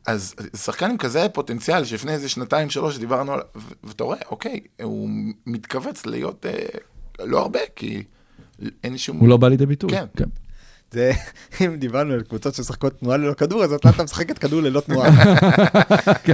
אז 0.06 0.36
שחקן 0.64 0.90
עם 0.92 0.98
כזה 0.98 1.28
פוטנציאל, 1.34 1.86
שלפני 1.86 2.12
איזה 2.12 2.30
שנתיים, 2.30 2.70
שלוש, 2.70 2.98
דיברנו 2.98 3.32
עליו, 3.34 3.46
ואתה 3.84 4.04
רואה, 4.04 4.18
אוקיי, 4.32 4.60
הוא 4.84 5.10
מתכווץ 5.46 6.06
להיות 6.06 6.46
לא 7.20 7.40
הרבה, 7.40 7.60
כי 7.76 8.04
אין 8.84 8.98
שום... 8.98 9.18
הוא 9.18 9.28
לא 9.28 9.38
בא 9.38 9.48
לידי 9.48 9.66
ביטוי. 9.66 9.90
כן. 9.92 10.06
זה, 10.94 11.12
אם 11.66 11.76
דיברנו 11.76 12.14
על 12.14 12.22
קבוצות 12.22 12.56
שמשחקות 12.56 13.00
תנועה 13.00 13.18
ללא 13.18 13.34
כדור, 13.34 13.64
אז 13.64 13.74
אטלנטה 13.76 14.04
משחקת 14.04 14.38
כדור 14.38 14.62
ללא 14.62 14.80
תנועה. 14.80 15.10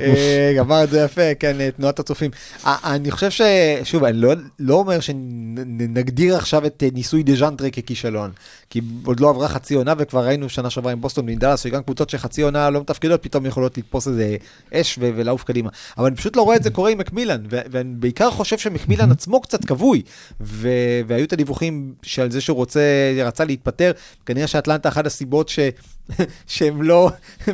אה, 0.01 0.53
אמר 0.59 0.83
את 0.83 0.89
זה 0.89 0.99
יפה, 0.99 1.35
כן, 1.39 1.61
אה, 1.61 1.71
תנועת 1.71 1.99
הצופים. 1.99 2.31
אה, 2.65 2.75
אני 2.83 3.11
חושב 3.11 3.29
ש... 3.31 3.41
שוב, 3.83 4.03
אני 4.03 4.17
לא- 4.17 4.33
לא 4.59 4.73
אומר 4.75 4.99
שנגדיר 4.99 6.35
עכשיו 6.35 6.65
את 6.65 6.83
אה, 6.83 6.89
ניסוי 6.93 7.23
דז'אנטרה 7.23 7.69
ככישלון, 7.69 8.31
כי 8.69 8.81
עוד 9.05 9.19
לא 9.19 9.29
עברה 9.29 9.47
חצי 9.47 9.75
עונה, 9.75 9.93
וכבר 9.97 10.25
ראינו 10.25 10.49
שנה 10.49 10.69
שעברה 10.69 10.91
עם 10.91 11.01
בוסטון 11.01 11.25
ועם 11.25 11.37
דאלאס, 11.37 11.63
שגם 11.63 11.83
קבוצות 11.83 12.09
שחצי 12.09 12.41
עונה 12.41 12.69
לא 12.69 12.81
מתפקדות, 12.81 13.23
פתאום 13.23 13.45
יכולות 13.45 13.77
לתפוס 13.77 14.07
איזה 14.07 14.37
אש 14.73 14.97
ו- 15.01 15.11
ולעוף 15.15 15.43
קדימה. 15.43 15.69
אבל 15.97 16.07
אני 16.07 16.15
פשוט 16.15 16.35
לא 16.35 16.41
רואה 16.41 16.55
את 16.55 16.63
זה 16.63 16.69
קורה 16.69 16.91
עם 16.91 16.97
מקמילן, 16.97 17.43
ו- 17.51 17.59
ואני 17.71 17.93
בעיקר 17.95 18.31
חושב 18.31 18.57
שמקמילן 18.57 19.11
עצמו 19.17 19.41
קצת 19.41 19.65
כבוי, 19.65 20.01
ו- 20.41 21.01
והיו 21.07 21.25
את 21.25 21.33
הדיווחים 21.33 21.93
שעל 22.01 22.31
זה 22.31 22.41
שהוא 22.41 22.55
רוצה, 22.57 22.81
רצה 23.25 23.45
להתפטר, 23.45 23.91
כנראה 24.25 24.47
שאטלנטה 24.47 24.89
אחת 24.89 25.05
הסיבות 25.05 25.49
ש... 25.49 25.59
שהם 26.47 26.81
לא 26.81 27.09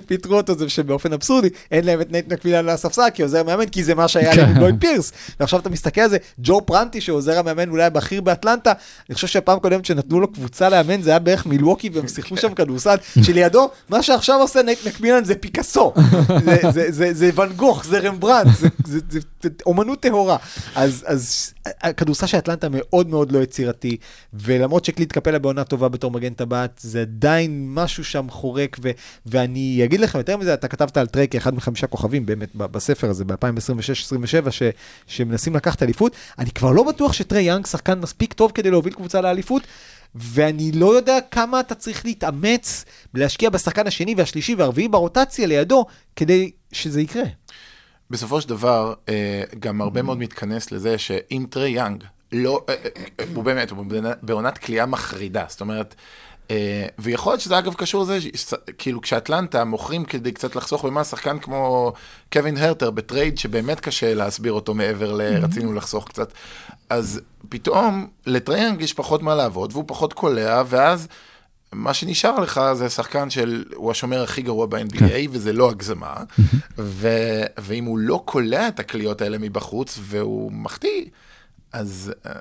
פיטרו 0.08 0.36
אותו 0.38 0.58
זה 0.58 0.70
שבאופן 0.70 1.14
אבסורדי 1.14 1.50
אין 1.72 1.86
להם 1.86 2.02
את 2.02 2.12
נייט 2.12 2.34
מקמילן 2.34 2.58
על 2.58 2.70
הספסל 2.70 3.02
כעוזר 3.14 3.44
מאמן 3.44 3.66
כי 3.66 3.84
זה 3.84 3.96
מה 3.96 4.08
שהיה 4.08 4.36
להם 4.36 4.50
עם 4.50 4.58
לויד 4.58 4.76
פירס. 4.80 5.12
ועכשיו 5.40 5.60
אתה 5.60 5.70
מסתכל 5.70 6.02
על 6.02 6.10
זה 6.10 6.18
ג'ו 6.40 6.62
פרנטי 6.66 7.02
שעוזר 7.02 7.40
המאמן 7.40 7.70
אולי 7.70 7.84
הבכיר 7.84 8.22
באטלנטה 8.22 8.74
אני 9.10 9.16
חושב 9.16 9.28
שהפעם 9.28 9.60
קודמת 9.60 9.86
שנתנו 9.86 10.20
לו 10.20 10.32
קבוצה 10.34 10.70
לאמן 10.70 11.02
זה 11.02 11.10
היה 11.10 11.20
בערך 11.20 11.46
מילווקי 11.46 11.90
והם 11.94 12.08
שיחקו 12.08 12.38
שם 12.38 12.54
כדורסל 12.54 12.96
שלידו 13.24 13.70
מה 13.90 14.04
שעכשיו 14.04 14.40
עושה 14.42 14.62
נייט 14.62 14.88
מקמילן 14.88 15.24
זה 15.24 15.36
פיקאסו. 15.36 15.94
זה- 16.46 16.72
זה- 16.72 16.92
זה- 16.92 17.14
זה 17.14 17.30
ואן 17.36 17.54
גוך 17.54 17.86
זה 17.86 18.00
רמברנט 18.00 18.48
זה- 18.58 18.68
זה 18.86 19.00
זה- 19.10 19.20
זה 19.44 19.50
אומנות 19.66 20.00
טהורה. 20.00 20.38
אז 20.76 21.04
אז 21.08 21.54
הכדורסל 21.82 22.26
של 22.26 22.38
אטלנטה 22.38 22.68
מאוד 22.72 23.08
מאוד 23.10 23.32
לא 23.32 23.40
יצירתי 23.40 23.98
ולמרות 24.34 24.86
שקלינט 24.86 25.12
קפלה 25.12 25.40
בעונה 25.40 25.64
טובה 25.64 25.90
בתור 25.90 26.12
מגן 26.12 26.34
טבעת 26.34 26.80
זה 26.82 27.02
עדיין 27.02 27.66
משהו 27.74 28.04
שם 28.04 28.30
חורק 28.44 28.78
ו- 28.84 28.92
ואני 29.26 29.82
אגיד 29.84 30.00
לכם 30.00 30.18
יותר 30.18 30.38
מזה 30.38 30.54
אתה 30.54 30.68
כתבת 30.68 30.98
על 30.98 31.08
טרק 31.08 31.36
אחד 31.36 31.56
מחמישה 31.56 31.88
כוכבים 31.88 32.26
באמת 32.26 32.56
בספר 32.56 33.10
הזה 33.10 33.26
ב-2026-2027 33.26 34.52
ש- 34.52 34.64
שמנסים 35.08 35.56
לקחת 35.56 35.84
אליפות 35.84 36.16
אני 36.40 36.52
כבר 36.52 36.72
לא 36.72 36.84
בטוח 36.84 37.14
שטריי 37.14 37.42
יאנג 37.42 37.66
שחקן 37.66 38.00
מספיק 38.00 38.34
טוב 38.34 38.52
כדי 38.52 38.72
להוביל 38.72 38.94
קבוצה 38.94 39.22
לאליפות. 39.22 39.62
ואני 40.16 40.72
לא 40.72 40.96
יודע 40.96 41.18
כמה 41.32 41.60
אתה 41.60 41.76
צריך 41.76 42.06
להתאמץ 42.06 42.86
להשקיע 43.14 43.50
בשחקן 43.50 43.88
השני 43.88 44.16
והשלישי 44.18 44.56
והרביעי 44.56 44.88
ברוטציה 44.88 45.48
לידו 45.48 45.86
כדי 46.16 46.52
שזה 46.72 47.02
יקרה. 47.02 47.24
בסופו 48.10 48.42
של 48.42 48.50
דבר, 48.50 48.94
אה, 49.10 49.44
גם 49.60 49.82
הרבה 49.82 50.02
מאוד 50.02 50.18
מתכנס 50.18 50.72
לזה 50.72 50.98
שאם 50.98 51.46
טריי 51.50 51.70
יאנג, 51.70 52.04
לא, 52.32 52.66
אה, 52.70 52.76
אה, 53.20 53.26
הוא 53.36 53.44
באמת, 53.44 53.72
הוא 53.72 53.86
בעונת 54.22 54.58
קליעה 54.58 54.86
מחרידה, 54.86 55.46
זאת 55.50 55.62
אומרת, 55.62 55.96
ויכול 57.00 57.32
להיות 57.32 57.42
שזה 57.42 57.60
אגב 57.60 57.74
קשור 57.74 58.04
לזה, 58.04 58.20
כאילו 58.78 59.02
כשאטלנטה 59.02 59.64
מוכרים 59.64 60.06
כדי 60.06 60.32
קצת 60.32 60.56
לחסוך 60.56 60.86
במה, 60.86 61.04
שחקן 61.04 61.40
כמו 61.40 61.94
קווין 62.34 62.58
הרטר 62.58 62.92
בטרייד 62.92 63.38
שבאמת 63.38 63.80
קשה 63.80 64.14
להסביר 64.14 64.54
אותו 64.54 64.74
מעבר 64.74 65.14
לרצינו 65.14 65.74
לחסוך 65.74 66.08
קצת, 66.08 66.34
אז 66.90 67.22
פתאום 67.50 68.08
לטרי 68.26 68.60
יאנג 68.60 68.82
יש 68.82 68.94
פחות 68.94 69.24
מה 69.24 69.36
לעבוד 69.36 69.72
והוא 69.74 69.84
פחות 69.88 70.14
קולע, 70.14 70.64
ואז... 70.68 71.08
מה 71.76 71.94
שנשאר 71.94 72.40
לך 72.40 72.62
זה 72.74 72.90
שחקן 72.90 73.30
של, 73.30 73.64
הוא 73.76 73.92
השומר 73.92 74.24
הכי 74.24 74.42
גרוע 74.42 74.66
ב-NBA, 74.66 75.30
וזה 75.32 75.54
לא 75.54 75.70
הגזמה, 75.70 76.14
ו, 76.78 77.10
ואם 77.58 77.86
הוא 77.86 77.98
לא 77.98 78.22
קולע 78.26 78.68
את 78.68 78.80
הקליעות 78.80 79.22
האלה 79.22 79.38
מבחוץ, 79.38 80.00
והוא 80.02 80.52
מחטיא, 80.52 81.06
אז 81.74 82.14
אה, 82.26 82.32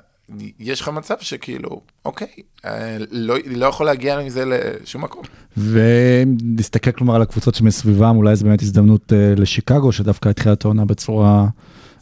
יש 0.59 0.81
לך 0.81 0.89
מצב 0.89 1.15
שכאילו, 1.19 1.81
אוקיי, 2.05 2.27
אה, 2.65 2.97
לא, 3.11 3.35
לא 3.45 3.65
יכול 3.65 3.85
להגיע 3.85 4.19
מזה 4.19 4.43
לשום 4.45 5.03
מקום. 5.03 5.21
ונסתכל 5.57 6.91
כלומר 6.91 7.15
על 7.15 7.21
הקבוצות 7.21 7.55
שמסביבם, 7.55 8.15
אולי 8.17 8.35
זו 8.35 8.45
באמת 8.45 8.61
הזדמנות 8.61 9.13
אה, 9.13 9.33
לשיקגו, 9.37 9.91
שדווקא 9.91 10.29
התחילה 10.29 10.53
את 10.53 10.65
העונה 10.65 10.85
בצורה 10.85 11.47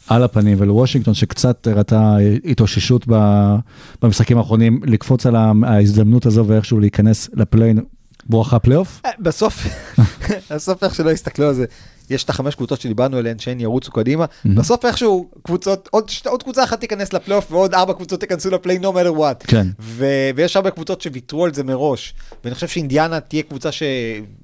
על 0.08 0.22
הפנים, 0.22 0.56
ולוושינגטון, 0.60 1.14
שקצת 1.14 1.66
הראתה 1.66 2.16
התאוששות 2.44 3.06
במשחקים 4.02 4.38
האחרונים, 4.38 4.80
לקפוץ 4.84 5.26
על 5.26 5.36
ההזדמנות 5.64 6.26
הזו 6.26 6.46
ואיכשהו 6.46 6.80
להיכנס 6.80 7.30
לפליי-אין, 7.34 7.78
בואכה 8.26 8.58
פלייאוף. 8.58 9.00
אה, 9.04 9.10
בסוף, 9.18 9.66
בסוף 10.50 10.84
איך 10.84 10.94
שלא 10.94 11.10
יסתכלו 11.10 11.46
על 11.48 11.54
זה, 11.54 11.64
יש 12.12 12.24
את 12.24 12.30
החמש 12.30 12.54
קבוצות 12.54 12.80
שדיברנו 12.80 13.16
עליהן 13.16 13.38
שהן 13.38 13.60
ירוצו 13.60 13.92
קדימה, 13.92 14.24
בסוף 14.44 14.84
איכשהו 14.84 15.28
קבוצות, 15.42 15.88
עוד, 15.92 16.08
שת- 16.08 16.26
עוד 16.26 16.42
קבוצה 16.42 16.64
אחת 16.64 16.80
תיכנס 16.80 17.12
לפלייאוף 17.12 17.52
ועוד 17.52 17.74
ארבע 17.74 17.92
קבוצות 17.94 18.20
תיכנסו 18.20 18.50
לפליי-אין 18.50 18.78
no 18.78 18.82
matter 18.94 19.18
what. 19.18 19.46
כן. 19.46 19.66
ו- 19.80 20.30
ויש 20.36 20.56
הרבה 20.56 20.70
קבוצות 20.70 21.00
שוויתרו 21.00 21.44
על 21.44 21.54
זה 21.54 21.64
מראש, 21.64 22.14
ואני 22.44 22.54
חושב 22.54 22.68
שאינדיאנה 22.68 23.20
תהיה 23.20 23.42
קבוצה 23.42 23.72
ש... 23.72 23.82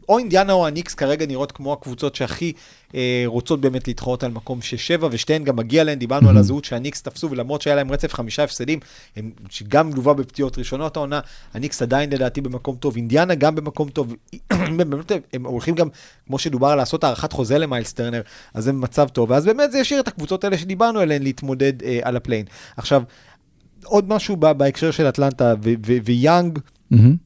או 0.09 0.19
אינדיאנה 0.19 0.53
או 0.53 0.67
הניקס 0.67 0.95
כרגע 0.95 1.27
נראות 1.27 1.53
כמו 1.53 1.73
הקבוצות 1.73 2.15
שהכי 2.15 2.53
אה, 2.95 3.23
רוצות 3.27 3.61
באמת 3.61 3.89
להתחרות 3.89 4.25
על 4.25 4.31
מקום 4.31 4.63
שש-שבע, 4.63 5.09
ושתיהן 5.11 5.45
גם 5.45 5.57
מגיע 5.57 5.85
להן, 5.85 5.99
דיברנו 5.99 6.29
על 6.29 6.37
הזהות 6.37 6.65
שהניקס 6.65 7.03
תפסו, 7.03 7.31
ולמרות 7.31 7.63
שהיה 7.63 7.77
להם 7.77 7.93
רצף 7.93 8.15
חמישה 8.15 8.45
הפסדים, 8.45 8.79
הם, 9.17 9.31
שגם 9.51 9.95
לווה 9.95 10.15
בפציעות 10.15 10.59
ראשונות 10.59 10.97
העונה, 10.97 11.21
הניקס 11.55 11.83
עדיין 11.83 12.11
לדעתי 12.11 12.41
במקום 12.41 12.77
טוב, 12.77 12.97
אינדיאנה 12.97 13.35
גם 13.35 13.55
במקום 13.55 13.89
טוב, 13.89 14.15
באמת 14.77 15.13
הם 15.33 15.47
הולכים 15.47 15.75
גם, 15.75 15.89
כמו 16.27 16.39
שדובר, 16.39 16.75
לעשות 16.77 17.05
הארכת 17.05 17.33
חוזה 17.33 17.58
למיילס 17.59 17.93
טרנר, 17.93 18.21
אז 18.55 18.65
זה 18.65 18.73
במצב 18.73 19.09
טוב, 19.09 19.31
ואז 19.31 19.45
באמת 19.45 19.73
זה 19.73 19.79
ישאיר 19.79 20.01
את 20.01 20.09
הקבוצות 20.09 20.45
האלה 20.45 20.59
שדיברנו 20.59 21.01
עליהן 21.01 21.23
להתמודד 21.23 21.83
אה, 21.83 21.99
על 22.03 22.17
הפליי-אין. 22.17 22.47
עכשיו, 22.77 23.03
עוד 23.85 24.09
משהו 24.09 24.37
ב- 24.37 24.53
בהקשר 24.53 24.91
של 24.91 25.09
אטלנטה 25.09 25.55
ויאנג, 26.05 26.59
מהמם. 26.91 27.17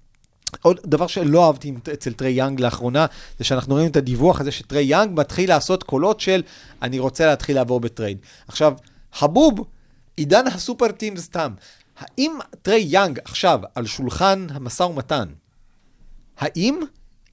עוד 0.62 0.80
דבר 0.86 1.06
שלא 1.06 1.46
אהבתי 1.46 1.74
אצל 1.92 2.12
טריי 2.12 2.30
יאנג 2.30 2.60
לאחרונה, 2.60 3.06
זה 3.38 3.44
שאנחנו 3.44 3.74
רואים 3.74 3.90
את 3.90 3.96
הדיווח 3.96 4.40
הזה 4.40 4.52
שטריי 4.52 4.82
יאנג 4.82 5.20
מתחיל 5.20 5.48
לעשות 5.48 5.82
קולות 5.82 6.20
של 6.20 6.42
אני 6.82 6.98
רוצה 6.98 7.26
להתחיל 7.26 7.56
לעבור 7.56 7.80
בטרייד. 7.80 8.18
עכשיו, 8.48 8.74
חבוב, 9.12 9.64
עידן 10.16 10.46
הסופר 10.46 10.92
טים 10.92 11.16
סתם. 11.16 11.52
האם 11.98 12.32
טריי 12.62 12.84
יאנג 12.88 13.18
עכשיו 13.24 13.60
על 13.74 13.86
שולחן 13.86 14.46
המשא 14.50 14.82
ומתן, 14.82 15.28
האם 16.38 16.80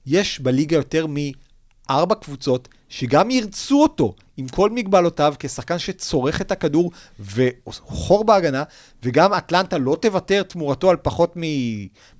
יש 0.06 0.40
בליגה 0.40 0.76
יותר 0.76 1.06
מארבע 1.08 2.14
קבוצות 2.14 2.68
שגם 2.90 3.30
ירצו 3.30 3.82
אותו 3.82 4.14
עם 4.36 4.48
כל 4.48 4.70
מגבלותיו 4.70 5.34
כשחקן 5.38 5.78
שצורך 5.78 6.40
את 6.40 6.52
הכדור 6.52 6.90
וחור 7.20 8.24
בהגנה, 8.24 8.62
וגם 9.02 9.34
אטלנטה 9.34 9.78
לא 9.78 9.96
תוותר 10.00 10.42
תמורתו 10.42 10.90
על 10.90 10.96
פחות 10.96 11.36
מ... 11.36 11.40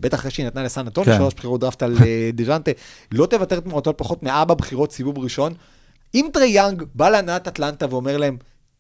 בטח 0.01 0.19
אחרי 0.19 0.31
שהיא 0.31 0.47
נתנה 0.47 0.63
לסן 0.63 0.87
אנטון, 0.87 1.05
כן. 1.05 1.17
שלוש 1.17 1.35
בחירות 1.35 1.61
דראפט 1.61 1.83
על 1.83 1.97
אה, 2.03 2.31
דז'אנטה, 2.35 2.71
לא 3.13 3.27
תוותר 3.27 3.61
תמורתו 3.61 3.91
על 3.91 3.97
פחות 3.97 4.23
מארבע 4.23 4.55
בחירות 4.55 4.93
סיבוב 4.93 5.19
ראשון. 5.19 5.55
אם 6.15 6.27
טריי 6.33 6.49
יאנג 6.49 6.83
בא 6.95 7.11
להנהלת 7.11 7.49
אטלנטה 7.49 7.87
ואומר 7.91 8.17
להם, 8.17 8.37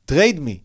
trade 0.07 0.41
me, 0.41 0.59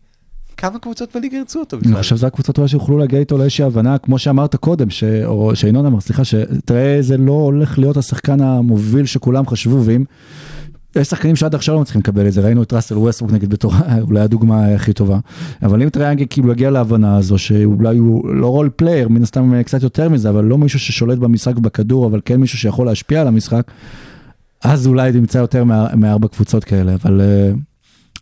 כמה 0.56 0.78
קבוצות 0.78 1.16
בליגה 1.16 1.36
ירצו 1.36 1.60
אותו 1.60 1.78
בכלל? 1.78 1.92
אני 1.92 2.02
חושב 2.02 2.16
שזה 2.16 2.26
הקבוצות 2.26 2.58
אולי 2.58 2.68
שיוכלו 2.68 2.98
להגיע 2.98 3.20
איתו 3.20 3.38
לאיזושהי 3.38 3.64
הבנה, 3.64 3.98
כמו 3.98 4.18
שאמרת 4.18 4.56
קודם, 4.56 4.90
ש... 4.90 5.04
או 5.24 5.56
שינון 5.56 5.86
אמר, 5.86 6.00
סליחה, 6.00 6.24
שתראה, 6.24 6.96
זה 7.00 7.16
לא 7.16 7.32
הולך 7.32 7.78
להיות 7.78 7.96
השחקן 7.96 8.40
המוביל 8.40 9.06
שכולם 9.06 9.46
חשבו, 9.46 9.82
ואם... 9.84 10.04
יש 10.96 11.08
שחקנים 11.08 11.36
שעד 11.36 11.54
עכשיו 11.54 11.74
לא 11.74 11.80
מצליחים 11.80 12.00
לקבל 12.00 12.26
את 12.28 12.32
זה, 12.32 12.40
ראינו 12.40 12.62
את 12.62 12.72
ראסל 12.72 12.98
ווסטרוק 12.98 13.32
נגיד 13.32 13.50
בתור 13.50 13.72
אולי 14.00 14.20
הדוגמה 14.20 14.66
הכי 14.74 14.92
טובה, 14.92 15.18
אבל 15.62 15.82
אם 15.82 15.88
טריי 15.88 16.06
יאנג 16.06 16.24
כאילו 16.30 16.52
יגיע 16.52 16.70
להבנה 16.70 17.16
הזו 17.16 17.38
שאולי 17.38 17.98
הוא 17.98 18.28
לא 18.34 18.46
role 18.46 18.70
player, 18.76 19.08
מן 19.08 19.22
הסתם 19.22 19.62
קצת 19.62 19.82
יותר 19.82 20.08
מזה, 20.08 20.28
אבל 20.28 20.44
לא 20.44 20.58
מישהו 20.58 20.78
ששולט 20.78 21.18
במשחק 21.18 21.56
בכדור, 21.56 22.06
אבל 22.06 22.20
כן 22.24 22.36
מישהו 22.40 22.58
שיכול 22.58 22.86
להשפיע 22.86 23.20
על 23.20 23.28
המשחק, 23.28 23.62
אז 24.64 24.86
אולי 24.86 25.12
נמצא 25.12 25.38
יותר 25.38 25.64
מה- 25.64 25.88
מארבע 25.96 26.28
קבוצות 26.28 26.64
כאלה, 26.64 26.94
אבל 26.94 27.20
אה, 27.20 27.50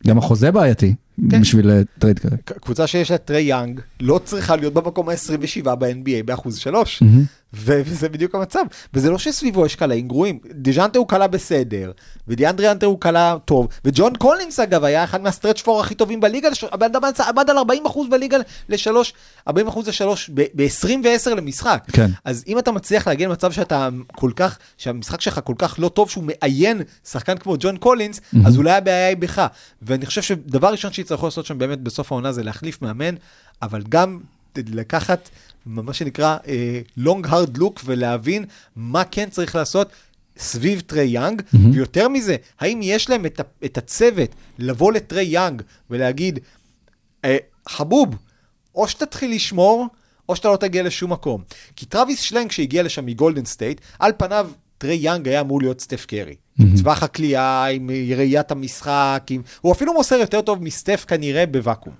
גם 0.06 0.18
החוזה 0.18 0.50
בעייתי 0.50 0.94
כן. 1.30 1.40
בשביל 1.40 1.70
אה, 1.70 1.80
טרייד 1.98 2.18
כזה. 2.18 2.36
ק- 2.36 2.52
קבוצה 2.60 2.86
שיש 2.86 3.10
לה 3.10 3.18
טריי 3.18 3.40
יאנג 3.42 3.80
לא 4.00 4.20
צריכה 4.24 4.56
להיות 4.56 4.74
במקום 4.74 5.08
ה-27 5.08 5.74
ב-NBA 5.74 6.22
באחוז 6.24 6.56
שלוש. 6.56 7.02
ו- 7.02 7.06
וזה 7.54 8.08
בדיוק 8.08 8.34
המצב. 8.34 8.64
וזה 8.94 9.10
לא 9.10 9.18
שסביבו 9.18 9.66
יש 9.66 9.76
קלעים 9.76 10.08
גרועים. 10.08 10.38
דז'אנטה 10.50 10.98
הוא 10.98 11.08
קלע 11.08 11.26
בסדר, 11.26 11.92
ודיאנדרה 12.28 12.70
האנטר 12.70 12.86
הוא 12.86 13.00
קלע 13.00 13.36
טוב, 13.44 13.68
וג'ון 13.84 14.16
קולינס 14.16 14.60
אגב 14.60 14.84
היה 14.84 15.04
אחד 15.04 15.22
מה 15.22 15.31
stretch 15.31 15.60
four 15.60 15.80
הכי 15.80 15.94
טובים 15.94 16.20
בליגה, 16.20 16.48
הבן 16.72 16.86
אדם 16.86 17.02
עמד 17.28 17.50
על 17.50 17.58
40% 17.58 17.62
בליגה 18.10 18.38
לשלוש, 18.68 19.12
40% 19.48 19.52
לשלוש, 19.86 20.30
ב-20 20.34 20.90
ו-10 21.04 21.34
למשחק. 21.34 21.84
כן. 21.92 22.10
אז 22.24 22.44
אם 22.46 22.58
אתה 22.58 22.72
מצליח 22.72 23.08
להגיע 23.08 23.28
למצב 23.28 23.52
שאתה 23.52 23.88
כל 24.12 24.30
כך, 24.36 24.58
שהמשחק 24.78 25.20
שלך 25.20 25.40
כל 25.44 25.54
כך 25.58 25.74
לא 25.78 25.88
טוב, 25.88 26.10
שהוא 26.10 26.24
מעיף 26.24 26.82
שחקן 27.04 27.36
כמו 27.36 27.56
ג'ון 27.58 27.76
קולינס, 27.76 28.20
אז 28.46 28.56
אולי 28.56 28.72
הבעיה 28.72 29.08
היא 29.08 29.16
בך. 29.16 29.46
ואני 29.82 30.06
חושב 30.06 30.22
שדבר 30.22 30.68
ראשון 30.68 30.92
שיצטרכו 30.92 31.26
לעשות 31.26 31.46
שם 31.46 31.58
באמת 31.58 31.80
בסוף 31.80 32.12
העונה 32.12 32.32
זה 32.32 32.42
להחליף 32.42 32.82
מאמן, 32.82 33.14
אבל 33.62 33.82
גם 33.88 34.20
לקחת 34.56 35.28
מה 35.66 35.92
שנקרא 35.92 36.36
אה, 36.46 36.80
long 36.98 37.26
hard 37.26 37.58
look 37.58 37.80
ולהבין 37.84 38.44
מה 38.76 39.04
כן 39.04 39.30
צריך 39.30 39.54
לעשות. 39.54 39.88
סביב 40.38 40.80
טרי 40.80 41.04
יאנג, 41.04 41.40
mm-hmm. 41.42 41.58
ויותר 41.72 42.08
מזה, 42.08 42.36
האם 42.60 42.80
יש 42.82 43.10
להם 43.10 43.26
את, 43.26 43.40
את 43.64 43.78
הצוות 43.78 44.34
לבוא 44.58 44.92
לטרי 44.92 45.24
יאנג 45.24 45.62
ולהגיד, 45.90 46.38
אה, 47.24 47.36
חבוב, 47.68 48.14
או 48.74 48.88
שתתחיל 48.88 49.34
לשמור, 49.34 49.86
או 50.28 50.36
שאתה 50.36 50.48
לא 50.48 50.56
תגיע 50.56 50.82
לשום 50.82 51.12
מקום. 51.12 51.42
כי 51.76 51.86
טרוויס 51.86 52.20
שלנג 52.20 52.50
שהגיע 52.50 52.82
לשם 52.82 53.06
מגולדן 53.06 53.44
סטייט, 53.44 53.80
על 53.98 54.12
פניו 54.16 54.50
טרי 54.78 54.94
יאנג 54.94 55.28
היה 55.28 55.40
אמור 55.40 55.60
להיות 55.60 55.80
סטף 55.80 56.06
קרי. 56.06 56.34
עם 56.58 56.76
טווח 56.76 57.02
הקליעה, 57.02 57.70
עם 57.70 57.90
ראיית 58.16 58.50
המשחק, 58.50 59.26
עם... 59.30 59.42
הוא 59.60 59.72
אפילו 59.72 59.94
מוסר 59.94 60.14
יותר 60.14 60.40
טוב 60.40 60.62
מסטף 60.62 61.04
כנראה 61.08 61.46
בוואקום. 61.46 61.92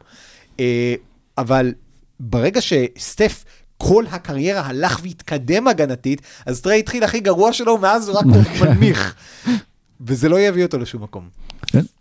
אה, 0.61 0.95
אבל 1.39 1.75
ברגע 2.21 2.61
שסטף... 2.61 3.45
כל 3.77 4.05
הקריירה 4.11 4.61
הלך 4.61 5.01
והתקדם 5.03 5.69
הגנתית, 5.69 6.23
אז 6.47 6.61
טרי 6.61 6.79
התחיל 6.79 7.05
הכי 7.05 7.21
גרוע 7.21 7.53
שלו, 7.53 7.79
מאז 7.79 8.09
הוא 8.09 8.19
רק 8.19 8.25
מנמיך. 8.61 9.15
וזה 10.01 10.29
לא 10.29 10.41
יביא 10.41 10.65
אותו 10.65 10.79
לשום 10.79 11.03
מקום. 11.03 11.29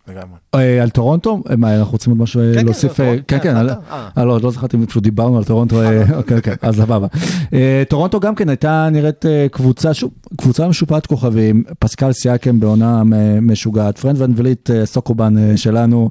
לגמרי. 0.07 0.37
אה, 0.55 0.83
על 0.83 0.89
טורונטו, 0.89 1.43
אה, 1.49 1.55
מה, 1.55 1.75
אנחנו 1.75 1.91
רוצים 1.91 2.13
עוד 2.13 2.21
משהו 2.21 2.41
אה, 2.41 2.53
כן, 2.55 2.65
להוסיף? 2.65 2.99
אה, 2.99 3.15
כן, 3.27 3.37
כן, 3.39 3.55
אה, 3.55 3.75
אה. 3.91 4.09
אה, 4.17 4.25
לא, 4.25 4.39
לא 4.43 4.51
זכרתי 4.51 4.77
אם 4.77 4.85
פשוט 4.85 5.03
דיברנו 5.03 5.37
על 5.37 5.43
טורונטו, 5.43 5.81
אה, 5.81 6.17
אוקיי, 6.17 6.37
אוקיי, 6.37 6.53
אז 6.61 6.75
סבבה. 6.75 7.07
אה, 7.53 7.83
טורונטו 7.89 8.19
גם 8.19 8.35
כן 8.35 8.49
הייתה 8.49 8.89
נראית 8.91 9.25
אה, 9.25 9.47
קבוצה, 9.51 9.91
קבוצה 10.37 10.67
משופעת 10.67 11.05
כוכבים, 11.05 11.63
פסקל 11.79 12.11
סיאקם 12.11 12.59
בעונה 12.59 13.03
אה, 13.13 13.41
משוגעת, 13.41 13.97
פרד 13.97 14.21
ון 14.21 14.33
וליט 14.35 14.69
אה, 14.69 14.85
סוקובן 14.85 15.37
אה, 15.37 15.57
שלנו, 15.57 16.09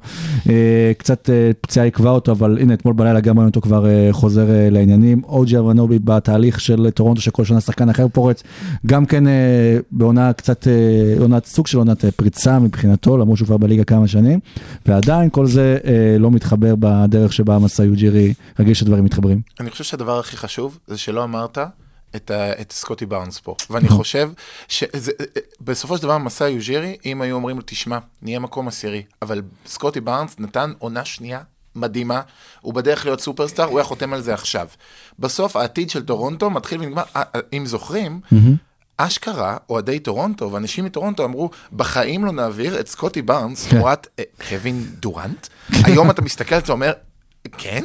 אה, 0.49 0.93
קצת 0.99 1.31
אה, 1.31 1.51
פציעה 1.61 1.85
עיכבה 1.85 2.11
אותו, 2.11 2.33
אבל 2.33 2.59
הנה 2.61 2.75
אתמול 2.75 2.95
בלילה 2.95 3.21
גם 3.21 3.39
ראינו 3.39 3.49
אותו 3.49 3.61
כבר 3.61 3.87
אה, 3.87 4.09
חוזר 4.13 4.51
אה, 4.51 4.69
לעניינים, 4.71 5.23
או 5.25 5.38
ג'י 5.38 5.59
אנונובי 5.59 5.99
בתהליך 6.05 6.61
של 6.61 6.91
טורונטו 6.91 7.21
שכל 7.21 7.45
שנה 7.45 7.61
שחקן 7.61 7.89
אחר 7.89 8.07
פורץ, 8.09 8.43
גם 8.87 9.07
כן 9.07 9.27
אה, 9.27 9.33
בעונה 9.91 10.33
קצת, 10.33 10.69
אה, 10.69 11.23
עונת 11.23 11.47
סוג 11.47 11.67
של 11.67 11.79
עונת 11.79 12.05
אה, 12.05 12.11
פריצה 12.11 12.59
מבחינתו, 12.59 13.17
למרות 13.17 13.37
שהוא 13.39 13.47
כבר 13.47 13.57
בליגה 13.57 13.82
כמה 13.85 14.09
שנים, 14.09 14.41
ועדיין 14.87 15.31
כל 15.31 15.47
זה 15.47 15.79
אה, 15.85 16.17
לא 16.19 16.31
מתחבר 16.31 16.75
בדרך 16.79 17.33
שבה 17.33 17.59
מסאי 17.59 17.87
יוג'ירי 17.87 18.35
רגיל 18.59 18.75
שדברים 18.75 19.05
מתחברים. 19.05 19.41
אני 19.61 19.71
חושב 19.71 19.85
שהדבר 19.85 20.19
הכי 20.19 20.37
חשוב 20.37 20.79
זה 20.87 20.99
שלא 20.99 21.25
אמרת 21.25 21.59
את, 22.17 22.31
ה, 22.31 22.61
את 22.61 22.73
סקוטי 22.73 23.07
בארנס 23.07 23.41
פה. 23.41 23.55
ואני 23.71 23.89
חושב 23.89 24.31
שבסופו 24.69 25.97
של 25.97 26.03
דבר 26.03 26.19
מסע 26.19 26.49
יוג'ירי, 26.49 26.97
אם 27.07 27.23
היו 27.23 27.35
אומרים 27.37 27.57
לו, 27.57 27.63
תשמע, 27.67 27.99
נהיה 28.23 28.39
מקום 28.39 28.69
עשירי, 28.69 29.03
אבל 29.23 29.43
סקוטי 29.67 30.01
בארנס 30.01 30.37
נתן 30.39 30.73
עונה 30.79 31.05
שנייה 31.05 31.41
מדהימה, 31.77 32.21
הוא 32.61 32.75
בדרך 32.75 33.05
להיות 33.05 33.21
סופרסטאר, 33.21 33.65
הוא 33.65 33.79
היה 33.79 33.85
חותם 33.85 34.13
על 34.13 34.21
זה 34.21 34.35
עכשיו. 34.35 34.69
בסוף 35.19 35.57
העתיד 35.57 35.91
של 35.91 36.05
טורונטו 36.05 36.51
מתחיל 36.51 36.81
ונגמר, 36.81 37.03
אה, 37.17 37.23
אה, 37.35 37.41
אם 37.53 37.67
זוכרים, 37.67 38.21
אשכרה, 38.97 39.57
אוהדי 39.69 39.99
טורונטו 39.99 40.53
ואנשים 40.53 40.85
מטורונטו 40.85 41.25
אמרו, 41.25 41.51
בחיים 41.73 42.25
לא 42.25 42.33
נעביר 42.33 42.81
את 42.81 42.89
סקוטי 42.89 43.23
בארנס 43.23 43.69
תמורת 43.69 44.07
אה, 44.19 44.25
קווין 44.49 44.85
דורנט. 45.01 45.47
היום 45.71 46.11
אתה 46.11 46.23
מסתכל 46.23 46.55
ואתה 46.55 46.73
אומר, 46.73 46.93
כן? 47.59 47.85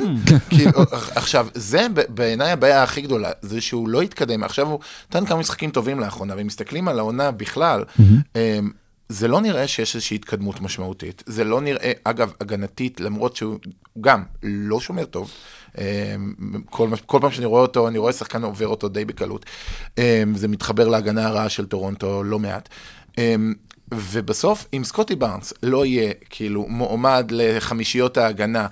כאילו, 0.49 0.81
עכשיו, 1.15 1.47
זה 1.53 1.87
בעיניי 2.09 2.51
הבעיה 2.51 2.83
הכי 2.83 3.01
גדולה, 3.01 3.31
זה 3.41 3.61
שהוא 3.61 3.89
לא 3.89 4.01
התקדם, 4.01 4.43
עכשיו 4.43 4.67
הוא 4.67 4.79
נתן 5.09 5.25
כמה 5.25 5.39
משחקים 5.39 5.71
טובים 5.71 5.99
לאחרונה, 5.99 6.33
ואם 6.37 6.47
מסתכלים 6.47 6.87
על 6.87 6.99
העונה 6.99 7.31
בכלל, 7.31 7.83
זה 9.09 9.27
לא 9.27 9.41
נראה 9.41 9.67
שיש 9.67 9.95
איזושהי 9.95 10.15
התקדמות 10.15 10.61
משמעותית. 10.61 11.23
זה 11.25 11.43
לא 11.43 11.61
נראה, 11.61 11.91
אגב, 12.03 12.31
הגנתית, 12.41 12.99
למרות 12.99 13.35
שהוא 13.35 13.59
גם 14.01 14.23
לא 14.43 14.79
שומר 14.79 15.05
טוב. 15.05 15.31
אמ, 15.77 15.83
כל, 16.69 16.89
כל 17.05 17.17
פעם 17.21 17.31
שאני 17.31 17.45
רואה 17.45 17.61
אותו, 17.61 17.87
אני 17.87 17.97
רואה 17.97 18.13
שחקן 18.13 18.43
עובר 18.43 18.67
אותו 18.67 18.89
די 18.89 19.05
בקלות. 19.05 19.45
אמ, 19.97 20.03
זה 20.35 20.47
מתחבר 20.47 20.87
להגנה 20.87 21.27
הרעה 21.27 21.49
של 21.49 21.65
טורונטו 21.65 22.23
לא 22.23 22.39
מעט. 22.39 22.69
ובסוף, 23.93 24.65
אם 24.73 24.83
סקוטי 24.83 25.15
בארנס 25.15 25.53
לא 25.63 25.85
יהיה 25.85 26.13
כאילו 26.29 26.65
מועמד 26.69 27.31
לחמישיות 27.31 28.17
ההגנה 28.17 28.67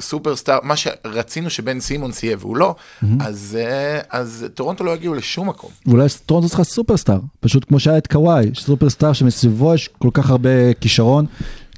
וסופרסטאר, 0.00 0.58
מה 0.62 0.74
שרצינו 0.76 1.50
שבן 1.50 1.80
סימונס 1.80 2.22
יהיה 2.22 2.36
והוא 2.40 2.56
לא, 2.56 2.74
אז, 3.20 3.58
אה, 3.60 4.00
אז 4.10 4.46
טורונטו 4.54 4.84
לא 4.84 4.90
יגיעו 4.90 5.14
לשום 5.14 5.48
מקום. 5.48 5.70
ואולי 5.86 6.06
טורונטו 6.26 6.48
צריכה 6.48 6.64
סופרסטאר, 6.64 7.18
פשוט 7.40 7.64
כמו 7.68 7.80
שהיה 7.80 7.98
את 7.98 8.06
קוואי, 8.06 8.50
סופרסטאר 8.54 9.12
שמסביבו 9.12 9.74
יש 9.74 9.88
כל 9.98 10.10
כך 10.12 10.30
הרבה 10.30 10.74
כישרון, 10.80 11.26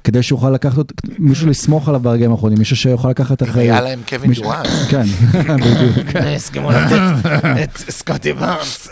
כדי 0.03 0.23
שיוכל 0.23 0.51
לקחת 0.51 0.77
אותו, 0.77 0.95
מישהו 1.19 1.47
לסמוך 1.47 1.89
עליו 1.89 1.99
ברגעים 1.99 2.31
האחרונים, 2.31 2.57
מישהו 2.57 2.75
שיוכל 2.75 3.09
לקחת 3.09 3.43
אחריות. 3.43 3.71
היה 3.71 3.81
להם 3.81 3.99
קווין 4.09 4.33
דורנט. 4.33 4.67
כן, 4.89 5.03
בדיוק. 5.65 6.15
הסכימו 6.15 6.71
לתת 6.71 7.29
את 7.63 7.77
סקוטי 7.77 8.33
בארנס, 8.33 8.89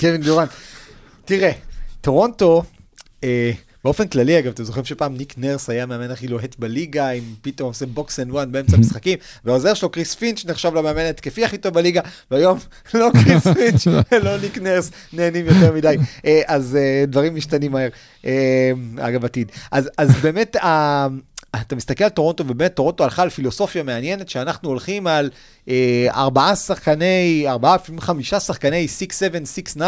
קווין 0.00 0.20
דורנט. 0.22 0.48
תראה, 1.24 1.52
טורונטו, 2.02 2.62
אה, 3.24 3.52
באופן 3.84 4.08
כללי, 4.08 4.38
אגב, 4.38 4.52
אתם 4.52 4.64
זוכרים 4.64 4.84
שפעם 4.84 5.16
ניק 5.16 5.34
נרס 5.38 5.70
היה 5.70 5.82
המאמן 5.82 6.10
הכי 6.10 6.28
לוהט 6.28 6.56
בליגה, 6.58 7.08
עם 7.08 7.22
פתאום 7.42 7.68
עושה 7.68 7.86
box 7.86 8.20
and 8.20 8.30
one 8.30 8.52
באמצע 8.52 8.76
המשחקים, 8.76 9.18
והעוזר 9.44 9.74
שלו, 9.74 9.88
קריס 9.88 10.14
פינץ', 10.14 10.44
נחשב 10.44 10.74
למאמן 10.74 11.04
התקפי 11.04 11.44
הכי 11.44 11.58
טוב 11.58 11.74
בליגה, 11.74 12.00
והיום 12.30 12.58
לא 12.94 13.10
קריס 13.24 13.46
פינץ', 13.46 13.86
לא 14.24 14.36
ניק 14.36 14.58
נרס, 14.58 14.90
נהנים 15.12 15.46
יותר 15.46 15.72
מדי. 15.72 15.96
אה, 16.26 16.40
אז 16.46 16.76
אה, 16.76 17.04
דברים 17.06 17.34
משתנים 17.34 17.72
מהר. 17.72 17.88
אה, 18.24 18.72
אגב, 18.98 19.24
עתיד. 19.24 19.52
אז 19.70 19.90
אז 19.98 20.10
באמת, 20.22 20.56
אתה 21.60 21.76
מסתכל 21.76 22.04
על 22.04 22.10
טורונטו, 22.10 22.44
ובאמת 22.48 22.74
טורונטו 22.74 23.04
הלכה 23.04 23.22
על 23.22 23.30
פילוסופיה 23.30 23.82
מעניינת, 23.82 24.28
שאנחנו 24.28 24.68
הולכים 24.68 25.06
על 25.06 25.30
אה, 25.68 26.06
ארבעה 26.14 26.56
שחקני, 26.56 27.44
ארבעה, 27.48 27.74
לפעמים 27.74 28.00
חמישה 28.00 28.40
שחקני 28.40 28.86
6-7, 29.74 29.76
6-9, 29.76 29.80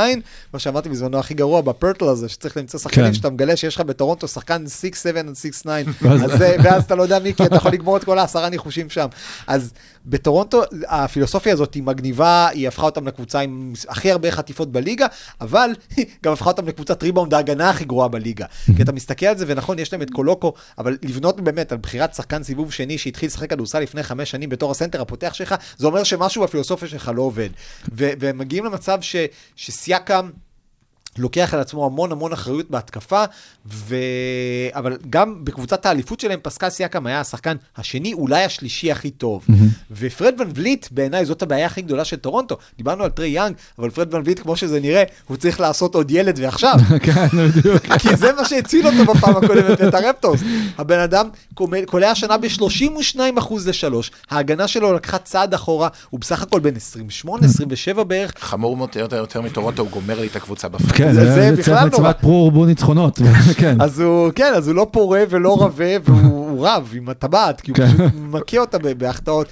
מה 0.53 0.59
שאמרתי 0.59 0.89
בזמנו 0.89 1.19
הכי 1.19 1.35
גרוע 1.35 1.61
בפורטל 1.61 2.05
הזה, 2.05 2.29
שצריך 2.29 2.57
למצוא 2.57 2.81
שחקנים, 2.81 3.07
כן. 3.07 3.15
שאתה 3.15 3.31
מגלה 3.31 3.57
שיש 3.57 3.75
לך 3.75 3.81
בטורונטו 3.81 4.29
שחקן 4.29 4.65
6-7 4.65 5.19
עד 5.19 5.27
6-9, 5.27 5.67
ואז- 6.03 6.25
אז, 6.25 6.43
אה, 6.43 6.57
ואז 6.65 6.85
אתה 6.85 6.95
לא 6.95 7.03
יודע 7.03 7.19
מי, 7.19 7.35
כי 7.35 7.45
אתה 7.47 7.57
יכול 7.57 7.73
לגמור 7.73 7.97
את 7.97 8.05
כל 8.05 8.19
העשרה 8.19 8.49
ניחושים 8.49 8.91
שם. 8.91 9.07
אז 9.47 9.73
בטורונטו, 10.07 10.63
הפילוסופיה 10.89 11.53
הזאת 11.53 11.75
היא 11.75 11.83
מגניבה, 11.83 12.49
היא 12.49 12.69
הפכה 12.69 12.83
אותם 12.83 13.07
לקבוצה 13.07 13.41
עם 13.41 13.73
הכי 13.89 14.11
הרבה 14.11 14.31
חטיפות 14.31 14.73
בליגה, 14.73 15.07
אבל 15.41 15.71
גם 16.25 16.33
הפכה 16.33 16.51
אותם 16.51 16.69
לקבוצת 16.69 17.03
ריבאונד 17.03 17.35
ההגנה 17.35 17.71
הכי 17.71 17.85
גרועה 17.85 18.09
בליגה. 18.09 18.47
כי 18.77 18.83
אתה 18.83 18.93
מסתכל 18.93 19.27
על 19.27 19.39
זה, 19.39 19.45
ונכון, 19.49 19.79
יש 19.79 19.93
להם 19.93 20.03
את 20.03 20.11
קולוקו, 20.11 20.53
אבל 20.79 20.97
לבנות 21.03 21.41
באמת 21.41 21.73
על 21.73 21.79
בחירת 21.79 22.15
שחקן 22.15 22.43
סיבוב 22.43 22.73
שני 22.73 22.99
שהתחיל 22.99 23.27
לשחק 23.27 23.51
כדורסל 23.51 23.81
לפני 23.81 24.03
חמש 24.03 24.31
שנים 24.31 24.49
בתור 24.49 24.71
הסנטר 24.71 25.01
הפותח 25.01 25.35
שלך, 25.35 25.55
זה 25.77 25.87
אומר 25.87 26.03
שמשהו 26.03 26.43
בפילוסופיה 26.43 26.89
שלך 26.89 27.11
לא 27.15 27.23
עובד. 27.23 27.49
ו- 27.93 28.11
והם 28.19 28.39
מגיעים 28.39 28.65
למצב 28.65 28.99
ש- 29.01 29.17
שסיאקם... 29.57 30.31
לוקח 31.19 31.55
על 31.55 31.61
עצמו 31.61 31.87
המון 31.87 32.13
המון 32.13 32.33
אחריות 32.33 32.71
בהתקפה, 32.71 33.25
ו... 33.73 33.97
אבל 34.73 34.97
גם 35.11 35.45
בקבוצת 35.45 35.87
האליפות 35.87 36.21
שלהם, 36.21 36.39
פסקל 36.43 36.71
סיאקם 36.71 37.07
היה 37.07 37.21
השחקן 37.21 37.57
השני, 37.77 38.13
אולי 38.13 38.45
השלישי 38.45 38.93
הכי 38.93 39.11
טוב. 39.11 39.47
ופרד 39.91 40.35
ון 40.41 40.51
וליט, 40.55 40.87
בעיניי 40.91 41.25
זאת 41.25 41.43
הבעיה 41.43 41.67
הכי 41.67 41.83
גדולה 41.83 42.05
של 42.05 42.17
טורונטו. 42.17 42.57
דיברנו 42.77 43.05
על 43.05 43.11
טרי 43.11 43.29
יאנג, 43.29 43.55
אבל 43.79 43.91
פרד 43.91 44.15
ון 44.15 44.23
וליט, 44.25 44.41
כמו 44.41 44.57
שזה 44.57 44.81
נראה, 44.81 45.03
הוא 45.27 45.37
צריך 45.37 45.61
לעשות 45.61 45.95
עוד 45.95 46.11
ילד 46.11 46.39
ועכשיו. 46.43 46.75
כן, 47.05 47.27
בדיוק. 47.27 47.87
כי 47.99 48.17
זה 48.17 48.33
מה 48.33 48.45
שהציל 48.45 48.87
אותו 48.87 49.15
בפעם 49.15 49.37
הקודמת 49.37 49.81
ואת 49.81 49.95
הרפטורס. 49.95 50.41
הבן 50.79 50.99
אדם 50.99 51.29
קולע 51.87 52.11
השנה 52.11 52.37
ב-32% 52.39 53.19
לשלוש, 53.67 54.11
ההגנה 54.31 54.69
שלו 54.69 54.93
לקחה 54.93 55.19
צעד 55.19 55.55
אחורה, 55.55 55.89
הוא 56.11 56.21
בסך 56.21 56.43
הכל 56.43 56.61
בן 56.61 56.77
28, 56.77 57.47
27 57.47 58.05
בערך, 58.05 58.33
חמור 58.39 58.77
מאוד 58.77 58.97
יותר, 58.97 59.17
יותר 59.17 59.41
מטורונטו, 59.41 59.83
הוא 59.83 59.91
גומר 59.91 60.21
לי 60.21 60.27
את 60.27 60.37
הקבוצה 60.37 60.69
בפרק. 60.69 61.04
כן, 61.05 61.13
זה- 61.15 61.53
צריך 61.55 61.59
בכלל 61.61 61.75
נורא. 61.75 61.87
מצוות 61.87 62.17
פרו 62.21 62.33
ורבו 62.45 62.67
ניצחונות. 62.67 63.19
כן. 63.57 63.81
אז 63.81 64.01
הוא, 64.01 64.31
כן, 64.35 64.53
אז 64.57 64.69
הוא 64.69 64.77
לא 64.77 64.87
פורה 64.91 65.23
ולא 65.31 65.57
רבה, 65.63 65.85
והוא 66.05 66.21
הוא 66.55 66.67
רב 66.69 66.93
עם 66.97 67.09
הטבעת, 67.09 67.61
כי 67.61 67.71
הוא 67.71 67.77
כן. 67.77 67.87
פשוט 67.87 68.01
מכה 68.17 68.59
אותה 68.59 68.79
בהחטאות, 68.99 69.47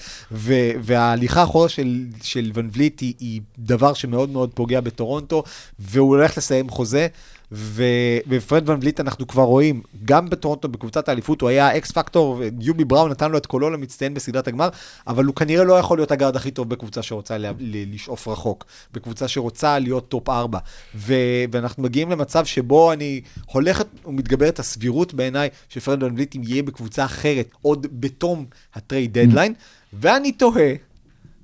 וההליכה 0.83 1.41
האחורה 1.41 1.69
של, 1.69 1.97
של 2.23 2.51
ון 2.55 2.71
וליט 2.73 3.01
היא, 3.01 3.15
היא 3.21 3.41
דבר 3.59 3.93
שמאוד 3.93 4.31
מאוד 4.31 4.51
פוגע 4.55 4.81
בטורונטו, 4.81 5.43
והוא 5.79 6.09
הולך 6.17 6.39
לסיים 6.39 6.69
חוזה. 6.69 7.07
ו- 7.55 8.19
ופרד 8.29 8.69
ון 8.69 8.79
וליט 8.83 9.01
אנחנו 9.01 9.27
כבר 9.27 9.43
רואים, 9.43 9.83
גם 10.05 10.31
בטורונטו 10.31 10.69
בקבוצת 10.69 11.09
האליפות 11.09 11.41
הוא 11.41 11.49
היה 11.49 11.77
X 11.77 11.91
factor, 11.91 12.43
והיובי 12.59 12.85
בראון 12.85 13.11
נתן 13.11 13.31
לו 13.31 13.39
את 13.39 13.47
קולו 13.47 13.71
למצטיין 13.71 14.15
בסדרת 14.15 14.49
הגמר, 14.49 14.69
אבל 15.07 15.25
הוא 15.25 15.35
כנראה 15.35 15.65
לא 15.65 15.79
יכול 15.79 15.99
להיות 15.99 16.11
הגארד 16.11 16.37
הכי 16.37 16.51
טוב 16.51 16.69
בקבוצה 16.69 17.03
שרוצה 17.03 17.39
ל- 17.39 17.47
ל- 17.47 17.95
לשאוף 17.95 18.29
רחוק, 18.29 18.65
בקבוצה 18.93 19.29
שרוצה 19.29 19.79
להיות 19.79 20.09
top 20.09 20.29
4. 20.29 20.59
ו- 20.95 21.15
ואנחנו 21.53 21.83
מגיעים 21.83 22.11
למצב 22.11 22.45
שבו 22.45 22.93
אני 22.93 23.21
הולכת 23.47 23.87
ומתגברת 24.07 24.59
הסבירות 24.59 25.15
בעיניי 25.15 25.49
שפרד 25.69 26.03
ון 26.03 26.13
וליט 26.15 26.35
יהיה 26.35 26.63
בקבוצה 26.63 27.05
אחרת, 27.05 27.49
עוד 27.63 27.87
בתום 28.01 28.45
ה 28.75 28.82
trade 28.82 29.19
deadline, 29.19 29.55
ואני 29.93 30.33
תוהה, 30.33 30.73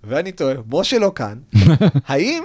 ואני 0.05 0.33
תוהה, 0.33 0.55
משה 0.73 0.99
לא 0.99 1.13
כאן, 1.15 1.39
האם 2.07 2.45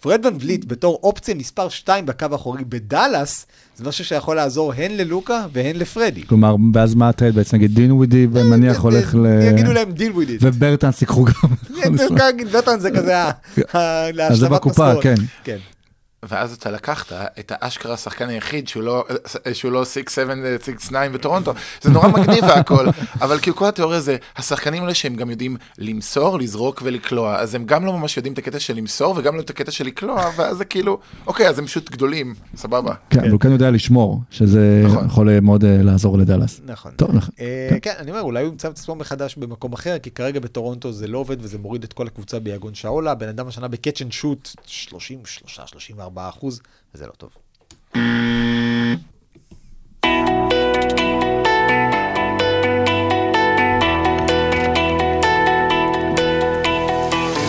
פרד 0.00 0.26
ון 0.26 0.36
וליט 0.40 0.64
בתור 0.64 1.00
אופציה 1.02 1.34
מספר 1.34 1.68
2 1.68 2.06
בקו 2.06 2.26
האחורי 2.32 2.64
בדאלאס, 2.64 3.46
זה 3.76 3.84
משהו 3.84 4.04
שיכול 4.04 4.36
לעזור 4.36 4.72
הן 4.72 4.90
ללוקה 4.96 5.46
והן 5.52 5.76
לפרדי. 5.76 6.26
כלומר, 6.26 6.56
ואז 6.74 6.94
מה 6.94 7.08
הטרייד 7.08 7.34
בעצם? 7.34 7.56
נגיד 7.56 7.74
דין 7.74 7.92
ווידי 7.92 8.26
ומניח 8.32 8.78
הולך 8.78 9.14
ל... 9.14 9.26
יגידו 9.52 9.72
להם 9.72 9.92
דיל 9.92 10.12
וויד 10.12 10.28
איט. 10.28 10.40
וברטנס 10.42 11.00
ייקחו 11.00 11.24
גם. 11.24 11.54
וטרן 12.52 12.80
זה 12.80 12.90
כזה 12.90 13.14
אז 14.28 14.38
זה 14.38 14.48
בקופה, 14.48 14.94
משכורת. 14.94 15.18
כן. 15.44 15.56
ואז 16.22 16.52
אתה 16.52 16.70
לקחת 16.70 17.12
את 17.12 17.52
האשכרה 17.54 17.94
השחקן 17.94 18.28
היחיד 18.28 18.68
שהוא 18.68 18.82
לא, 18.82 19.04
6-7, 19.08 19.10
6-9 20.88 20.92
לא 20.92 21.08
בטורונטו, 21.08 21.52
זה 21.82 21.90
נורא 21.90 22.08
מגניב 22.08 22.44
והכל, 22.44 22.86
אבל 23.22 23.38
כאילו 23.38 23.56
כל 23.56 23.68
התיאוריה 23.68 24.00
זה, 24.00 24.16
השחקנים 24.36 24.82
האלה 24.82 24.94
שהם 24.94 25.14
גם 25.14 25.30
יודעים 25.30 25.56
למסור, 25.78 26.38
לזרוק 26.38 26.82
ולקלוע, 26.84 27.36
אז 27.36 27.54
הם 27.54 27.64
גם 27.64 27.84
לא 27.84 27.92
ממש 27.92 28.16
יודעים 28.16 28.32
את 28.32 28.38
הקטע 28.38 28.58
של 28.58 28.76
למסור 28.76 29.14
וגם 29.16 29.36
לא 29.36 29.40
את 29.40 29.50
הקטע 29.50 29.70
של 29.70 29.86
לקלוע, 29.86 30.30
ואז 30.36 30.56
זה 30.56 30.64
כאילו, 30.64 30.98
אוקיי, 31.26 31.48
אז 31.48 31.58
הם 31.58 31.66
פשוט 31.66 31.90
גדולים, 31.90 32.34
סבבה. 32.56 32.94
כן, 32.94 33.00
כן. 33.10 33.20
אבל 33.20 33.30
הוא 33.30 33.40
כן 33.40 33.52
יודע 33.52 33.70
לשמור, 33.70 34.20
שזה 34.30 34.82
נכון. 34.84 35.06
יכול 35.06 35.30
אה, 35.30 35.40
מאוד 35.40 35.64
אה, 35.64 35.82
לעזור 35.82 36.18
לדאלאס. 36.18 36.60
נכון. 36.66 36.92
טוב, 36.96 37.14
נכון. 37.14 37.30
אה, 37.40 37.68
כן. 37.70 37.78
כן. 37.82 37.94
אני 37.98 38.10
אומר, 38.10 38.22
אולי 38.22 38.42
הוא 38.42 38.50
ימצא 38.50 38.68
את 38.68 38.72
עצמו 38.72 38.94
מחדש 38.94 39.36
במקום 39.36 39.72
אחר, 39.72 39.98
כי 39.98 40.10
כרגע 40.10 40.40
בטורונטו 40.40 40.92
זה 40.92 41.06
לא 41.06 41.18
עובד 41.18 41.36
וזה 41.40 41.58
מוריד 41.58 41.82
את 41.82 41.92
כל 41.92 42.06
הקבוצה 42.06 42.38
ביגון 42.38 42.74
שאולה, 42.74 43.14
בן 43.14 43.28
אדם 43.28 43.48
השנה 43.48 43.68
בקאצ' 43.68 44.02
שוט 44.10 44.48
33, 44.66 45.60
34. 45.66 46.07
4%, 46.08 46.46
וזה 46.94 47.06
לא 47.06 47.12
טוב. 47.12 47.30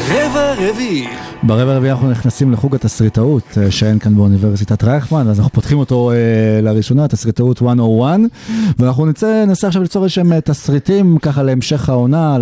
רבע 0.09 0.53
רביעי 0.57 1.07
ברבע 1.43 1.71
הרביעי 1.73 1.91
אנחנו 1.91 2.11
נכנסים 2.11 2.51
לחוג 2.51 2.75
התסריטאות 2.75 3.43
אה, 3.57 3.71
שאין 3.71 3.99
כאן 3.99 4.15
באוניברסיטת 4.15 4.83
רייכמן, 4.83 5.27
אז 5.27 5.39
אנחנו 5.39 5.51
פותחים 5.53 5.77
אותו 5.77 6.11
אה, 6.11 6.15
לראשונה, 6.61 7.07
תסריטאות 7.07 7.61
101, 7.61 8.19
ואנחנו 8.79 9.05
נצא, 9.05 9.45
ננסה 9.45 9.67
עכשיו 9.67 9.81
ליצור 9.81 10.03
איזשהם 10.03 10.33
אה, 10.33 10.41
תסריטים 10.41 11.17
ככה 11.17 11.43
להמשך 11.43 11.89
העונה 11.89 12.37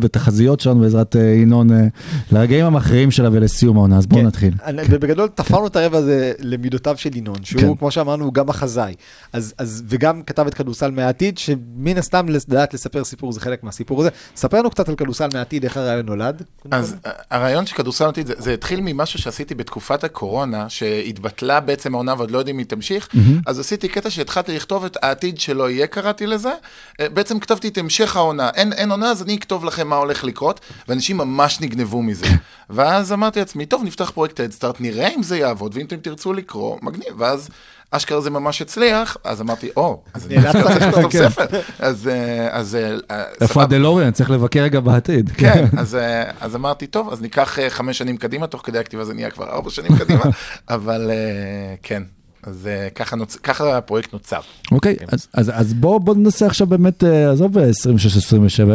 ותחזיות 0.00 0.60
שלנו 0.60 0.80
בעזרת 0.80 1.16
אה, 1.16 1.20
ינון 1.22 1.72
אה, 1.72 1.86
לרגעים 2.32 2.64
המכריעים 2.66 3.10
שלה 3.10 3.28
ולסיום 3.32 3.76
העונה, 3.76 3.96
אז 3.98 4.06
בואו 4.06 4.20
כן. 4.20 4.26
נתחיל. 4.26 4.54
אני- 4.64 4.82
ובגדול 4.90 5.28
תפרנו 5.34 5.66
את 5.66 5.76
הרבע 5.76 5.98
הזה 5.98 6.32
למידותיו 6.40 6.96
של 6.96 7.16
ינון, 7.16 7.36
שהוא, 7.42 7.60
כן. 7.62 7.74
כמו 7.74 7.90
שאמרנו, 7.90 8.24
הוא 8.24 8.34
גם 8.34 8.46
מחזאי. 8.46 8.94
אז, 9.32 9.54
אז, 9.58 9.82
וגם 9.88 10.22
כתב 10.22 10.46
את 10.46 10.54
כדורסל 10.54 10.90
מהעתיד, 10.90 11.38
שמן 11.38 11.98
הסתם 11.98 12.26
לדעת 12.28 12.74
לספר 12.74 13.04
סיפור 13.04 13.32
זה 13.32 13.40
חלק 13.40 13.64
מהסיפור 13.64 14.00
הזה. 14.00 14.08
ספר 14.36 14.58
לנו 14.58 14.70
קצת 14.70 14.88
על 14.88 14.94
כדורסל 14.94 15.28
מהעתיד, 15.34 15.64
איך 15.64 15.76
הרעיון 15.76 16.06
נולד. 16.06 16.42
אז 16.70 16.96
הרעיון 17.30 17.66
של 17.66 17.76
כדורסל 17.76 18.04
עתיד, 18.04 18.25
זה, 18.26 18.34
זה 18.38 18.54
התחיל 18.54 18.80
ממשהו 18.82 19.18
שעשיתי 19.18 19.54
בתקופת 19.54 20.04
הקורונה, 20.04 20.68
שהתבטלה 20.68 21.60
בעצם 21.60 21.94
העונה 21.94 22.14
ועוד 22.18 22.30
לא 22.30 22.38
יודעים 22.38 22.56
אם 22.56 22.58
היא 22.58 22.66
תמשיך, 22.66 23.08
אז 23.46 23.58
עשיתי 23.58 23.88
קטע 23.88 24.10
שהתחלתי 24.10 24.56
לכתוב 24.56 24.84
את 24.84 24.96
העתיד 25.02 25.40
שלא 25.40 25.70
יהיה, 25.70 25.86
קראתי 25.86 26.26
לזה. 26.26 26.52
אה, 27.00 27.08
בעצם 27.08 27.40
כתבתי 27.40 27.68
את 27.68 27.78
המשך 27.78 28.16
העונה. 28.16 28.50
אין, 28.54 28.72
אין 28.72 28.90
עונה, 28.90 29.10
אז 29.10 29.22
אני 29.22 29.36
אכתוב 29.36 29.64
לכם 29.64 29.88
מה 29.88 29.96
הולך 29.96 30.24
לקרות, 30.24 30.60
ואנשים 30.88 31.16
ממש 31.16 31.60
נגנבו 31.60 32.02
מזה. 32.02 32.26
ואז 32.70 33.12
אמרתי 33.12 33.38
לעצמי, 33.38 33.66
טוב, 33.66 33.84
נפתח 33.84 34.10
פרויקט 34.10 34.40
הדסטארט, 34.40 34.80
נראה 34.80 35.08
אם 35.08 35.22
זה 35.22 35.38
יעבוד, 35.38 35.72
ואם 35.74 35.86
אתם 35.86 35.96
תרצו 35.96 36.32
לקרוא, 36.32 36.78
מגניב. 36.82 37.14
ואז... 37.18 37.48
אשכרה 37.96 38.20
זה 38.20 38.30
ממש 38.30 38.62
הצליח, 38.62 39.16
אז 39.24 39.40
אמרתי, 39.40 39.70
או, 39.76 40.02
אז 40.14 40.26
אני 40.26 40.38
אשכרה 40.38 40.62
צריך 40.62 40.86
לכתוב 40.86 41.12
כן. 41.12 41.28
ספר. 41.28 41.46
אז, 41.78 42.08
אה, 42.08 42.48
אז, 42.50 42.74
אה, 43.10 43.22
איפה 43.40 43.46
סבבה. 43.46 43.62
הדלוריאן? 43.62 44.10
צריך 44.10 44.30
לבקר 44.30 44.60
רגע 44.60 44.80
בעתיד. 44.80 45.30
כן, 45.30 45.64
אז, 45.78 45.94
אה, 45.94 46.30
אז 46.40 46.56
אמרתי, 46.56 46.86
טוב, 46.86 47.12
אז 47.12 47.22
ניקח 47.22 47.58
אה, 47.58 47.70
חמש 47.70 47.98
שנים 47.98 48.16
קדימה, 48.16 48.46
תוך 48.46 48.60
כדי 48.64 48.78
הכתיבה 48.78 49.04
זה 49.04 49.14
נהיה 49.14 49.30
כבר 49.30 49.50
ארבע 49.50 49.70
שנים 49.70 49.98
קדימה, 49.98 50.24
אבל 50.68 51.10
אה, 51.10 51.74
כן, 51.82 52.02
אז 52.46 52.66
אה, 52.66 52.88
ככה, 52.94 53.16
נוצ... 53.16 53.36
ככה 53.36 53.76
הפרויקט 53.78 54.12
נוצר. 54.12 54.40
אוקיי, 54.72 54.96
אז, 55.08 55.26
אז, 55.34 55.52
אז 55.54 55.74
בואו 55.74 56.00
בוא 56.00 56.14
ננסה 56.14 56.46
עכשיו 56.46 56.66
באמת, 56.66 57.04
אה, 57.04 57.30
עזוב 57.30 57.58
26-27, 57.58 57.60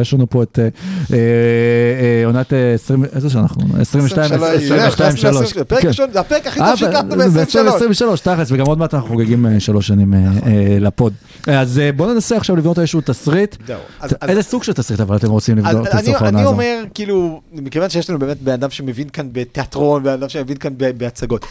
יש 0.02 0.14
לנו 0.14 0.30
פה 0.30 0.44
את 0.44 0.60
אה, 0.60 0.64
אה, 0.64 1.18
אה, 2.22 2.26
עונת 2.26 2.54
אה, 2.54 2.74
20, 2.74 3.06
איזה 3.16 3.30
שנה 3.30 3.42
אנחנו? 3.42 3.62
22, 3.82 4.34
22, 4.34 5.18
3. 5.18 5.58
הפרק 5.58 5.86
הראשון, 5.86 6.12
זה 6.14 6.20
הפרק 6.20 6.48
הכי 6.48 6.60
טוב 6.60 6.76
שהקלטנו 6.76 7.16
ב-23. 7.16 7.24
ב-23, 7.64 8.18
תכלס, 8.24 8.52
וגם 8.52 8.66
עוד 8.66 8.78
מעט 8.78 8.94
אנחנו 8.94 9.08
חוגגים 9.10 9.46
אה, 9.46 9.60
שלוש 9.60 9.88
שנים 9.88 10.14
אה, 10.14 10.20
אה, 10.20 10.78
לפוד. 10.80 11.14
אה, 11.48 11.60
אז 11.62 11.80
אה, 11.80 11.92
בואו 11.92 12.14
ננסה 12.14 12.38
עכשיו 12.38 12.56
לבנות 12.56 12.80
איזשהו 12.80 13.02
תסריט. 13.02 13.56
זהו. 13.68 13.80
אז- 14.00 14.16
אז- 14.22 14.30
איזה 14.30 14.44
סוג 14.44 14.64
של 14.64 14.74
תסריט 14.74 15.00
אבל 15.00 15.16
אתם 15.16 15.30
רוצים 15.30 15.58
לבנות 15.58 15.88
אני, 15.88 16.02
לסוף 16.02 16.16
העונה 16.16 16.30
אני 16.30 16.42
הזו? 16.42 16.50
אומר, 16.50 16.84
כאילו, 16.94 17.42
מכיוון 17.54 17.90
שיש 17.90 18.10
לנו 18.10 18.20
באמת 18.20 18.42
בן 18.42 18.52
אדם 18.54 18.70
שמבין 18.70 19.10
כאן 19.10 19.28
בתיאטרון, 19.32 20.04
בן 20.04 20.10
אדם 20.12 20.30
שמבין 20.30 20.58
כאן 20.58 20.74
בהצגות. 20.98 21.46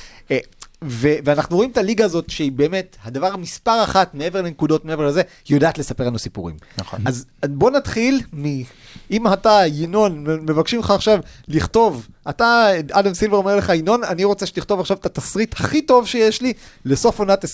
ו- 0.84 1.14
ואנחנו 1.24 1.56
רואים 1.56 1.70
את 1.70 1.78
הליגה 1.78 2.04
הזאת 2.04 2.30
שהיא 2.30 2.52
באמת 2.52 2.96
הדבר 3.04 3.36
מספר 3.36 3.84
אחת 3.84 4.14
מעבר 4.14 4.42
לנקודות, 4.42 4.84
מעבר 4.84 5.06
לזה, 5.06 5.22
היא 5.48 5.56
יודעת 5.56 5.78
לספר 5.78 6.04
לנו 6.06 6.18
סיפורים. 6.18 6.56
נכון. 6.78 7.00
אז 7.06 7.26
בוא 7.44 7.70
נתחיל 7.70 8.20
מ... 8.32 8.62
אם 9.10 9.32
אתה, 9.32 9.60
ינון, 9.72 10.24
מבקשים 10.24 10.80
לך 10.80 10.90
עכשיו 10.90 11.18
לכתוב, 11.48 12.08
אתה, 12.28 12.68
אדם 12.92 13.14
סילבר 13.14 13.36
אומר 13.36 13.56
לך, 13.56 13.72
ינון, 13.74 14.04
אני 14.04 14.24
רוצה 14.24 14.46
שתכתוב 14.46 14.80
עכשיו 14.80 14.96
את 14.96 15.06
התסריט 15.06 15.54
הכי 15.60 15.82
טוב 15.82 16.06
שיש 16.06 16.42
לי 16.42 16.52
לסוף 16.84 17.18
עונת 17.18 17.44
2022-2023, 17.44 17.48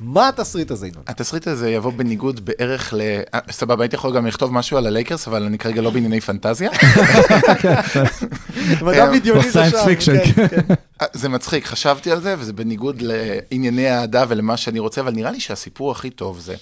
מה 0.00 0.28
התסריט 0.28 0.70
הזה, 0.70 0.86
ינון? 0.86 1.02
התסריט 1.06 1.48
הזה 1.48 1.70
יבוא 1.70 1.92
בניגוד 1.92 2.44
בערך 2.44 2.94
ל... 2.96 3.00
אה, 3.34 3.40
סבבה, 3.50 3.84
הייתי 3.84 3.96
יכול 3.96 4.16
גם 4.16 4.26
לכתוב 4.26 4.52
משהו 4.52 4.78
על 4.78 4.86
הלייקרס, 4.86 5.28
אבל 5.28 5.42
אני 5.42 5.58
כרגע 5.58 5.82
לא 5.82 5.90
בענייני 5.90 6.20
פנטזיה. 6.20 6.70
מדע 8.82 9.06
אה, 9.06 9.12
בדיוני 9.12 9.46
או 9.46 9.50
זה 9.50 9.64
science 9.64 9.70
שם, 9.70 9.76
fiction, 9.76 10.34
כן, 10.34 10.48
כן. 10.48 10.74
אה, 11.00 11.06
זה 11.12 11.28
מצחיק, 11.28 11.66
חשבתי 11.66 12.10
על 12.10 12.20
זה, 12.20 12.34
וזה 12.38 12.52
בניגוד 12.52 13.02
לענייני 13.02 13.88
האהדה 13.88 14.24
ולמה 14.28 14.56
שאני 14.56 14.78
רוצה, 14.78 15.00
אבל 15.00 15.12
נראה 15.12 15.30
לי 15.30 15.40
שהסיפור 15.40 15.92
הכי 15.92 16.10
טוב 16.10 16.40
זה 16.40 16.54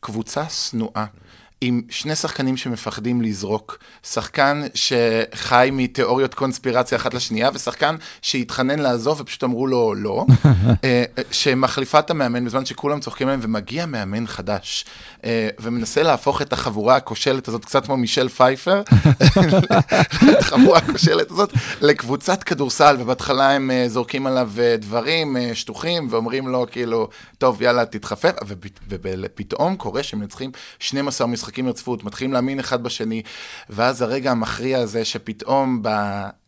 קבוצה 0.00 0.44
שנואה. 0.48 1.04
עם 1.60 1.82
שני 1.90 2.16
שחקנים 2.16 2.56
שמפחדים 2.56 3.22
לזרוק, 3.22 3.78
שחקן 4.02 4.62
שחי 4.74 5.68
מתיאוריות 5.72 6.34
קונספירציה 6.34 6.98
אחת 6.98 7.14
לשנייה, 7.14 7.50
ושחקן 7.54 7.96
שהתחנן 8.22 8.78
לעזוב 8.78 9.20
ופשוט 9.20 9.44
אמרו 9.44 9.66
לו 9.66 9.94
לא, 9.94 10.26
אה, 10.84 11.04
שמחליפה 11.30 11.98
את 11.98 12.10
המאמן 12.10 12.44
בזמן 12.44 12.64
שכולם 12.64 13.00
צוחקים 13.00 13.26
עליהם, 13.26 13.40
ומגיע 13.42 13.86
מאמן 13.86 14.26
חדש, 14.26 14.84
אה, 15.24 15.48
ומנסה 15.58 16.02
להפוך 16.02 16.42
את 16.42 16.52
החבורה 16.52 16.96
הכושלת 16.96 17.48
הזאת, 17.48 17.64
קצת 17.64 17.86
כמו 17.86 17.96
מישל 17.96 18.28
פייפר, 18.28 18.82
את 20.32 20.38
החבורה 20.40 20.78
הכושלת 20.78 21.30
הזאת, 21.30 21.52
לקבוצת 21.80 22.42
כדורסל, 22.42 22.96
ובהתחלה 22.98 23.52
הם 23.52 23.70
אה, 23.70 23.88
זורקים 23.88 24.26
עליו 24.26 24.50
דברים 24.78 25.36
שטוחים, 25.54 26.08
ואומרים 26.10 26.48
לו 26.48 26.66
כאילו, 26.70 27.08
טוב, 27.38 27.62
יאללה, 27.62 27.86
תתחפף, 27.86 28.32
ופתאום 28.88 29.76
קורה 29.76 30.02
שהם 30.02 30.20
מנצחים 30.20 30.50
12 30.78 31.26
משחקים 31.26 31.55
רצפות, 31.64 32.04
מתחילים 32.04 32.32
להאמין 32.32 32.60
אחד 32.60 32.82
בשני, 32.82 33.22
ואז 33.70 34.02
הרגע 34.02 34.30
המכריע 34.30 34.78
הזה 34.78 35.04
שפתאום 35.04 35.82
ב... 35.82 35.88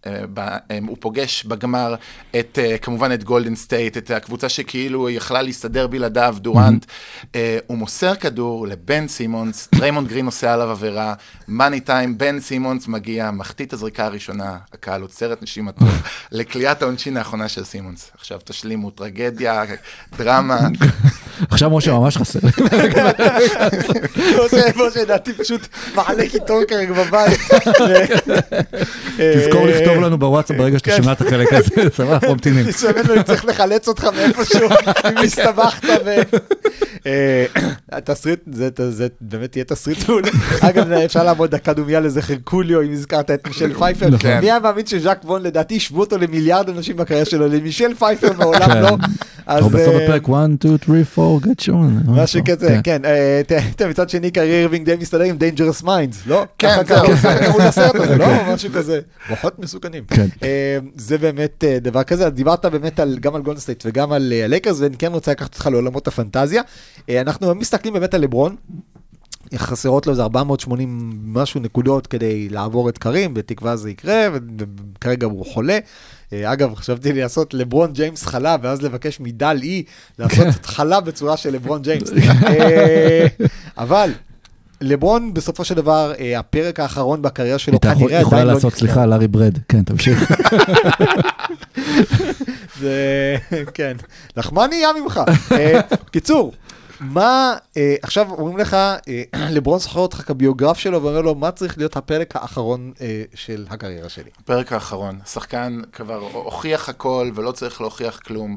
אה, 0.07 0.21
ב- 0.35 0.41
אה, 0.41 0.79
הוא 0.89 0.97
פוגש 1.01 1.45
בגמר 1.45 1.95
את, 2.41 2.59
אה, 2.63 2.79
כמובן 2.79 3.13
את 3.13 3.25
גולדן 3.25 3.55
סטייט, 3.55 3.97
את 3.97 4.11
הקבוצה 4.11 4.49
שכאילו 4.49 5.11
יכלה 5.11 5.43
להסתדר 5.43 5.87
בלעדיו, 5.87 6.37
דורנט. 6.39 6.87
אה, 7.35 7.59
הוא 7.67 7.79
מוסר 7.79 8.15
כדור 8.15 8.67
לבן 8.67 9.09
סימונס, 9.09 9.69
דריימונד 9.75 10.09
גרין 10.09 10.27
עושה 10.27 10.55
עליו 10.55 10.71
עבירה, 10.71 11.15
money 11.49 11.81
time, 11.81 12.19
בן 12.19 12.41
סימונס 12.41 12.89
מגיע, 12.89 13.31
מחטיא 13.31 13.67
את 13.67 13.73
הזריקה 13.73 14.05
הראשונה, 14.05 14.57
הקהל 14.73 15.03
עוצר 15.03 15.33
את 15.33 15.43
נשימתו, 15.43 15.85
לקליעת 16.33 16.83
העונשין 16.83 17.17
האחרונה 17.17 17.49
של 17.49 17.65
סימונס. 17.65 18.11
עכשיו 18.15 18.39
תשלימו, 18.45 18.91
טרגדיה, 18.91 19.65
דרמה. 20.19 20.59
עכשיו 21.51 21.71
משה 21.71 21.93
ממש 21.93 22.17
חסר. 22.17 22.39
משה, 24.89 25.03
לדעתי 25.03 25.33
פשוט 25.33 25.61
מעלה 25.95 26.29
קיטור 26.29 26.65
כרגע 26.69 26.93
בבית. 26.93 27.41
תזכור 29.19 29.67
לכתוב 29.67 29.97
לנו 30.05 30.19
בוואטסאפ 30.19 30.57
ברגע 30.57 30.79
שאתה 30.79 30.97
שומע 30.97 31.13
את 31.13 31.21
החלק 31.21 31.53
הזה, 31.53 31.69
סבבה, 31.97 32.13
אנחנו 32.15 32.29
ממתינים. 32.33 32.71
תשמענו, 32.71 33.13
אני 33.15 33.23
צריך 33.23 33.45
לחלץ 33.45 33.89
אותך 33.89 34.05
מאיפשהו, 34.17 34.69
אם 35.11 35.19
הסתבכת 35.27 35.89
ו... 36.05 36.11
אה, 37.07 37.47
התסריט, 37.93 38.41
זה- 38.53 38.69
זה 38.91 39.07
באמת 39.21 39.57
יהיה 39.57 39.65
תסריט 39.65 40.09
מעולה. 40.09 40.29
אגב, 40.61 40.93
אפשר 40.93 41.25
לעמוד 41.25 41.51
דקה 41.51 41.73
דומייה 41.73 42.01
לזכר 42.01 42.35
קוליו, 42.45 42.83
אם 42.83 42.93
הזכרת 42.93 43.31
את 43.31 43.47
מישל 43.47 43.75
פייפר. 43.79 44.09
נכון. 44.09 44.31
מי 44.31 44.47
היה 44.51 44.59
מאמין 44.59 44.87
שז'אק 44.87 45.19
וון, 45.25 45.43
לדעתי, 45.43 45.77
השוו 45.77 46.01
אותו 46.01 46.19
למיליארד 46.19 46.69
אנשים 46.69 46.97
בקריירה 46.97 47.25
שלו, 47.25 47.49
למישל 47.49 47.95
פייפר 47.99 48.33
מעולם 48.39 48.61
כן. 48.67 48.83
לא. 48.83 48.97
אז, 49.47 49.63
או 49.65 49.69
בסוף 49.69 49.95
אה, 49.95 50.05
הפרק 50.05 50.23
1, 50.29 50.35
2, 50.61 50.79
3, 50.85 51.19
4, 51.19 51.47
get 51.47 51.63
shown. 51.65 52.11
משהו 52.11 52.41
כזה, 52.45 52.77
כן. 52.85 53.05
אה, 53.05 53.41
תראה, 53.77 53.91
מצד 53.91 54.11
שני, 54.11 54.31
קיירי 54.31 54.69
אירווינג 54.79 54.99
די 54.99 55.03
מסתדר 55.03 55.25
עם 55.25 55.37
Dangerous 55.37 55.85
Minds, 55.85 56.17
לא? 56.27 56.45
כן, 56.59 56.77
זהו. 56.87 57.07
ככה 57.07 57.39
קראו 57.39 57.59
לסרט 57.59 57.95
הזה, 57.95 58.17
לא? 58.17 58.27
משהו 58.55 58.71
כזה. 58.73 59.01
רוחות 59.31 59.59
מסוכנים. 59.59 60.05
כן. 60.05 60.27
אה, 60.43 60.79
זה 60.97 61.19
באמת 61.19 61.65
אה, 61.65 61.79
דבר 61.79 62.03
כזה, 62.03 62.31
דיברת 62.31 62.65
באמת 62.65 63.01
גם 63.21 63.35
על 63.35 63.43
גולדן 63.43 63.61
סטייט 63.61 63.83
וגם 63.87 64.13
על 64.13 64.33
אה, 64.33 64.45
הלייקרס, 64.45 64.81
ואני 64.81 64.97
כן 64.97 65.13
רוצה 65.13 65.31
לקחת 65.31 65.55
אותך 65.55 65.67
לעולמות 65.67 66.09
הפנטזיה. 66.09 66.63
אה, 67.09 67.21
אנחנו 67.21 67.55
מסתכלים 67.55 67.95
באמת 67.95 68.15
על 68.15 68.21
לברון. 68.21 68.57
חסרות 69.57 70.07
לו 70.07 70.11
איזה 70.11 70.23
480 70.23 71.19
משהו 71.25 71.61
נקודות 71.61 72.07
כדי 72.07 72.49
לעבור 72.49 72.89
את 72.89 72.99
כרים, 72.99 73.35
בתקווה 73.35 73.77
זה 73.77 73.91
יקרה, 73.91 74.29
וכרגע 74.33 75.27
הוא 75.27 75.47
חולה. 75.47 75.79
אה, 76.33 76.53
אגב, 76.53 76.75
חשבתי 76.75 77.13
לעשות 77.13 77.55
לברון 77.55 77.93
ג'יימס 77.93 78.25
חלה, 78.27 78.57
ואז 78.63 78.83
לבקש 78.83 79.21
מדל 79.21 79.59
אי 79.63 79.83
לעשות 80.19 80.67
חלה 80.67 81.01
בצורה 81.01 81.37
של 81.37 81.53
לברון 81.53 81.83
ג'יימס. 81.83 82.11
אה, 82.47 83.27
אבל 83.79 84.11
לברון 84.81 85.35
בסופו 85.35 85.65
של 85.65 85.75
דבר, 85.75 86.13
אה, 86.19 86.39
הפרק 86.39 86.81
האחרון 86.81 87.23
בקריירה 87.23 87.59
שלו 87.59 87.77
אתה 87.77 87.89
יכול- 87.89 88.09
כנראה 88.09 88.21
עדיין 88.27 88.47
לא 88.47 88.53
לעשות, 88.53 88.65
נחתם. 88.73 88.79
סליחה, 88.79 89.07
לארי 89.07 89.29
ברד. 89.29 89.59
כן, 89.69 89.83
תמשיך. 89.83 90.33
זה, 92.81 93.37
כן, 93.75 93.97
לחמני 94.37 94.77
ים 94.77 95.03
ממך. 95.05 95.21
אה, 95.53 95.81
קיצור, 96.11 96.53
מה, 97.01 97.55
אה, 97.77 97.95
עכשיו 98.03 98.31
אומרים 98.31 98.59
לך, 98.59 98.75
אה, 98.75 98.99
לברון 99.51 99.79
זוכר 99.79 100.01
אותך 100.01 100.17
כביוגרף 100.27 100.79
שלו 100.79 101.03
ואומר 101.03 101.21
לו, 101.21 101.35
מה 101.35 101.51
צריך 101.51 101.79
להיות 101.79 101.97
הפרק 101.97 102.37
האחרון 102.37 102.93
אה, 103.01 103.23
של 103.35 103.67
הקריירה 103.71 104.09
שלי? 104.09 104.31
הפרק 104.41 104.73
האחרון, 104.73 105.19
השחקן 105.25 105.81
כבר 105.93 106.21
הוכיח 106.33 106.89
הכל 106.89 107.31
ולא 107.35 107.53
צריך 107.53 107.81
להוכיח 107.81 108.19
כלום. 108.19 108.57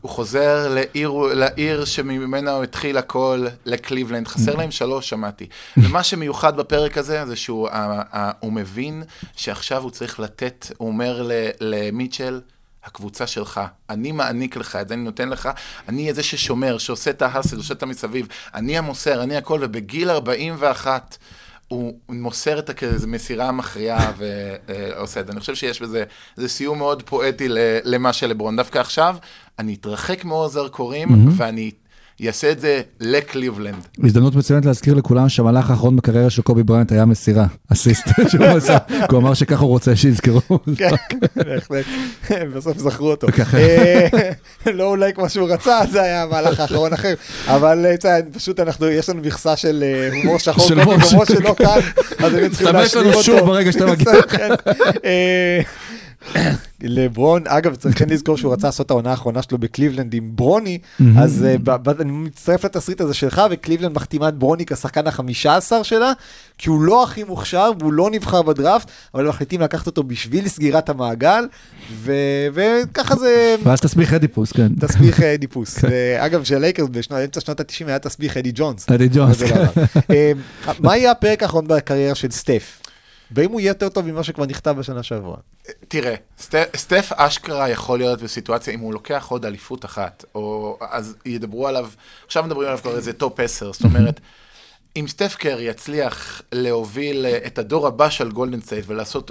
הוא 0.00 0.10
חוזר 0.10 0.68
לעיר, 0.74 1.10
לעיר 1.34 1.84
שממנה 1.84 2.50
הוא 2.50 2.64
התחיל 2.64 2.98
הכל, 2.98 3.46
לקליבלנד, 3.64 4.28
חסר 4.28 4.56
להם 4.56 4.70
שלוש, 4.70 5.08
שמעתי. 5.08 5.46
ומה 5.76 6.02
שמיוחד 6.02 6.56
בפרק 6.56 6.98
הזה, 6.98 7.26
זה 7.26 7.36
שהוא 7.36 7.68
ה, 7.68 8.02
ה, 8.12 8.30
הוא 8.40 8.52
מבין 8.52 9.02
שעכשיו 9.36 9.82
הוא 9.82 9.90
צריך 9.90 10.20
לתת, 10.20 10.66
הוא 10.76 10.88
אומר 10.88 11.28
למיטשל, 11.60 12.40
הקבוצה 12.84 13.26
שלך, 13.26 13.60
אני 13.90 14.12
מעניק 14.12 14.56
לך 14.56 14.76
את 14.76 14.88
זה, 14.88 14.94
אני 14.94 15.02
נותן 15.02 15.28
לך, 15.28 15.48
אני 15.88 16.02
אהיה 16.02 16.14
זה 16.14 16.22
ששומר, 16.22 16.78
שעושה 16.78 17.10
את 17.10 17.22
ההאסל, 17.22 17.56
עושה 17.56 17.74
את 17.74 17.82
המסביב, 17.82 18.26
אני 18.54 18.78
המוסר, 18.78 19.22
אני 19.22 19.36
הכל, 19.36 19.58
ובגיל 19.62 20.10
41, 20.10 21.18
הוא 21.70 21.94
מוסר 22.08 22.58
את 22.58 22.70
המסירה 23.04 23.48
המכריעה 23.48 24.12
ועושה 24.66 25.20
את 25.20 25.26
זה. 25.26 25.32
אני 25.32 25.40
חושב 25.40 25.54
שיש 25.54 25.82
בזה, 25.82 26.04
זה 26.36 26.48
סיום 26.48 26.78
מאוד 26.78 27.02
פואטי 27.02 27.46
למה 27.84 28.12
שלברון. 28.12 28.56
דווקא 28.56 28.78
עכשיו, 28.78 29.16
אני 29.58 29.74
אתרחק 29.74 30.24
מאור 30.24 30.48
זרקורים, 30.48 31.08
ואני 31.36 31.70
אעשה 32.28 32.52
את 32.52 32.60
זה 32.60 32.80
לקליבלנד. 33.00 33.86
הזדמנות 34.04 34.34
מצוינת 34.34 34.64
להזכיר 34.64 34.94
לכולם 34.94 35.28
שהמהלך 35.28 35.70
האחרון 35.70 35.96
בקריירה 35.96 36.30
של 36.30 36.42
קובי 36.42 36.62
בריינט 36.62 36.92
היה 36.92 37.04
מסירה, 37.04 37.46
אסיסט 37.72 38.08
שהוא 38.30 38.44
עשה, 38.44 38.78
כי 38.88 38.94
הוא 39.10 39.18
אמר 39.18 39.34
שככה 39.34 39.62
הוא 39.62 39.70
רוצה 39.70 39.96
שיזכרו. 39.96 40.40
כן, 40.76 40.90
בהחלט, 41.36 41.84
בסוף 42.56 42.78
זכרו 42.78 43.10
אותו. 43.10 43.26
אה, 43.54 44.08
לא 44.72 44.84
אולי 44.84 45.12
כמו 45.14 45.28
שהוא 45.28 45.48
רצה, 45.48 45.80
זה 45.90 46.02
היה 46.02 46.22
המהלך 46.22 46.60
האחרון 46.60 46.92
אחר, 46.92 47.14
אבל 47.46 47.86
אה, 48.04 48.20
פשוט 48.32 48.60
אנחנו, 48.60 48.88
יש 48.88 49.08
לנו 49.08 49.22
מכסה 49.22 49.56
של 49.56 49.84
אה, 49.86 50.16
הומור 50.16 50.38
שחור, 50.38 50.68
של. 50.68 50.84
כמו 51.10 51.26
שלא 51.26 51.54
כאן, 51.58 51.80
אז 52.18 52.34
היינו 52.34 52.50
צריכים 52.50 52.66
סמס 52.66 52.74
להשלים 52.74 53.04
לנו 53.04 53.12
אותו. 53.12 53.22
שוב 53.22 53.40
ברגע 53.40 53.72
שאתה 53.72 53.86
מגיע. 53.86 54.12
כן. 56.80 56.86
אה, 56.86 56.92
לברון, 56.92 57.42
אגב, 57.46 57.74
צריך 57.74 57.98
כן 57.98 58.08
לזכור 58.08 58.36
שהוא 58.36 58.52
רצה 58.52 58.66
לעשות 58.66 58.86
את 58.86 58.90
העונה 58.90 59.10
האחרונה 59.10 59.42
שלו 59.42 59.58
בקליבלנד 59.58 60.14
עם 60.14 60.30
ברוני, 60.34 60.78
אז 61.18 61.44
אה, 61.44 61.76
אני 62.00 62.12
מצטרף 62.12 62.64
לתסריט 62.64 63.00
הזה 63.00 63.14
שלך, 63.14 63.42
וקליבלנד 63.50 63.96
מחתימה 63.96 64.28
את 64.28 64.34
ברוני 64.34 64.66
כשחקן 64.66 65.06
החמישה 65.06 65.56
עשר 65.56 65.82
שלה, 65.82 66.12
כי 66.58 66.68
הוא 66.68 66.82
לא 66.82 67.04
הכי 67.04 67.24
מוכשר 67.24 67.70
והוא 67.78 67.92
לא 67.92 68.10
נבחר 68.10 68.42
בדראפט, 68.42 68.90
אבל 69.14 69.28
מחליטים 69.28 69.60
לקחת 69.60 69.86
אותו 69.86 70.02
בשביל 70.02 70.48
סגירת 70.48 70.88
המעגל, 70.88 71.44
וככה 72.02 73.16
זה 73.16 73.56
ואז 73.64 73.80
תסביך 73.80 74.14
אדיפוס, 74.14 74.52
כן. 74.52 74.68
תסביך 74.80 75.22
אה, 75.22 75.36
דיפוס. 75.36 75.78
אגב, 76.18 76.44
של 76.44 76.58
לייקרס 76.58 76.88
באמצע 76.88 77.40
שנות 77.40 77.60
ה-90 77.60 77.86
היה 77.86 77.98
תסביך 77.98 78.36
אדי 78.36 78.52
ג'ונס. 78.54 78.86
אדי 78.90 79.08
ג'ונס, 79.12 79.42
לא 79.42 79.46
עבד. 79.48 79.84
אה, 80.10 80.32
מה 80.78 80.96
יהיה 80.96 81.10
הפרק 81.10 81.42
האחרון 81.42 81.68
בקריירה 81.68 82.14
של 82.14 82.30
סטף? 82.30 82.89
והאם 83.32 83.50
הוא 83.50 83.60
יהיה 83.60 83.70
יותר 83.70 83.88
טוב 83.88 84.06
ממה 84.06 84.22
שכבר 84.22 84.46
נכתב 84.46 84.74
בשנה 84.78 85.02
שעברה? 85.02 85.36
תראה, 85.88 86.14
סט, 86.38 86.54
סטף 86.76 87.12
אשכרה 87.16 87.68
יכול 87.68 87.98
להיות 87.98 88.22
בסיטואציה, 88.22 88.74
אם 88.74 88.80
הוא 88.80 88.92
לוקח 88.92 89.26
עוד 89.28 89.44
אליפות 89.44 89.84
אחת, 89.84 90.24
או 90.34 90.78
אז 90.90 91.16
ידברו 91.24 91.68
עליו, 91.68 91.90
עכשיו 92.26 92.44
מדברים 92.44 92.68
עליו 92.68 92.78
כבר 92.82 92.96
איזה 92.96 93.12
top 93.12 93.40
10, 93.40 93.72
זאת 93.72 93.84
אומרת, 93.84 94.20
אם 94.96 95.04
סטף 95.08 95.36
קרי 95.38 95.62
יצליח 95.62 96.42
להוביל 96.52 97.26
אה, 97.26 97.38
את 97.46 97.58
הדור 97.58 97.86
הבא 97.86 98.10
של 98.10 98.30
גולדן 98.30 98.60
סטייט 98.60 98.84
ולעשות 98.88 99.30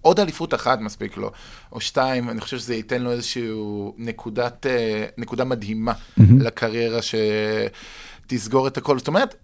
עוד 0.00 0.20
אליפות 0.20 0.54
אחת 0.54 0.80
מספיק 0.80 1.16
לו, 1.16 1.30
או 1.72 1.80
שתיים, 1.80 2.30
אני 2.30 2.40
חושב 2.40 2.58
שזה 2.58 2.74
ייתן 2.74 3.02
לו 3.02 3.12
איזושהי 3.12 3.48
נקודת, 3.98 4.66
אה, 4.66 5.06
נקודה 5.18 5.44
מדהימה 5.44 5.92
לקריירה 6.40 7.02
ש... 7.02 7.14
תסגור 8.36 8.66
את 8.66 8.76
הכל. 8.76 8.98
זאת 8.98 9.08
אומרת, 9.08 9.34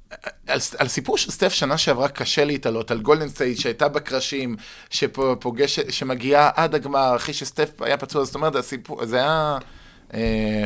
על, 0.47 0.59
על 0.79 0.89
סיפור 0.89 1.19
של 1.19 1.31
סטף 1.31 1.53
שנה 1.53 1.79
שעברה 1.79 2.09
קשה 2.09 2.45
להתעלות, 2.45 2.91
על 2.91 3.01
גולדן 3.01 3.29
סטייט 3.29 3.59
שהייתה 3.59 3.89
בקרשים, 3.89 4.57
שפוגש, 4.91 5.81
שמגיעה 5.81 6.51
עד 6.55 6.75
הגמר, 6.75 7.17
אחרי 7.17 7.35
שסטף 7.35 7.83
היה 7.83 7.97
פצוע, 7.97 8.25
זאת 8.25 8.35
אומרת, 8.35 8.55
הסיפור, 8.55 9.07
זה 9.07 9.17
היה... 9.17 9.59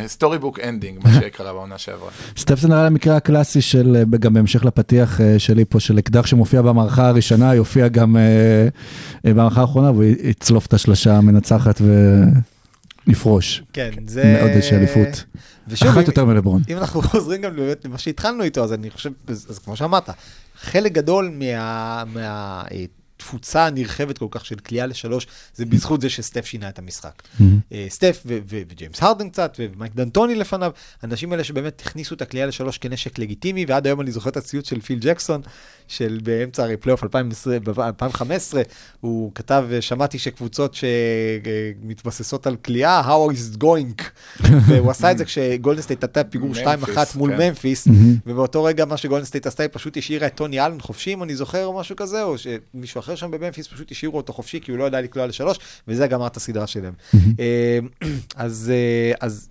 storybook 0.06 0.60
ending, 0.60 0.98
מה 1.04 1.12
שקרה 1.20 1.52
בעונה 1.52 1.78
שעברה. 1.78 2.10
סטף 2.36 2.58
זה 2.58 2.68
נראה 2.68 2.84
למקרה 2.86 3.16
הקלאסי 3.16 3.60
של, 3.60 4.04
גם 4.20 4.34
בהמשך 4.34 4.64
לפתיח 4.64 5.20
אה, 5.20 5.38
שלי 5.38 5.64
פה, 5.64 5.80
של 5.80 5.98
אקדח 5.98 6.26
שמופיע 6.26 6.62
במערכה 6.62 7.08
הראשונה, 7.08 7.54
יופיע 7.54 7.88
גם 7.88 8.16
אה, 8.16 8.68
במערכה 9.24 9.60
האחרונה, 9.60 9.90
והוא 9.90 10.04
יצלוף 10.04 10.66
את 10.66 10.74
השלושה 10.74 11.16
המנצחת 11.16 11.80
ונפרוש. 13.06 13.62
כן, 13.72 13.90
זה... 14.06 14.36
מאוד 14.38 14.50
איזושהי 14.50 14.76
אליפות. 14.76 15.24
ושוב, 15.68 15.88
אחת 15.88 15.98
אם- 15.98 16.04
יותר 16.06 16.24
מלברון. 16.24 16.62
אם 16.68 16.76
אנחנו 16.78 17.02
חוזרים 17.12 17.42
גם 17.42 17.56
באמת 17.56 17.84
למה 17.84 17.98
שהתחלנו 17.98 18.42
איתו, 18.42 18.64
אז 18.64 18.72
אני 18.72 18.90
חושב, 18.90 19.10
אז, 19.28 19.46
אז 19.50 19.58
כמו 19.58 19.76
שאמרת, 19.76 20.10
חלק 20.60 20.92
גדול 20.92 21.30
מה... 21.38 22.02
מה 22.06 22.62
אה, 23.22 23.26
תפוצה 23.26 23.66
הנרחבת 23.66 24.18
כל 24.18 24.26
כך 24.30 24.46
של 24.46 24.56
כליאה 24.56 24.86
לשלוש, 24.86 25.26
זה 25.54 25.66
בזכות 25.66 26.00
זה 26.00 26.10
שסטף 26.10 26.46
שינה 26.46 26.68
את 26.68 26.78
המשחק. 26.78 27.22
אה, 27.72 27.86
סטף 27.88 28.22
וג'יימס 28.26 29.02
הרדן 29.02 29.28
קצת, 29.28 29.56
ומייק 29.58 29.94
דנטוני 29.94 30.34
לפניו, 30.34 30.72
האנשים 31.02 31.32
האלה 31.32 31.44
שבאמת 31.44 31.82
הכניסו 31.86 32.14
את 32.14 32.22
הכליאה 32.22 32.46
לשלוש 32.46 32.78
כנשק 32.78 33.18
לגיטימי, 33.18 33.64
ועד 33.68 33.86
היום 33.86 34.00
אני 34.00 34.10
זוכר 34.10 34.30
את 34.30 34.36
הציוץ 34.36 34.68
של 34.68 34.80
פיל 34.80 34.98
ג'קסון, 35.00 35.40
של 35.88 36.18
באמצע 36.22 36.62
הרי 36.62 36.76
פלייאוף 36.76 37.04
2020 37.04 37.62
ב-2015, 37.64 38.22
הוא 39.00 39.32
כתב, 39.34 39.66
שמעתי 39.80 40.18
שקבוצות 40.18 40.74
שמתבססות 40.74 42.46
על 42.46 42.56
קליעה, 42.56 43.02
how 43.06 43.32
is 43.32 43.56
it 43.56 43.62
going? 43.62 44.02
והוא 44.66 44.90
עשה 44.90 45.10
את 45.10 45.18
זה 45.18 45.24
כשגולדנסטייט 45.24 46.04
הייתה 46.04 46.24
פיגור 46.24 46.52
2-1 46.54 46.56
ממפיס, 46.66 47.14
מול 47.14 47.36
כן. 47.36 47.48
ממפיס, 47.48 47.88
ובאותו 48.26 48.64
רגע 48.64 48.84
מה 48.84 48.96
שגולדנסטייט 48.96 49.46
עשתה, 49.46 49.62
היא 49.62 49.70
פשט 49.72 49.96
השאירה 49.96 50.26
את 50.26 50.34
טוני 50.34 50.60
אלן 50.60 50.80
חופשי, 50.80 51.14
אם 51.14 51.22
אני 51.22 51.36
זוכר, 51.36 51.64
או 51.64 51.78
משהו 51.80 51.96
כזה, 51.96 52.22
או 52.22 52.36
שמישהו 52.38 52.98
אחר 52.98 53.11
שם 53.16 53.30
בממפיס 53.30 53.68
פשוט 53.68 53.90
השאירו 53.90 54.16
אותו 54.16 54.32
חופשי, 54.32 54.60
כי 54.60 54.70
הוא 54.70 54.78
לא 54.78 54.84
ידע 54.84 55.00
לקלוע 55.00 55.26
לשלוש, 55.26 55.58
וזה 55.88 56.06
גמר 56.06 56.26
את 56.26 56.36
הסדרה 56.36 56.66
שלהם. 56.66 56.92
אה, 57.14 57.78
אז 58.36 58.72
אה, 58.74 59.12
אז 59.20 59.48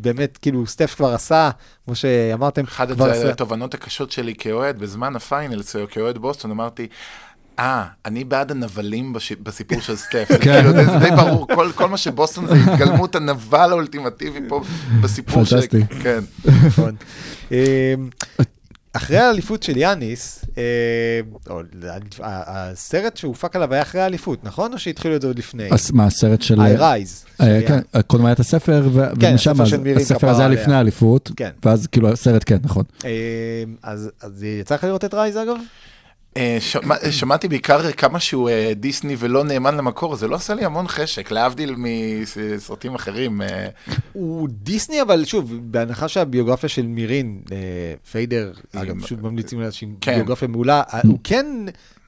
באמת, 0.00 0.38
כאילו, 0.42 0.66
סטף 0.66 0.94
כבר 0.94 1.14
עשה, 1.14 1.50
כמו 1.84 1.94
שאמרתם, 1.94 2.64
אחת 2.64 2.90
כבר 2.90 3.10
עשה. 3.10 3.30
התובנות 3.30 3.74
הקשות 3.74 4.12
שלי 4.12 4.34
כאוהד, 4.34 4.78
בזמן 4.78 5.16
ה 5.16 5.24
finals, 5.24 5.76
או 5.76 5.80
כאוהד 5.90 6.18
בוסטון, 6.18 6.50
אמרתי, 6.50 6.88
אה, 7.58 7.84
אני 8.04 8.24
בעד 8.24 8.50
הנבלים 8.50 9.12
בש... 9.12 9.32
בסיפור 9.32 9.80
של 9.80 9.96
סטף. 9.96 10.26
זה 10.28 10.38
כן. 10.38 10.62
כאילו, 10.62 10.72
זה 10.72 10.84
זה 10.84 10.98
די 10.98 11.10
ברור, 11.16 11.46
כל, 11.54 11.70
כל 11.74 11.88
מה 11.88 11.96
שבוסטון 11.96 12.46
זה 12.46 12.54
התגלמות 12.54 13.14
הנבל 13.14 13.70
האולטימטיבי 13.70 14.40
פה 14.48 14.62
בסיפור 15.00 15.44
של... 15.44 15.60
פנטסטי. 15.60 15.86
כן. 16.02 16.20
אה, 18.94 19.00
אחרי 19.00 19.18
האליפות 19.18 19.62
של 19.62 19.76
יאניס, 19.76 20.44
אה, 20.58 20.62
או, 21.50 21.60
ה- 22.22 22.70
הסרט 22.72 23.16
שהופק 23.16 23.56
עליו 23.56 23.72
היה 23.74 23.82
אחרי 23.82 24.00
האליפות, 24.00 24.44
נכון? 24.44 24.72
או 24.72 24.78
שהתחילו 24.78 25.16
את 25.16 25.20
זה 25.22 25.26
עוד 25.26 25.38
לפני? 25.38 25.68
אז 25.70 25.90
מה, 25.90 26.06
הסרט 26.06 26.42
של... 26.42 26.60
I 26.60 26.78
Rise. 26.78 26.80
אה, 27.40 27.60
של 27.60 27.68
כן. 27.68 27.80
קודם 28.06 28.24
היה 28.26 28.32
את 28.32 28.40
הספר, 28.40 28.82
כן, 29.20 29.30
ומשם, 29.32 29.60
הספר 29.96 30.28
הזה 30.28 30.40
היה. 30.46 30.48
לפני 30.48 30.74
האליפות, 30.74 31.30
כן. 31.36 31.50
ואז 31.64 31.86
כאילו 31.86 32.08
הסרט, 32.12 32.42
כן, 32.46 32.56
נכון. 32.62 32.84
אה, 33.04 33.10
אז 33.82 34.10
יצא 34.42 34.74
לך 34.74 34.84
לראות 34.84 35.04
את 35.04 35.14
רייז 35.14 35.36
אגב? 35.36 35.56
אה, 36.36 36.56
שמע, 36.60 36.94
שמעתי 37.10 37.48
בעיקר 37.48 37.92
כמה 37.92 38.20
שהוא 38.20 38.48
אה, 38.50 38.72
דיסני 38.76 39.16
ולא 39.18 39.44
נאמן 39.44 39.76
למקור, 39.76 40.16
זה 40.16 40.28
לא 40.28 40.36
עשה 40.36 40.54
לי 40.54 40.64
המון 40.64 40.88
חשק, 40.88 41.30
להבדיל 41.30 41.74
מסרטים 41.78 42.94
אחרים. 42.94 43.42
אה, 43.42 43.66
הוא 44.12 44.48
דיסני, 44.52 45.02
אבל 45.02 45.24
שוב, 45.24 45.52
בהנחה 45.62 46.08
שהביוגרפיה 46.08 46.68
של 46.68 46.86
מירין, 46.86 47.38
אה, 47.52 47.56
פיידר, 48.10 48.52
אגב, 48.76 49.02
פשוט 49.02 49.22
ממליצים 49.22 49.60
לה 49.60 49.72
שהיא 49.72 49.88
כן. 50.00 50.14
ביוגרפיה 50.14 50.48
מעולה, 50.48 50.82
אה, 50.94 51.00
הוא 51.06 51.18
כן 51.24 51.46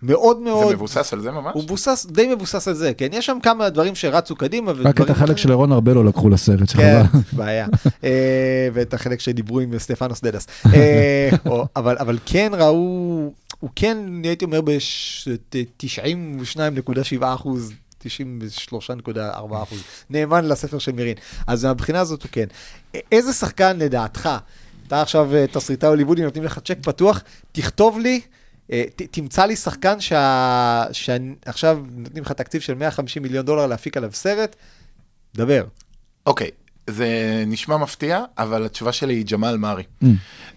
מאוד 0.02 0.36
זה 0.38 0.44
מאוד, 0.44 0.72
מבוסס 0.74 1.12
על 1.12 1.20
זה 1.20 1.30
ממש? 1.30 1.54
הוא 1.54 1.62
מבוסס, 1.64 2.06
די 2.10 2.34
מבוסס 2.34 2.68
על 2.68 2.74
זה, 2.74 2.92
כן, 2.94 3.08
יש 3.12 3.26
שם 3.26 3.38
כמה 3.42 3.68
דברים 3.68 3.94
שרצו 3.94 4.36
קדימה. 4.36 4.72
רק 4.72 5.00
את 5.00 5.10
החלק. 5.10 5.36
של 5.36 5.50
אירון 5.50 5.72
ארבלו 5.72 6.04
לקחו 6.04 6.28
לסרט, 6.28 6.58
כן, 6.58 6.66
שחבל. 6.66 7.20
בעיה. 7.32 7.66
אה, 8.04 8.68
ואת 8.72 8.94
החלק 8.94 9.20
שדיברו 9.20 9.60
עם 9.60 9.78
סטפנוס 9.78 10.20
דדס. 10.24 10.46
אה, 10.74 11.28
או- 11.50 11.66
אבל 11.76 11.96
אבל 12.00 12.18
כן 12.26 12.52
ראו, 12.54 13.32
הוא 13.60 13.70
כן, 13.76 13.98
הייתי 14.24 14.44
אומר, 14.44 14.60
ב-92.7 14.60 17.22
אחוז. 17.22 17.72
93.4 18.04 19.62
אחוז, 19.62 19.82
נאמן 20.10 20.44
לספר 20.44 20.78
של 20.78 20.92
מירין. 20.92 21.14
אז 21.46 21.64
מהבחינה 21.64 22.00
הזאת 22.00 22.22
הוא 22.22 22.28
כן. 22.32 22.46
איזה 23.12 23.32
שחקן 23.32 23.78
לדעתך, 23.78 24.28
אתה 24.86 25.02
עכשיו 25.02 25.34
אה, 25.34 25.46
תסריטאי 25.46 25.88
הוליוודי, 25.88 26.22
נותנים 26.22 26.44
לך 26.44 26.58
צ'ק 26.58 26.78
פתוח, 26.82 27.22
תכתוב 27.52 27.98
לי, 27.98 28.20
אה, 28.72 28.84
תמצא 29.10 29.46
לי 29.46 29.56
שחקן 29.56 30.00
שעכשיו 30.92 31.78
נותנים 31.90 32.24
לך 32.24 32.32
תקציב 32.32 32.60
של 32.60 32.74
150 32.74 33.22
מיליון 33.22 33.46
דולר 33.46 33.66
להפיק 33.66 33.96
עליו 33.96 34.10
סרט, 34.12 34.56
דבר. 35.34 35.64
אוקיי, 36.26 36.50
זה 36.90 37.08
נשמע 37.46 37.76
מפתיע, 37.76 38.22
אבל 38.38 38.66
התשובה 38.66 38.92
שלי 38.92 39.14
היא 39.14 39.24
ג'מאל 39.30 39.56
מארי. 39.56 39.82
Mm. 40.04 40.06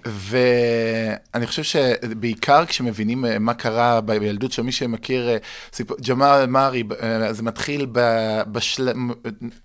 ואני 0.06 1.48
חושב 1.48 1.64
שבעיקר 1.64 2.66
כשמבינים 2.66 3.26
אה, 3.26 3.40
מה 3.40 3.54
קרה 3.54 4.02
בילדות 4.02 4.52
של 4.52 4.62
מי 4.62 4.72
שמכיר, 4.72 5.30
אה, 5.30 5.38
סיפור, 5.74 5.98
ג'מאל 6.08 6.46
מארי, 6.46 6.84
אה, 7.02 7.34
זה 7.34 7.44
מתחיל 7.44 7.88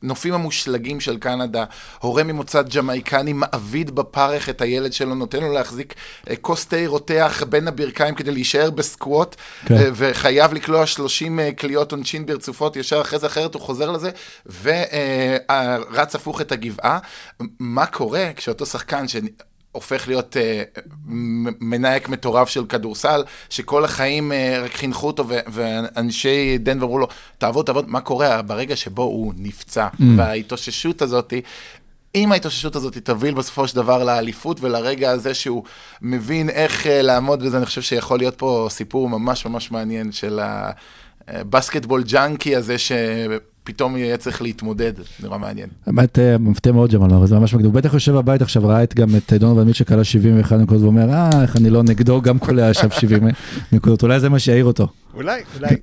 בנופים 0.02 0.34
המושלגים 0.34 1.00
של 1.00 1.18
קנדה, 1.18 1.64
הורה 2.00 2.22
ממוצא 2.22 2.62
ג'מאיקני 2.62 3.32
מעביד 3.32 3.90
בפרך 3.94 4.48
את 4.48 4.60
הילד 4.60 4.92
שלו, 4.92 5.14
נותן 5.14 5.40
לו 5.40 5.52
להחזיק 5.52 5.94
כוס 6.40 6.66
תה 6.66 6.76
רותח 6.86 7.42
בין 7.48 7.68
הברכיים 7.68 8.14
כדי 8.14 8.30
להישאר 8.30 8.70
בסקווט, 8.70 9.36
כן. 9.66 9.90
וחייב 9.94 10.54
לקלוע 10.54 10.86
30 10.86 11.40
אה, 11.40 11.52
קליעות 11.52 11.92
עונשין 11.92 12.26
ברצופות 12.26 12.76
ישר 12.76 13.00
אחרי 13.00 13.18
זה, 13.18 13.26
אחרת 13.26 13.54
הוא 13.54 13.62
חוזר 13.62 13.90
לזה, 13.90 14.10
ורץ 14.62 16.14
הפוך 16.14 16.40
את 16.40 16.52
הגבעה. 16.55 16.98
מה 17.59 17.86
קורה 17.86 18.30
כשאותו 18.36 18.66
שחקן 18.66 19.09
ש... 19.09 19.16
הופך 19.74 20.09
להיות 20.09 20.36
uh, 20.36 20.80
מנהק 21.61 22.09
מטורף 22.09 22.48
של 22.48 22.66
כדורסל, 22.66 23.24
שכל 23.50 23.84
החיים 23.84 24.32
uh, 24.32 24.64
רק 24.64 24.74
חינכו 24.74 25.07
אותו, 25.07 25.24
ואנשי 25.28 26.59
דנבר 26.59 26.84
אמרו 26.86 26.98
לו, 26.98 27.07
תעבוד, 27.38 27.66
תעבוד, 27.66 27.88
מה 27.88 28.00
קורה 28.00 28.42
ברגע 28.42 28.76
שבו 28.76 29.02
הוא 29.02 29.32
נפצע? 29.36 29.88
Mm. 29.88 30.02
וההתאוששות 30.16 31.02
הזאת, 31.02 31.34
אם 32.14 32.32
ההתאוששות 32.32 32.76
הזאת 32.76 32.98
תוביל 32.98 33.34
בסופו 33.34 33.68
של 33.68 33.76
דבר 33.76 34.05
לאליפות 34.05 34.61
ולרגע 34.61 35.11
הזה 35.11 35.34
שהוא 35.34 35.64
מבין 36.02 36.50
איך 36.50 36.82
uh, 36.82 36.88
לעמוד 36.88 37.42
בזה, 37.42 37.57
אני 37.57 37.66
חושב 37.66 37.82
שיכול 37.82 38.18
להיות 38.18 38.34
פה 38.38 38.66
סיפור 38.70 39.09
ממש 39.09 39.46
ממש 39.46 39.70
מעניין 39.70 40.12
של 40.12 40.40
הבסקטבול 41.29 42.03
ג'אנקי 42.03 42.57
הזה, 42.57 42.77
שפתאום 42.79 43.97
יהיה 43.97 44.16
צריך 44.16 44.43
להתמודד, 44.43 44.93
נורא 45.22 45.39
מעניין. 45.39 45.68
באמת 45.87 46.18
אה, 46.18 46.39
מפתיע 46.39 46.72
מאוד 46.72 46.93
ג'מאל 46.93 47.11
מארי, 47.11 47.27
זה 47.27 47.39
ממש 47.39 47.55
מגניב. 47.55 47.66
הוא 47.66 47.75
בטח 47.75 47.95
יושב 47.95 48.12
בבית 48.12 48.43
עכשיו, 48.43 48.68
ראה 48.68 48.83
את 48.83 48.95
גם 48.95 49.09
את 49.16 49.33
אה, 49.33 49.39
דונובל 49.39 49.64
מיט 49.64 49.75
שקלע 49.75 50.05
71 50.05 50.57
נקודות, 50.57 50.83
ואומר, 50.83 51.12
אה, 51.12 51.43
איך 51.43 51.57
אני 51.57 51.70
לא 51.70 51.83
נגדו, 51.83 52.22
גם 52.22 52.39
קולע 52.39 52.70
עכשיו 52.70 52.91
70 52.91 53.29
נקודות, 53.72 54.03
אולי 54.03 54.20
זה 54.20 54.29
מה 54.29 54.39
שיעיר 54.39 54.64
אותו. 54.64 54.89
אולי, 55.14 55.41
אולי. 55.57 55.77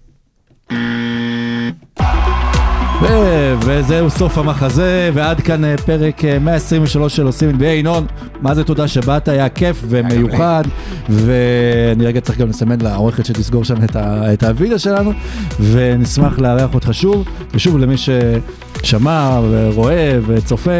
וזהו 3.65 4.09
סוף 4.09 4.37
המחזה, 4.37 5.09
ועד 5.13 5.41
כאן 5.41 5.65
אה, 5.65 5.77
פרק 5.77 6.25
אה, 6.25 6.39
123 6.39 7.15
של 7.15 7.25
עושים 7.25 7.49
NBA. 7.59 7.63
ינון, 7.63 8.05
מה 8.41 8.55
זה 8.55 8.63
תודה 8.63 8.87
שבאת, 8.87 9.27
היה 9.27 9.49
כיף 9.49 9.83
ומיוחד, 9.89 10.63
ואני 11.09 12.05
רגע 12.05 12.21
צריך 12.21 12.39
גם 12.39 12.49
לסמן 12.49 12.81
לעורכת 12.81 13.25
שתסגור 13.25 13.63
שם 13.63 13.83
את, 13.83 13.95
ה- 13.95 14.33
את 14.33 14.43
הוידאו 14.43 14.79
שלנו, 14.79 15.11
ונשמח 15.59 16.39
לארח 16.39 16.73
אותך 16.73 16.89
שוב, 16.93 17.25
ושוב 17.53 17.77
למי 17.77 17.95
ששמע 17.97 19.39
ורואה 19.49 20.19
וצופה, 20.27 20.77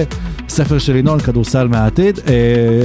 ספר 0.51 0.79
של 0.79 0.95
ינון, 0.95 1.19
כדורסל 1.19 1.67
מהעתיד, 1.67 2.19
אה, 2.27 2.33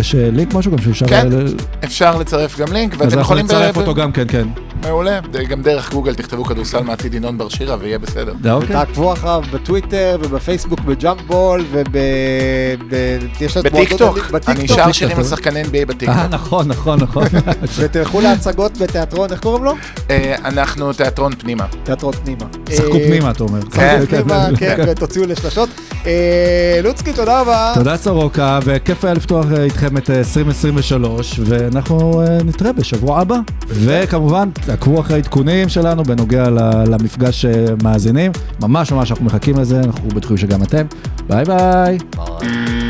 יש 0.00 0.14
אה, 0.14 0.30
לינק 0.32 0.54
משהו 0.54 0.72
גם 0.72 0.78
שאפשר... 0.78 1.06
כן, 1.06 1.28
ל- 1.32 1.54
אפשר 1.84 2.16
לצרף 2.18 2.58
גם 2.58 2.72
לינק, 2.72 2.92
אז 2.94 2.98
ואתם 3.00 3.08
אנחנו 3.08 3.20
יכולים... 3.22 3.44
נצרף 3.44 3.74
ב- 3.74 3.78
אותו 3.78 3.94
גם, 3.94 4.12
כן, 4.12 4.24
כן. 4.28 4.48
מעולה, 4.82 5.20
גם 5.48 5.62
דרך 5.62 5.92
גוגל 5.92 6.14
תכתבו 6.14 6.44
כדורסל 6.44 6.80
מעתיד 6.80 7.14
ינון 7.14 7.38
בר 7.38 7.48
שירה 7.48 7.76
ויהיה 7.80 7.98
בסדר. 7.98 8.34
זה 8.42 8.52
אוקיי. 8.52 8.68
תעקבו 8.68 9.12
אחריו 9.12 9.42
בטוויטר 9.52 10.18
ובפייסבוק 10.22 10.80
בג'אמפ 10.80 11.20
בול 11.26 11.64
וב... 11.72 11.86
ב- 11.92 13.06
יש 13.40 13.56
לנו 13.56 13.64
בטיקטוק, 13.64 14.18
אני. 14.48 14.68
שר 14.68 14.92
שירים 14.92 15.16
על 15.16 15.24
שחקני 15.24 15.62
NBA 15.62 15.74
אה, 15.74 15.86
בטיקטוק. 15.86 16.16
נכון, 16.30 16.68
נכון, 16.68 16.98
נכון. 17.02 17.24
ותלכו 17.78 18.20
להצגות 18.20 18.78
בתיאטרון, 18.78 19.30
איך 19.32 19.40
קוראים 19.40 19.64
לו? 19.64 19.74
אה, 20.10 20.34
אנחנו 20.44 20.92
תיאטרון 20.92 21.32
פנימה. 21.38 21.64
תיאטרון 21.84 22.12
פנימה. 22.24 22.44
שחקו 22.76 22.94
אה, 22.96 23.06
פנימה, 23.08 23.30
אתה 23.30 23.44
אומר. 23.44 23.60
כן, 23.62 24.04
פנימה, 24.08 24.48
כן, 24.58 24.76
ותוציאו 24.86 25.26
לשלשות. 25.26 25.68
אה, 26.06 26.80
לוצקי, 26.82 27.12
תודה 27.12 27.40
רבה. 27.40 27.72
תודה 27.74 27.96
סורוקה, 27.96 28.58
וכיף 28.64 29.04
היה 29.04 29.14
לפתוח 29.14 29.46
אה, 29.56 29.64
איתכם 29.64 29.96
את 29.96 30.10
אה, 30.10 30.18
2023, 30.18 31.40
ואנחנו 31.44 32.22
אה, 32.22 32.38
נתראה 32.44 32.72
בשבוע 32.72 33.20
הבא. 33.20 33.36
וכמובן, 33.68 34.50
תעקבו 34.50 35.00
אחרי 35.00 35.16
העדכונים 35.16 35.68
שלנו 35.68 36.04
בנוגע 36.04 36.50
למפגש 36.86 37.44
מאזינים. 37.82 38.32
ממש 38.60 38.92
ממש 38.92 39.10
אנחנו 39.10 39.24
מחכים 39.24 39.58
לזה, 39.58 39.80
אנחנו 39.80 40.08
בטוחים 40.08 40.36
שגם 40.36 40.62
אתם. 40.62 40.86
ביי 41.28 41.44
ביי. 41.44 41.98
ביי. 42.16 42.85